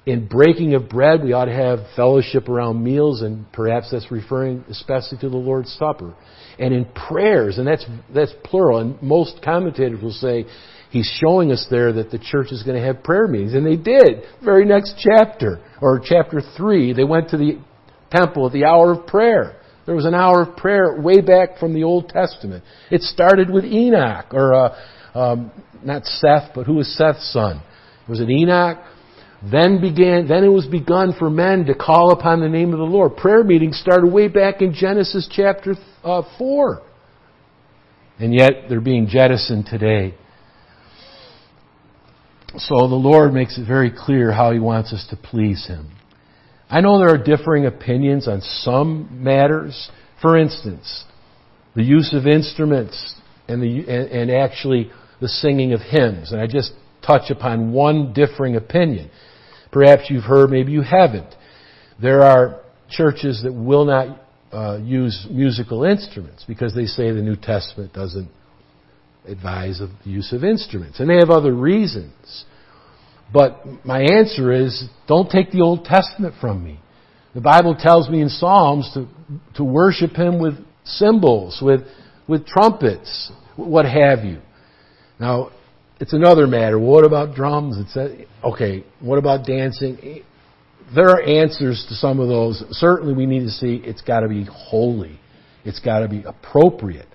in 0.04 0.26
breaking 0.26 0.74
of 0.74 0.88
bread, 0.88 1.22
we 1.22 1.32
ought 1.32 1.44
to 1.44 1.54
have 1.54 1.80
fellowship 1.94 2.48
around 2.48 2.82
meals, 2.82 3.22
and 3.22 3.50
perhaps 3.52 3.90
that's 3.92 4.10
referring 4.10 4.64
especially 4.68 5.18
to 5.18 5.28
the 5.28 5.36
Lord's 5.36 5.72
Supper. 5.78 6.14
And 6.58 6.74
in 6.74 6.86
prayers, 6.86 7.58
and 7.58 7.66
that's, 7.66 7.86
that's 8.12 8.32
plural, 8.44 8.78
and 8.78 9.00
most 9.00 9.40
commentators 9.44 10.02
will 10.02 10.10
say 10.10 10.44
he's 10.90 11.06
showing 11.20 11.52
us 11.52 11.66
there 11.70 11.92
that 11.92 12.10
the 12.10 12.18
church 12.18 12.50
is 12.50 12.62
going 12.64 12.80
to 12.80 12.84
have 12.84 13.04
prayer 13.04 13.28
meetings. 13.28 13.54
And 13.54 13.64
they 13.64 13.76
did. 13.76 14.24
Very 14.44 14.64
next 14.64 14.94
chapter, 14.98 15.60
or 15.80 16.00
chapter 16.04 16.42
3, 16.56 16.94
they 16.94 17.04
went 17.04 17.30
to 17.30 17.36
the 17.36 17.60
temple 18.10 18.46
at 18.46 18.52
the 18.52 18.64
hour 18.64 18.92
of 18.92 19.06
prayer. 19.06 19.60
There 19.86 19.94
was 19.94 20.04
an 20.04 20.14
hour 20.14 20.42
of 20.42 20.56
prayer 20.56 21.00
way 21.00 21.20
back 21.20 21.58
from 21.58 21.74
the 21.74 21.84
Old 21.84 22.08
Testament. 22.08 22.64
It 22.90 23.02
started 23.02 23.50
with 23.50 23.64
Enoch, 23.64 24.26
or 24.32 24.54
uh, 24.54 24.76
um, 25.14 25.52
not 25.84 26.04
Seth, 26.04 26.50
but 26.54 26.66
who 26.66 26.74
was 26.74 26.96
Seth's 26.96 27.32
son? 27.32 27.62
Was 28.08 28.20
it 28.20 28.30
Enoch? 28.30 28.78
Then 29.50 29.80
began, 29.80 30.28
then 30.28 30.44
it 30.44 30.48
was 30.48 30.66
begun 30.66 31.14
for 31.18 31.28
men 31.28 31.64
to 31.66 31.74
call 31.74 32.12
upon 32.12 32.40
the 32.40 32.48
name 32.48 32.72
of 32.72 32.78
the 32.78 32.84
Lord. 32.84 33.16
Prayer 33.16 33.42
meetings 33.42 33.78
started 33.78 34.06
way 34.06 34.28
back 34.28 34.62
in 34.62 34.72
Genesis 34.72 35.28
chapter 35.30 35.74
uh, 36.04 36.22
4. 36.38 36.82
And 38.20 38.32
yet 38.32 38.52
they're 38.68 38.80
being 38.80 39.08
jettisoned 39.08 39.66
today. 39.66 40.14
So 42.56 42.86
the 42.86 42.94
Lord 42.94 43.32
makes 43.32 43.58
it 43.58 43.66
very 43.66 43.90
clear 43.90 44.30
how 44.30 44.52
He 44.52 44.60
wants 44.60 44.92
us 44.92 45.06
to 45.10 45.16
please 45.16 45.66
Him. 45.66 45.90
I 46.70 46.80
know 46.80 46.98
there 46.98 47.12
are 47.12 47.22
differing 47.22 47.66
opinions 47.66 48.28
on 48.28 48.42
some 48.42 49.24
matters. 49.24 49.90
For 50.20 50.38
instance, 50.38 51.04
the 51.74 51.82
use 51.82 52.14
of 52.14 52.26
instruments 52.26 53.16
and, 53.48 53.60
the, 53.60 53.80
and, 53.88 54.08
and 54.10 54.30
actually 54.30 54.92
the 55.20 55.28
singing 55.28 55.72
of 55.72 55.80
hymns. 55.80 56.30
And 56.30 56.40
I 56.40 56.46
just 56.46 56.72
touch 57.04 57.30
upon 57.30 57.72
one 57.72 58.12
differing 58.12 58.54
opinion. 58.54 59.10
Perhaps 59.72 60.04
you've 60.10 60.24
heard, 60.24 60.50
maybe 60.50 60.72
you 60.72 60.82
haven't. 60.82 61.34
There 62.00 62.22
are 62.22 62.60
churches 62.90 63.42
that 63.42 63.52
will 63.52 63.86
not 63.86 64.20
uh, 64.52 64.78
use 64.82 65.26
musical 65.30 65.84
instruments 65.84 66.44
because 66.46 66.74
they 66.74 66.84
say 66.84 67.10
the 67.10 67.22
New 67.22 67.36
Testament 67.36 67.92
doesn't 67.94 68.28
advise 69.26 69.80
of 69.80 69.90
the 70.04 70.10
use 70.10 70.32
of 70.32 70.44
instruments. 70.44 71.00
And 71.00 71.08
they 71.08 71.16
have 71.16 71.30
other 71.30 71.54
reasons. 71.54 72.44
But 73.32 73.64
my 73.84 74.02
answer 74.02 74.52
is 74.52 74.84
don't 75.08 75.30
take 75.30 75.50
the 75.52 75.62
Old 75.62 75.84
Testament 75.84 76.34
from 76.40 76.62
me. 76.62 76.78
The 77.34 77.40
Bible 77.40 77.74
tells 77.78 78.10
me 78.10 78.20
in 78.20 78.28
Psalms 78.28 78.90
to, 78.92 79.08
to 79.56 79.64
worship 79.64 80.12
Him 80.12 80.38
with 80.38 80.54
cymbals, 80.84 81.60
with, 81.62 81.80
with 82.28 82.46
trumpets, 82.46 83.32
what 83.56 83.86
have 83.86 84.24
you. 84.24 84.40
Now, 85.18 85.50
it's 86.02 86.12
another 86.12 86.48
matter. 86.48 86.80
What 86.80 87.04
about 87.04 87.36
drums? 87.36 87.76
It's 87.78 87.96
okay. 88.42 88.84
What 88.98 89.18
about 89.18 89.46
dancing? 89.46 90.24
There 90.92 91.08
are 91.08 91.22
answers 91.22 91.86
to 91.90 91.94
some 91.94 92.18
of 92.18 92.26
those. 92.26 92.64
Certainly, 92.70 93.14
we 93.14 93.24
need 93.24 93.44
to 93.44 93.50
see 93.50 93.80
it's 93.84 94.02
got 94.02 94.20
to 94.20 94.28
be 94.28 94.44
holy. 94.52 95.20
It's 95.64 95.78
got 95.78 96.00
to 96.00 96.08
be 96.08 96.24
appropriate. 96.24 97.06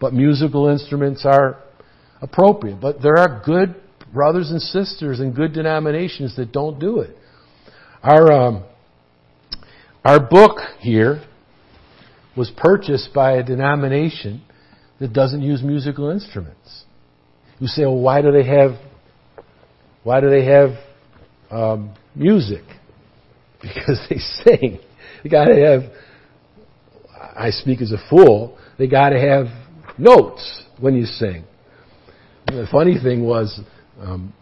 But 0.00 0.14
musical 0.14 0.68
instruments 0.68 1.26
are 1.26 1.62
appropriate. 2.22 2.80
But 2.80 3.02
there 3.02 3.18
are 3.18 3.42
good 3.44 3.74
brothers 4.14 4.50
and 4.50 4.62
sisters 4.62 5.20
and 5.20 5.36
good 5.36 5.52
denominations 5.52 6.36
that 6.36 6.52
don't 6.52 6.78
do 6.78 7.00
it. 7.00 7.14
Our 8.02 8.32
um, 8.32 8.64
our 10.06 10.20
book 10.20 10.60
here 10.80 11.22
was 12.34 12.50
purchased 12.56 13.10
by 13.12 13.32
a 13.32 13.42
denomination 13.42 14.40
that 15.00 15.12
doesn't 15.12 15.42
use 15.42 15.62
musical 15.62 16.08
instruments. 16.08 16.85
You 17.58 17.66
say, 17.66 17.82
well, 17.82 18.00
why 18.00 18.22
do 18.22 18.32
they 18.32 18.46
have 18.46 18.72
why 20.06 20.20
do 20.20 20.30
they 20.30 20.44
have 20.44 20.70
um, 21.50 21.92
music? 22.14 22.62
Because 23.60 23.98
they 24.08 24.18
sing. 24.18 24.78
They 25.24 25.28
got 25.28 25.46
to 25.46 25.56
have. 25.56 25.80
I 27.36 27.50
speak 27.50 27.80
as 27.80 27.90
a 27.90 27.98
fool. 28.08 28.56
They 28.78 28.86
got 28.86 29.08
to 29.08 29.18
have 29.18 29.46
notes 29.98 30.62
when 30.78 30.94
you 30.94 31.06
sing. 31.06 31.42
And 32.46 32.58
the 32.58 32.68
funny 32.70 33.00
thing 33.02 33.24
was, 33.24 33.58
um, 34.00 34.32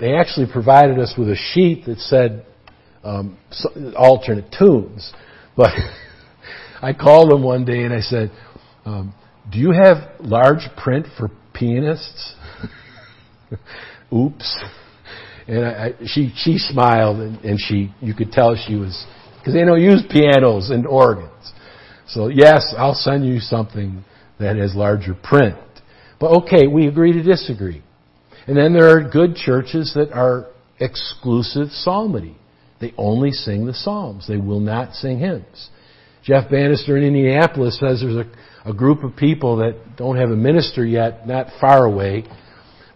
they 0.00 0.16
actually 0.16 0.46
provided 0.50 0.98
us 0.98 1.14
with 1.16 1.28
a 1.28 1.36
sheet 1.36 1.84
that 1.86 1.98
said 1.98 2.44
um, 3.04 3.38
alternate 3.96 4.52
tunes. 4.58 5.12
But 5.56 5.70
I 6.82 6.92
called 6.92 7.30
them 7.30 7.44
one 7.44 7.64
day 7.64 7.84
and 7.84 7.94
I 7.94 8.00
said, 8.00 8.32
um, 8.84 9.14
"Do 9.50 9.58
you 9.58 9.72
have 9.72 10.20
large 10.20 10.68
print 10.76 11.06
for 11.18 11.30
pianists?" 11.52 12.34
Oops. 14.12 14.64
And 15.48 15.64
I, 15.64 15.70
I, 15.70 15.92
she 16.06 16.32
she 16.36 16.58
smiled 16.58 17.18
and, 17.18 17.44
and 17.44 17.58
she 17.60 17.92
you 18.00 18.14
could 18.14 18.32
tell 18.32 18.54
she 18.54 18.76
was 18.76 19.04
because 19.38 19.54
they 19.54 19.64
don't 19.64 19.82
use 19.82 20.02
pianos 20.08 20.70
and 20.70 20.86
organs. 20.86 21.52
So 22.06 22.28
yes, 22.28 22.74
I'll 22.76 22.94
send 22.94 23.26
you 23.26 23.40
something 23.40 24.04
that 24.38 24.56
has 24.56 24.74
larger 24.74 25.14
print. 25.14 25.58
But 26.20 26.42
okay, 26.42 26.66
we 26.66 26.86
agree 26.86 27.12
to 27.12 27.22
disagree. 27.22 27.82
And 28.46 28.56
then 28.56 28.72
there 28.72 28.90
are 28.90 29.08
good 29.08 29.34
churches 29.34 29.92
that 29.94 30.12
are 30.12 30.46
exclusive 30.78 31.68
psalmody. 31.70 32.36
They 32.80 32.92
only 32.96 33.30
sing 33.30 33.66
the 33.66 33.74
psalms. 33.74 34.26
They 34.26 34.36
will 34.36 34.60
not 34.60 34.94
sing 34.94 35.18
hymns. 35.18 35.70
Jeff 36.24 36.50
Bannister 36.50 36.96
in 36.96 37.04
Indianapolis 37.04 37.78
says 37.78 38.00
there's 38.00 38.16
a, 38.16 38.30
a 38.64 38.72
group 38.72 39.02
of 39.04 39.16
people 39.16 39.56
that 39.56 39.96
don't 39.96 40.16
have 40.16 40.30
a 40.30 40.36
minister 40.36 40.84
yet, 40.84 41.26
not 41.26 41.48
far 41.60 41.84
away, 41.84 42.24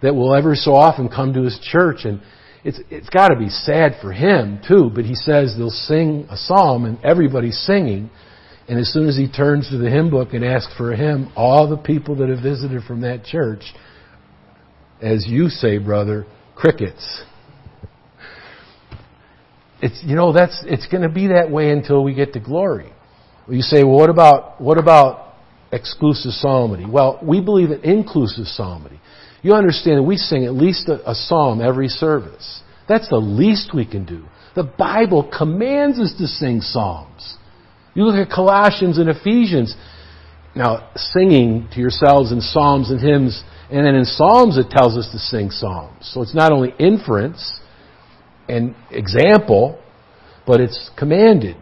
that 0.02 0.14
will 0.14 0.34
ever 0.34 0.54
so 0.54 0.74
often 0.74 1.08
come 1.08 1.32
to 1.34 1.42
his 1.42 1.58
church 1.70 2.04
and 2.04 2.20
it's, 2.66 2.80
it's 2.90 3.08
got 3.10 3.28
to 3.28 3.36
be 3.36 3.48
sad 3.48 3.94
for 4.02 4.12
him 4.12 4.60
too, 4.66 4.90
but 4.92 5.04
he 5.04 5.14
says 5.14 5.54
they'll 5.56 5.70
sing 5.70 6.26
a 6.28 6.36
psalm 6.36 6.84
and 6.84 6.98
everybody's 7.04 7.56
singing, 7.58 8.10
and 8.68 8.80
as 8.80 8.92
soon 8.92 9.08
as 9.08 9.16
he 9.16 9.30
turns 9.30 9.70
to 9.70 9.78
the 9.78 9.88
hymn 9.88 10.10
book 10.10 10.30
and 10.32 10.44
asks 10.44 10.74
for 10.76 10.92
a 10.92 10.96
hymn, 10.96 11.30
all 11.36 11.70
the 11.70 11.76
people 11.76 12.16
that 12.16 12.28
have 12.28 12.42
visited 12.42 12.82
from 12.82 13.02
that 13.02 13.24
church, 13.24 13.62
as 15.00 15.26
you 15.28 15.48
say, 15.48 15.78
brother, 15.78 16.26
crickets. 16.56 17.22
It's, 19.80 20.02
you 20.02 20.16
know, 20.16 20.32
that's, 20.32 20.64
it's 20.66 20.88
going 20.88 21.02
to 21.04 21.08
be 21.08 21.28
that 21.28 21.48
way 21.48 21.70
until 21.70 22.02
we 22.02 22.14
get 22.14 22.32
to 22.32 22.40
glory. 22.40 22.92
You 23.48 23.62
say, 23.62 23.84
well, 23.84 23.98
what 23.98 24.10
about, 24.10 24.60
what 24.60 24.76
about 24.76 25.25
exclusive 25.76 26.32
psalmody? 26.32 26.86
Well, 26.86 27.20
we 27.22 27.40
believe 27.40 27.70
in 27.70 27.82
inclusive 27.82 28.46
psalmody. 28.46 29.00
You 29.42 29.54
understand 29.54 29.98
that 29.98 30.02
we 30.02 30.16
sing 30.16 30.44
at 30.44 30.54
least 30.54 30.88
a, 30.88 31.08
a 31.08 31.14
psalm 31.14 31.60
every 31.60 31.88
service. 31.88 32.62
That's 32.88 33.08
the 33.08 33.16
least 33.16 33.74
we 33.74 33.86
can 33.86 34.04
do. 34.04 34.24
The 34.54 34.64
Bible 34.64 35.30
commands 35.36 35.98
us 36.00 36.14
to 36.18 36.26
sing 36.26 36.60
psalms. 36.60 37.36
You 37.94 38.04
look 38.04 38.16
at 38.16 38.32
Colossians 38.32 38.98
and 38.98 39.08
Ephesians. 39.08 39.76
Now, 40.54 40.90
singing 40.96 41.68
to 41.72 41.80
yourselves 41.80 42.32
in 42.32 42.40
psalms 42.40 42.90
and 42.90 42.98
hymns, 42.98 43.44
and 43.70 43.84
then 43.86 43.94
in 43.94 44.04
psalms 44.04 44.56
it 44.56 44.70
tells 44.70 44.96
us 44.96 45.10
to 45.12 45.18
sing 45.18 45.50
psalms. 45.50 46.10
So 46.12 46.22
it's 46.22 46.34
not 46.34 46.52
only 46.52 46.74
inference 46.78 47.60
and 48.48 48.74
example, 48.90 49.78
but 50.46 50.60
it's 50.60 50.90
commanded. 50.96 51.56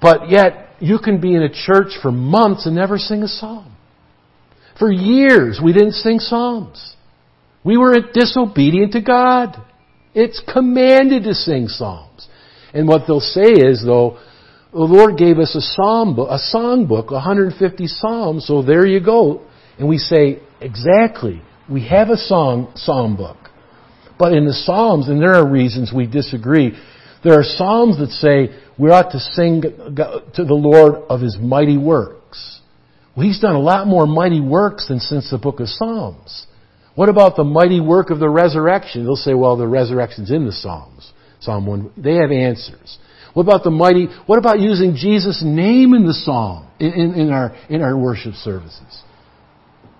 But 0.00 0.28
yet, 0.28 0.63
you 0.80 0.98
can 0.98 1.20
be 1.20 1.34
in 1.34 1.42
a 1.42 1.52
church 1.52 1.98
for 2.02 2.10
months 2.10 2.66
and 2.66 2.74
never 2.74 2.98
sing 2.98 3.22
a 3.22 3.28
psalm. 3.28 3.74
For 4.78 4.90
years, 4.90 5.60
we 5.62 5.72
didn't 5.72 5.92
sing 5.92 6.18
psalms. 6.18 6.96
We 7.64 7.76
were 7.76 7.96
disobedient 8.12 8.92
to 8.92 9.00
God. 9.00 9.56
It's 10.14 10.42
commanded 10.52 11.24
to 11.24 11.34
sing 11.34 11.68
psalms. 11.68 12.28
And 12.72 12.88
what 12.88 13.02
they'll 13.06 13.20
say 13.20 13.52
is, 13.52 13.82
though, 13.84 14.18
the 14.72 14.80
Lord 14.80 15.16
gave 15.16 15.38
us 15.38 15.54
a 15.54 15.60
psalm 15.60 16.16
book, 16.16 16.28
a 16.30 16.38
song 16.38 16.86
book, 16.86 17.12
150 17.12 17.86
psalms, 17.86 18.46
so 18.46 18.62
there 18.62 18.84
you 18.84 18.98
go. 19.00 19.42
And 19.78 19.88
we 19.88 19.98
say, 19.98 20.40
exactly, 20.60 21.40
we 21.70 21.86
have 21.86 22.08
a 22.08 22.16
song, 22.16 22.72
psalm 22.74 23.16
book. 23.16 23.36
But 24.18 24.32
in 24.32 24.46
the 24.46 24.52
psalms, 24.52 25.08
and 25.08 25.20
there 25.20 25.34
are 25.34 25.48
reasons 25.48 25.92
we 25.94 26.06
disagree, 26.08 26.76
there 27.22 27.38
are 27.38 27.44
psalms 27.44 27.98
that 27.98 28.10
say 28.10 28.54
we 28.78 28.90
ought 28.90 29.12
to 29.12 29.18
sing 29.18 29.62
to 29.62 30.44
the 30.44 30.54
Lord 30.54 30.94
of 31.08 31.20
His 31.20 31.36
mighty 31.40 31.76
works. 31.76 32.60
Well, 33.16 33.26
He's 33.26 33.40
done 33.40 33.54
a 33.54 33.60
lot 33.60 33.86
more 33.86 34.06
mighty 34.06 34.40
works 34.40 34.88
than 34.88 35.00
since 35.00 35.30
the 35.30 35.38
book 35.38 35.60
of 35.60 35.68
Psalms. 35.68 36.46
What 36.94 37.08
about 37.08 37.36
the 37.36 37.44
mighty 37.44 37.80
work 37.80 38.10
of 38.10 38.20
the 38.20 38.28
resurrection? 38.28 39.04
They'll 39.04 39.16
say, 39.16 39.34
well, 39.34 39.56
the 39.56 39.66
resurrection's 39.66 40.30
in 40.30 40.46
the 40.46 40.52
Psalms. 40.52 41.12
Psalm 41.40 41.66
1. 41.66 41.92
They 41.96 42.14
have 42.16 42.30
answers. 42.30 42.98
What 43.34 43.42
about 43.42 43.64
the 43.64 43.70
mighty, 43.70 44.06
what 44.26 44.38
about 44.38 44.60
using 44.60 44.94
Jesus' 44.94 45.42
name 45.44 45.92
in 45.92 46.06
the 46.06 46.14
psalm, 46.14 46.68
in, 46.78 46.92
in, 46.92 47.14
in, 47.14 47.30
our, 47.30 47.54
in 47.68 47.82
our 47.82 47.98
worship 47.98 48.34
services? 48.34 49.02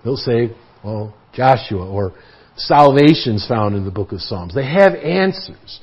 They'll 0.03 0.15
say, 0.15 0.55
well, 0.83 1.13
Joshua, 1.33 1.85
or 1.85 2.13
salvation's 2.55 3.45
found 3.45 3.75
in 3.75 3.83
the 3.83 3.91
book 3.91 4.13
of 4.13 4.21
Psalms. 4.21 4.55
They 4.55 4.65
have 4.65 4.95
answers. 4.95 5.81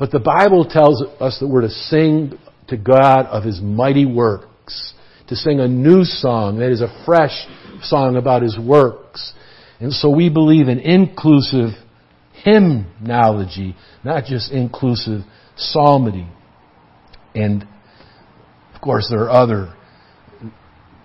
But 0.00 0.10
the 0.10 0.18
Bible 0.18 0.64
tells 0.64 1.02
us 1.20 1.38
that 1.40 1.46
we're 1.46 1.60
to 1.60 1.68
sing 1.68 2.38
to 2.68 2.78
God 2.78 3.26
of 3.26 3.44
His 3.44 3.60
mighty 3.60 4.06
works, 4.06 4.94
to 5.28 5.36
sing 5.36 5.60
a 5.60 5.68
new 5.68 6.04
song 6.04 6.58
that 6.60 6.72
is 6.72 6.80
a 6.80 7.02
fresh 7.04 7.46
song 7.82 8.16
about 8.16 8.40
His 8.40 8.58
works. 8.58 9.34
And 9.78 9.92
so 9.92 10.08
we 10.08 10.30
believe 10.30 10.68
in 10.68 10.78
inclusive 10.78 11.72
hymnology, 12.32 13.76
not 14.02 14.24
just 14.24 14.50
inclusive 14.50 15.20
psalmody. 15.54 16.26
And 17.34 17.68
of 18.74 18.80
course, 18.80 19.06
there 19.10 19.24
are 19.24 19.30
other 19.30 19.74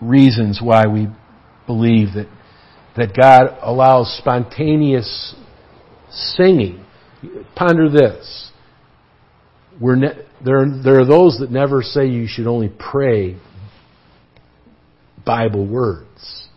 reasons 0.02 0.62
why 0.64 0.88
we 0.88 1.08
believe 1.68 2.14
that, 2.14 2.30
that 2.96 3.14
God 3.14 3.58
allows 3.62 4.18
spontaneous 4.18 5.36
singing. 6.10 6.86
Ponder 7.58 7.90
this. 7.90 8.52
Ne- 9.82 10.26
there, 10.44 10.66
there 10.84 11.00
are 11.00 11.06
those 11.06 11.40
that 11.40 11.52
never 11.52 11.82
say 11.82 12.08
you 12.08 12.28
should 12.28 12.48
only 12.48 12.70
pray 12.70 13.38
Bible 15.26 15.66
words. 15.66 16.48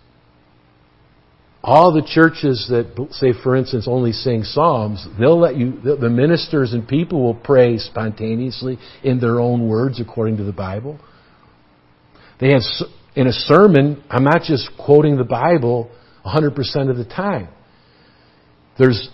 All 1.63 1.93
the 1.93 2.03
churches 2.07 2.67
that 2.71 3.09
say, 3.11 3.33
for 3.43 3.57
instance, 3.57 3.87
only 3.89 4.13
sing 4.13 4.45
psalms, 4.45 5.07
they'll 5.19 5.39
let 5.39 5.57
you, 5.57 5.73
the 5.81 6.09
ministers 6.09 6.73
and 6.73 6.87
people 6.87 7.23
will 7.23 7.35
pray 7.35 7.79
spontaneously 7.79 8.79
in 9.03 9.21
their 9.21 9.41
own 9.41 9.69
words 9.69 10.01
according 10.01 10.37
to 10.37 10.45
the 10.45 10.53
Bible. 10.53 11.01
They 12.41 12.53
have, 12.53 12.63
in 13.17 13.27
a 13.27 13.33
sermon, 13.33 14.03
I'm 14.09 14.23
not 14.25 14.43
just 14.43 14.71
quoting 14.79 15.17
the 15.17 15.25
Bible 15.25 15.91
100% 16.25 16.91
of 16.91 16.97
the 16.97 17.05
time. 17.05 17.49
There's 18.79 19.09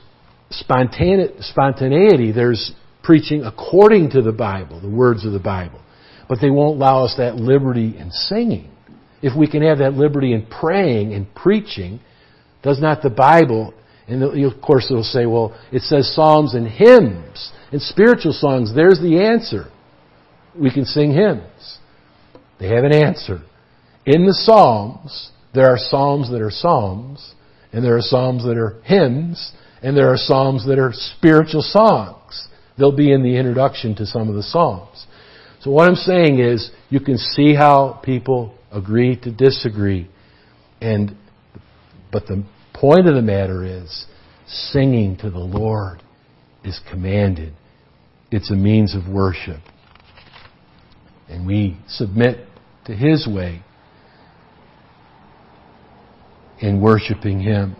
spontaneity, 0.51 2.33
there's 2.33 2.73
preaching 3.05 3.45
according 3.45 4.11
to 4.11 4.23
the 4.23 4.33
Bible, 4.33 4.81
the 4.81 4.91
words 4.91 5.25
of 5.25 5.33
the 5.33 5.39
Bible. 5.39 5.81
But 6.29 6.39
they 6.41 6.51
won't 6.51 6.77
allow 6.77 7.05
us 7.05 7.15
that 7.19 7.37
liberty 7.37 7.97
in 7.99 8.11
singing. 8.11 8.71
if 9.25 9.35
we 9.35 9.47
can 9.47 9.63
have 9.63 9.79
that 9.79 9.95
liberty 9.95 10.35
in 10.35 10.45
praying 10.45 11.15
and 11.15 11.35
preaching, 11.35 11.99
does 12.63 12.79
not 12.79 13.01
the 13.03 13.09
Bible, 13.09 13.73
and 14.07 14.23
of 14.23 14.61
course 14.61 14.87
it'll 14.91 15.03
say, 15.03 15.25
well, 15.25 15.59
it 15.73 15.81
says 15.81 16.15
psalms 16.15 16.55
and 16.55 16.69
hymns 16.69 17.53
and 17.73 17.81
spiritual 17.81 18.35
songs. 18.35 18.75
There's 18.75 19.01
the 19.01 19.25
answer. 19.25 19.71
We 20.55 20.71
can 20.71 20.85
sing 20.85 21.13
hymns. 21.13 21.79
They 22.61 22.69
have 22.69 22.85
an 22.85 22.93
answer. 22.93 23.41
In 24.05 24.27
the 24.27 24.35
psalms, 24.35 25.31
there 25.55 25.71
are 25.71 25.79
psalms 25.79 26.31
that 26.31 26.43
are 26.43 26.51
psalms, 26.51 27.35
and 27.73 27.83
there 27.83 27.97
are 27.97 28.03
psalms 28.03 28.45
that 28.45 28.59
are 28.59 28.79
hymns, 28.85 29.53
and 29.83 29.97
there 29.97 30.13
are 30.13 30.19
psalms 30.19 30.67
that 30.67 30.79
are 30.79 30.93
spiritual 30.93 31.63
songs. 31.63 32.24
They'll 32.77 32.97
be 32.97 33.13
in 33.13 33.23
the 33.23 33.37
introduction 33.37 33.95
to 33.97 34.07
some 34.07 34.29
of 34.29 34.35
the 34.35 34.43
psalms. 34.43 35.07
So 35.61 35.71
what 35.71 35.89
I'm 35.89 35.95
saying 35.95 36.41
is, 36.41 36.71
you 36.91 37.01
can 37.01 37.19
see 37.19 37.55
how 37.55 38.01
people 38.05 38.55
agree 38.71 39.17
to 39.21 39.31
disagree, 39.31 40.11
and 40.81 41.17
but 42.13 42.27
the 42.27 42.45
point 42.73 43.09
of 43.09 43.15
the 43.15 43.23
matter 43.23 43.65
is, 43.65 44.07
singing 44.47 45.17
to 45.19 45.31
the 45.31 45.39
Lord 45.39 46.03
is 46.65 46.81
commanded. 46.91 47.55
It's 48.31 48.51
a 48.51 48.55
means 48.55 48.95
of 48.95 49.09
worship. 49.09 49.61
And 51.29 51.47
we 51.47 51.79
submit 51.89 52.47
to 52.87 52.95
His 52.95 53.27
way 53.27 53.63
in 56.61 56.81
worshiping 56.81 57.41
Him. 57.41 57.77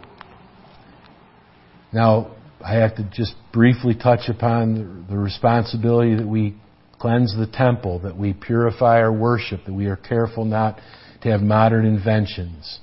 Now, 1.93 2.34
I 2.65 2.77
have 2.77 2.97
to 2.97 3.05
just 3.13 3.35
briefly 3.53 3.95
touch 3.95 4.29
upon 4.29 5.07
the 5.11 5.19
responsibility 5.19 6.15
that 6.17 6.27
we 6.27 6.55
cleanse 6.99 7.37
the 7.37 7.47
temple, 7.47 7.99
that 8.01 8.17
we 8.17 8.33
purify 8.33 9.01
our 9.01 9.13
worship, 9.13 9.67
that 9.67 9.75
we 9.75 9.87
are 9.87 9.97
careful 9.97 10.47
not 10.47 10.81
to 11.23 11.31
have 11.31 11.43
modern 11.43 11.85
inventions. 11.85 12.79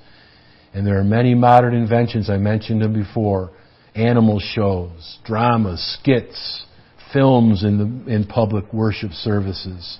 And 0.72 0.86
there 0.86 1.00
are 1.00 1.04
many 1.04 1.34
modern 1.34 1.74
inventions, 1.74 2.30
I 2.30 2.36
mentioned 2.36 2.80
them 2.80 2.94
before. 2.94 3.50
Animal 3.96 4.40
shows, 4.40 5.18
dramas, 5.24 5.98
skits, 6.00 6.64
films 7.12 7.64
in, 7.64 8.04
the, 8.06 8.14
in 8.14 8.24
public 8.24 8.72
worship 8.72 9.10
services, 9.12 9.98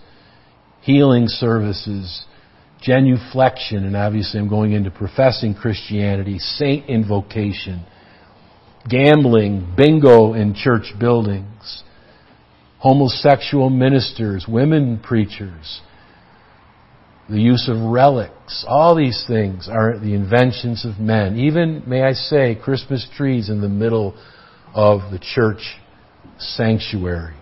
healing 0.80 1.26
services, 1.26 2.24
genuflection, 2.80 3.84
and 3.84 3.96
obviously 3.96 4.40
I'm 4.40 4.48
going 4.48 4.72
into 4.72 4.90
professing 4.90 5.54
Christianity, 5.54 6.38
saint 6.38 6.88
invocation, 6.88 7.84
gambling, 8.88 9.74
bingo 9.76 10.34
in 10.34 10.54
church 10.54 10.92
buildings, 10.98 11.82
homosexual 12.78 13.70
ministers, 13.70 14.46
women 14.48 14.98
preachers, 14.98 15.80
the 17.28 17.40
use 17.40 17.68
of 17.68 17.80
relics, 17.80 18.64
all 18.68 18.96
these 18.96 19.24
things 19.26 19.68
are 19.70 19.98
the 19.98 20.14
inventions 20.14 20.84
of 20.84 20.98
men. 20.98 21.38
Even, 21.38 21.82
may 21.86 22.02
I 22.02 22.12
say, 22.12 22.58
Christmas 22.60 23.06
trees 23.16 23.48
in 23.48 23.60
the 23.60 23.68
middle 23.68 24.14
of 24.74 25.12
the 25.12 25.18
church 25.18 25.78
sanctuary. 26.38 27.36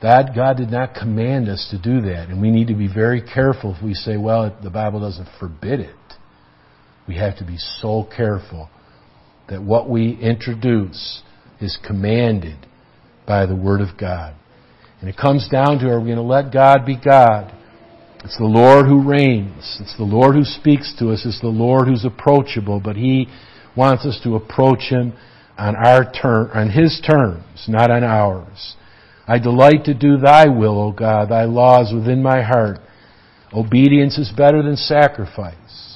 That 0.00 0.34
God 0.34 0.56
did 0.56 0.70
not 0.70 0.94
command 0.94 1.48
us 1.48 1.68
to 1.70 1.78
do 1.78 2.00
that, 2.08 2.28
and 2.28 2.40
we 2.40 2.50
need 2.50 2.68
to 2.68 2.74
be 2.74 2.88
very 2.92 3.20
careful 3.20 3.74
if 3.76 3.82
we 3.82 3.94
say, 3.94 4.16
well, 4.16 4.56
the 4.62 4.70
Bible 4.70 5.00
doesn't 5.00 5.28
forbid 5.38 5.80
it. 5.80 5.96
We 7.06 7.16
have 7.16 7.36
to 7.38 7.44
be 7.44 7.56
so 7.58 8.08
careful 8.16 8.70
that 9.48 9.62
what 9.62 9.88
we 9.88 10.18
introduce 10.20 11.22
is 11.60 11.78
commanded 11.86 12.66
by 13.26 13.46
the 13.46 13.56
Word 13.56 13.80
of 13.80 13.98
God. 13.98 14.34
And 15.00 15.08
it 15.08 15.16
comes 15.16 15.48
down 15.48 15.78
to 15.78 15.88
are 15.88 16.00
we 16.00 16.06
going 16.06 16.16
to 16.16 16.22
let 16.22 16.52
God 16.52 16.84
be 16.84 16.96
God? 16.96 17.54
It's 18.24 18.36
the 18.36 18.44
Lord 18.44 18.86
who 18.86 19.08
reigns. 19.08 19.78
It's 19.80 19.96
the 19.96 20.04
Lord 20.04 20.34
who 20.34 20.44
speaks 20.44 20.94
to 20.98 21.10
us. 21.10 21.24
It's 21.24 21.40
the 21.40 21.48
Lord 21.48 21.86
who's 21.86 22.04
approachable, 22.04 22.80
but 22.80 22.96
He 22.96 23.28
wants 23.76 24.04
us 24.04 24.20
to 24.24 24.34
approach 24.34 24.90
Him 24.90 25.12
on 25.56 25.76
our 25.76 26.04
on 26.54 26.70
His 26.70 27.00
terms, 27.00 27.64
not 27.68 27.90
on 27.90 28.02
ours. 28.02 28.74
I 29.26 29.38
delight 29.38 29.84
to 29.84 29.94
do 29.94 30.16
Thy 30.16 30.48
will, 30.48 30.80
O 30.80 30.90
God. 30.90 31.30
Thy 31.30 31.44
law 31.44 31.82
is 31.82 31.92
within 31.94 32.22
my 32.22 32.42
heart. 32.42 32.78
Obedience 33.52 34.18
is 34.18 34.32
better 34.36 34.62
than 34.62 34.76
sacrifice. 34.76 35.87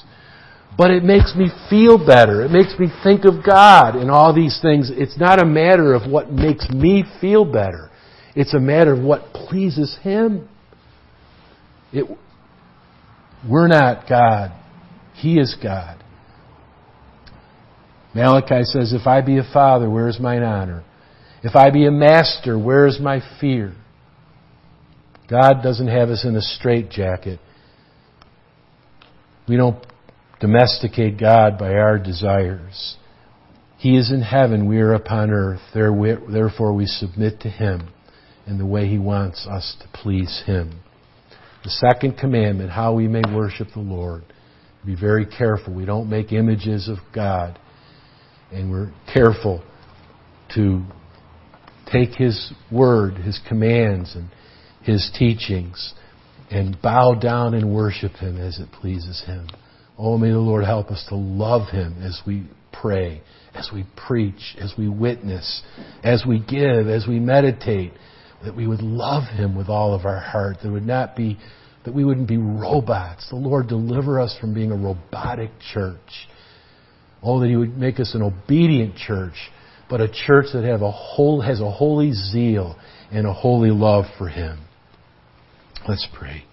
But 0.77 0.91
it 0.91 1.05
makes 1.05 1.35
me 1.37 1.51
feel 1.69 1.99
better. 1.99 2.43
It 2.43 2.51
makes 2.51 2.79
me 2.79 2.89
think 3.03 3.25
of 3.25 3.45
God 3.45 3.95
and 3.95 4.11
all 4.11 4.35
these 4.35 4.59
things. 4.63 4.91
It's 4.93 5.19
not 5.19 5.41
a 5.41 5.45
matter 5.45 5.93
of 5.93 6.11
what 6.11 6.33
makes 6.33 6.69
me 6.71 7.05
feel 7.21 7.45
better. 7.45 7.91
It's 8.35 8.55
a 8.55 8.61
matter 8.61 8.93
of 8.93 9.03
what 9.03 9.35
pleases 9.35 9.99
Him. 10.03 10.49
It, 11.93 12.07
we're 13.49 13.69
not 13.69 14.09
God. 14.09 14.53
He 15.15 15.39
is 15.39 15.57
God. 15.63 16.03
Malachi 18.15 18.65
says, 18.65 18.93
If 18.93 19.07
I 19.07 19.21
be 19.21 19.39
a 19.39 19.53
father, 19.53 19.91
where 19.91 20.09
is 20.09 20.19
mine 20.19 20.43
honor? 20.43 20.85
If 21.43 21.57
I 21.57 21.71
be 21.71 21.87
a 21.87 21.91
master, 21.91 22.59
where 22.59 22.87
is 22.87 22.99
my 23.01 23.21
fear? 23.41 23.75
God 25.29 25.63
doesn't 25.63 25.89
have 25.89 26.09
us 26.09 26.25
in 26.25 26.37
a 26.37 26.43
straitjacket. 26.43 27.41
We 29.49 29.57
don't 29.57 29.83
domesticate 30.43 31.19
God 31.21 31.57
by 31.57 31.73
our 31.73 31.99
desires. 32.01 32.97
He 33.79 33.97
is 33.97 34.11
in 34.11 34.23
heaven, 34.23 34.67
we 34.67 34.81
are 34.81 34.93
upon 34.93 35.31
earth. 35.31 35.61
Therefore, 35.73 36.75
we 36.75 36.87
submit 36.87 37.41
to 37.41 37.49
Him 37.49 37.89
in 38.47 38.59
the 38.59 38.67
way 38.67 38.89
He 38.89 38.99
wants 38.99 39.47
us 39.47 39.77
to 39.81 39.87
please 39.99 40.43
Him. 40.45 40.81
The 41.63 41.71
second 41.71 42.19
commandment, 42.19 42.71
how 42.71 42.93
we 42.93 43.07
may 43.07 43.23
worship 43.33 43.69
the 43.73 43.81
Lord. 43.81 44.25
Be 44.85 44.97
very 44.97 45.25
careful. 45.25 45.73
We 45.73 45.85
don't 45.85 46.11
make 46.11 46.33
images 46.33 46.89
of 46.89 46.99
God. 47.15 47.57
And 48.51 48.69
we're 48.69 48.93
careful 49.15 49.63
to 50.57 50.83
take 51.87 52.17
His 52.17 52.53
word, 52.71 53.15
His 53.15 53.39
commands, 53.49 54.17
and 54.17 54.29
His 54.83 55.09
teachings 55.17 55.95
and 56.51 56.77
bow 56.83 57.15
down 57.15 57.55
and 57.55 57.73
worship 57.73 58.15
Him 58.15 58.39
as 58.39 58.59
it 58.59 58.73
pleases 58.73 59.23
Him. 59.25 59.47
Oh, 59.99 60.17
may 60.19 60.31
the 60.31 60.39
Lord 60.39 60.65
help 60.65 60.91
us 60.91 61.05
to 61.09 61.17
love 61.17 61.69
Him 61.69 62.03
as 62.03 62.21
we 62.27 62.47
pray, 62.73 63.23
as 63.55 63.71
we 63.73 63.85
preach, 64.07 64.57
as 64.59 64.73
we 64.77 64.89
witness, 64.89 65.63
as 66.03 66.25
we 66.27 66.39
give, 66.41 66.89
as 66.89 67.07
we 67.07 67.21
meditate, 67.21 67.93
that 68.45 68.57
we 68.57 68.67
would 68.67 68.83
love 68.83 69.25
Him 69.25 69.57
with 69.57 69.69
all 69.69 69.95
of 69.95 70.05
our 70.05 70.19
heart. 70.19 70.59
That 70.63 70.73
would 70.73 70.87
not 70.87 71.15
be, 71.15 71.39
that 71.85 71.95
we 71.95 72.05
wouldn't 72.05 72.29
be 72.29 72.39
robots. 72.39 73.29
The 73.29 73.37
Lord 73.37 73.69
deliver 73.69 74.21
us 74.21 74.37
from 74.41 74.55
being 74.55 74.73
a 74.73 74.77
robotic 74.77 75.51
church. 75.73 76.29
Oh, 77.23 77.41
that 77.41 77.49
He 77.49 77.57
would 77.57 77.77
make 77.77 78.01
us 78.01 78.15
an 78.15 78.23
obedient 78.23 78.97
church, 78.97 79.37
but 79.89 80.01
a 80.01 80.09
church 80.09 80.47
that 80.55 80.65
have 80.65 80.83
a 80.83 80.91
whole, 80.91 81.43
has 81.43 81.61
a 81.61 81.71
holy 81.71 82.13
zeal 82.13 82.77
and 83.13 83.27
a 83.27 83.33
holy 83.33 83.71
love 83.71 84.07
for 84.17 84.29
Him. 84.29 84.59
Let's 85.87 86.09
pray. 86.15 86.45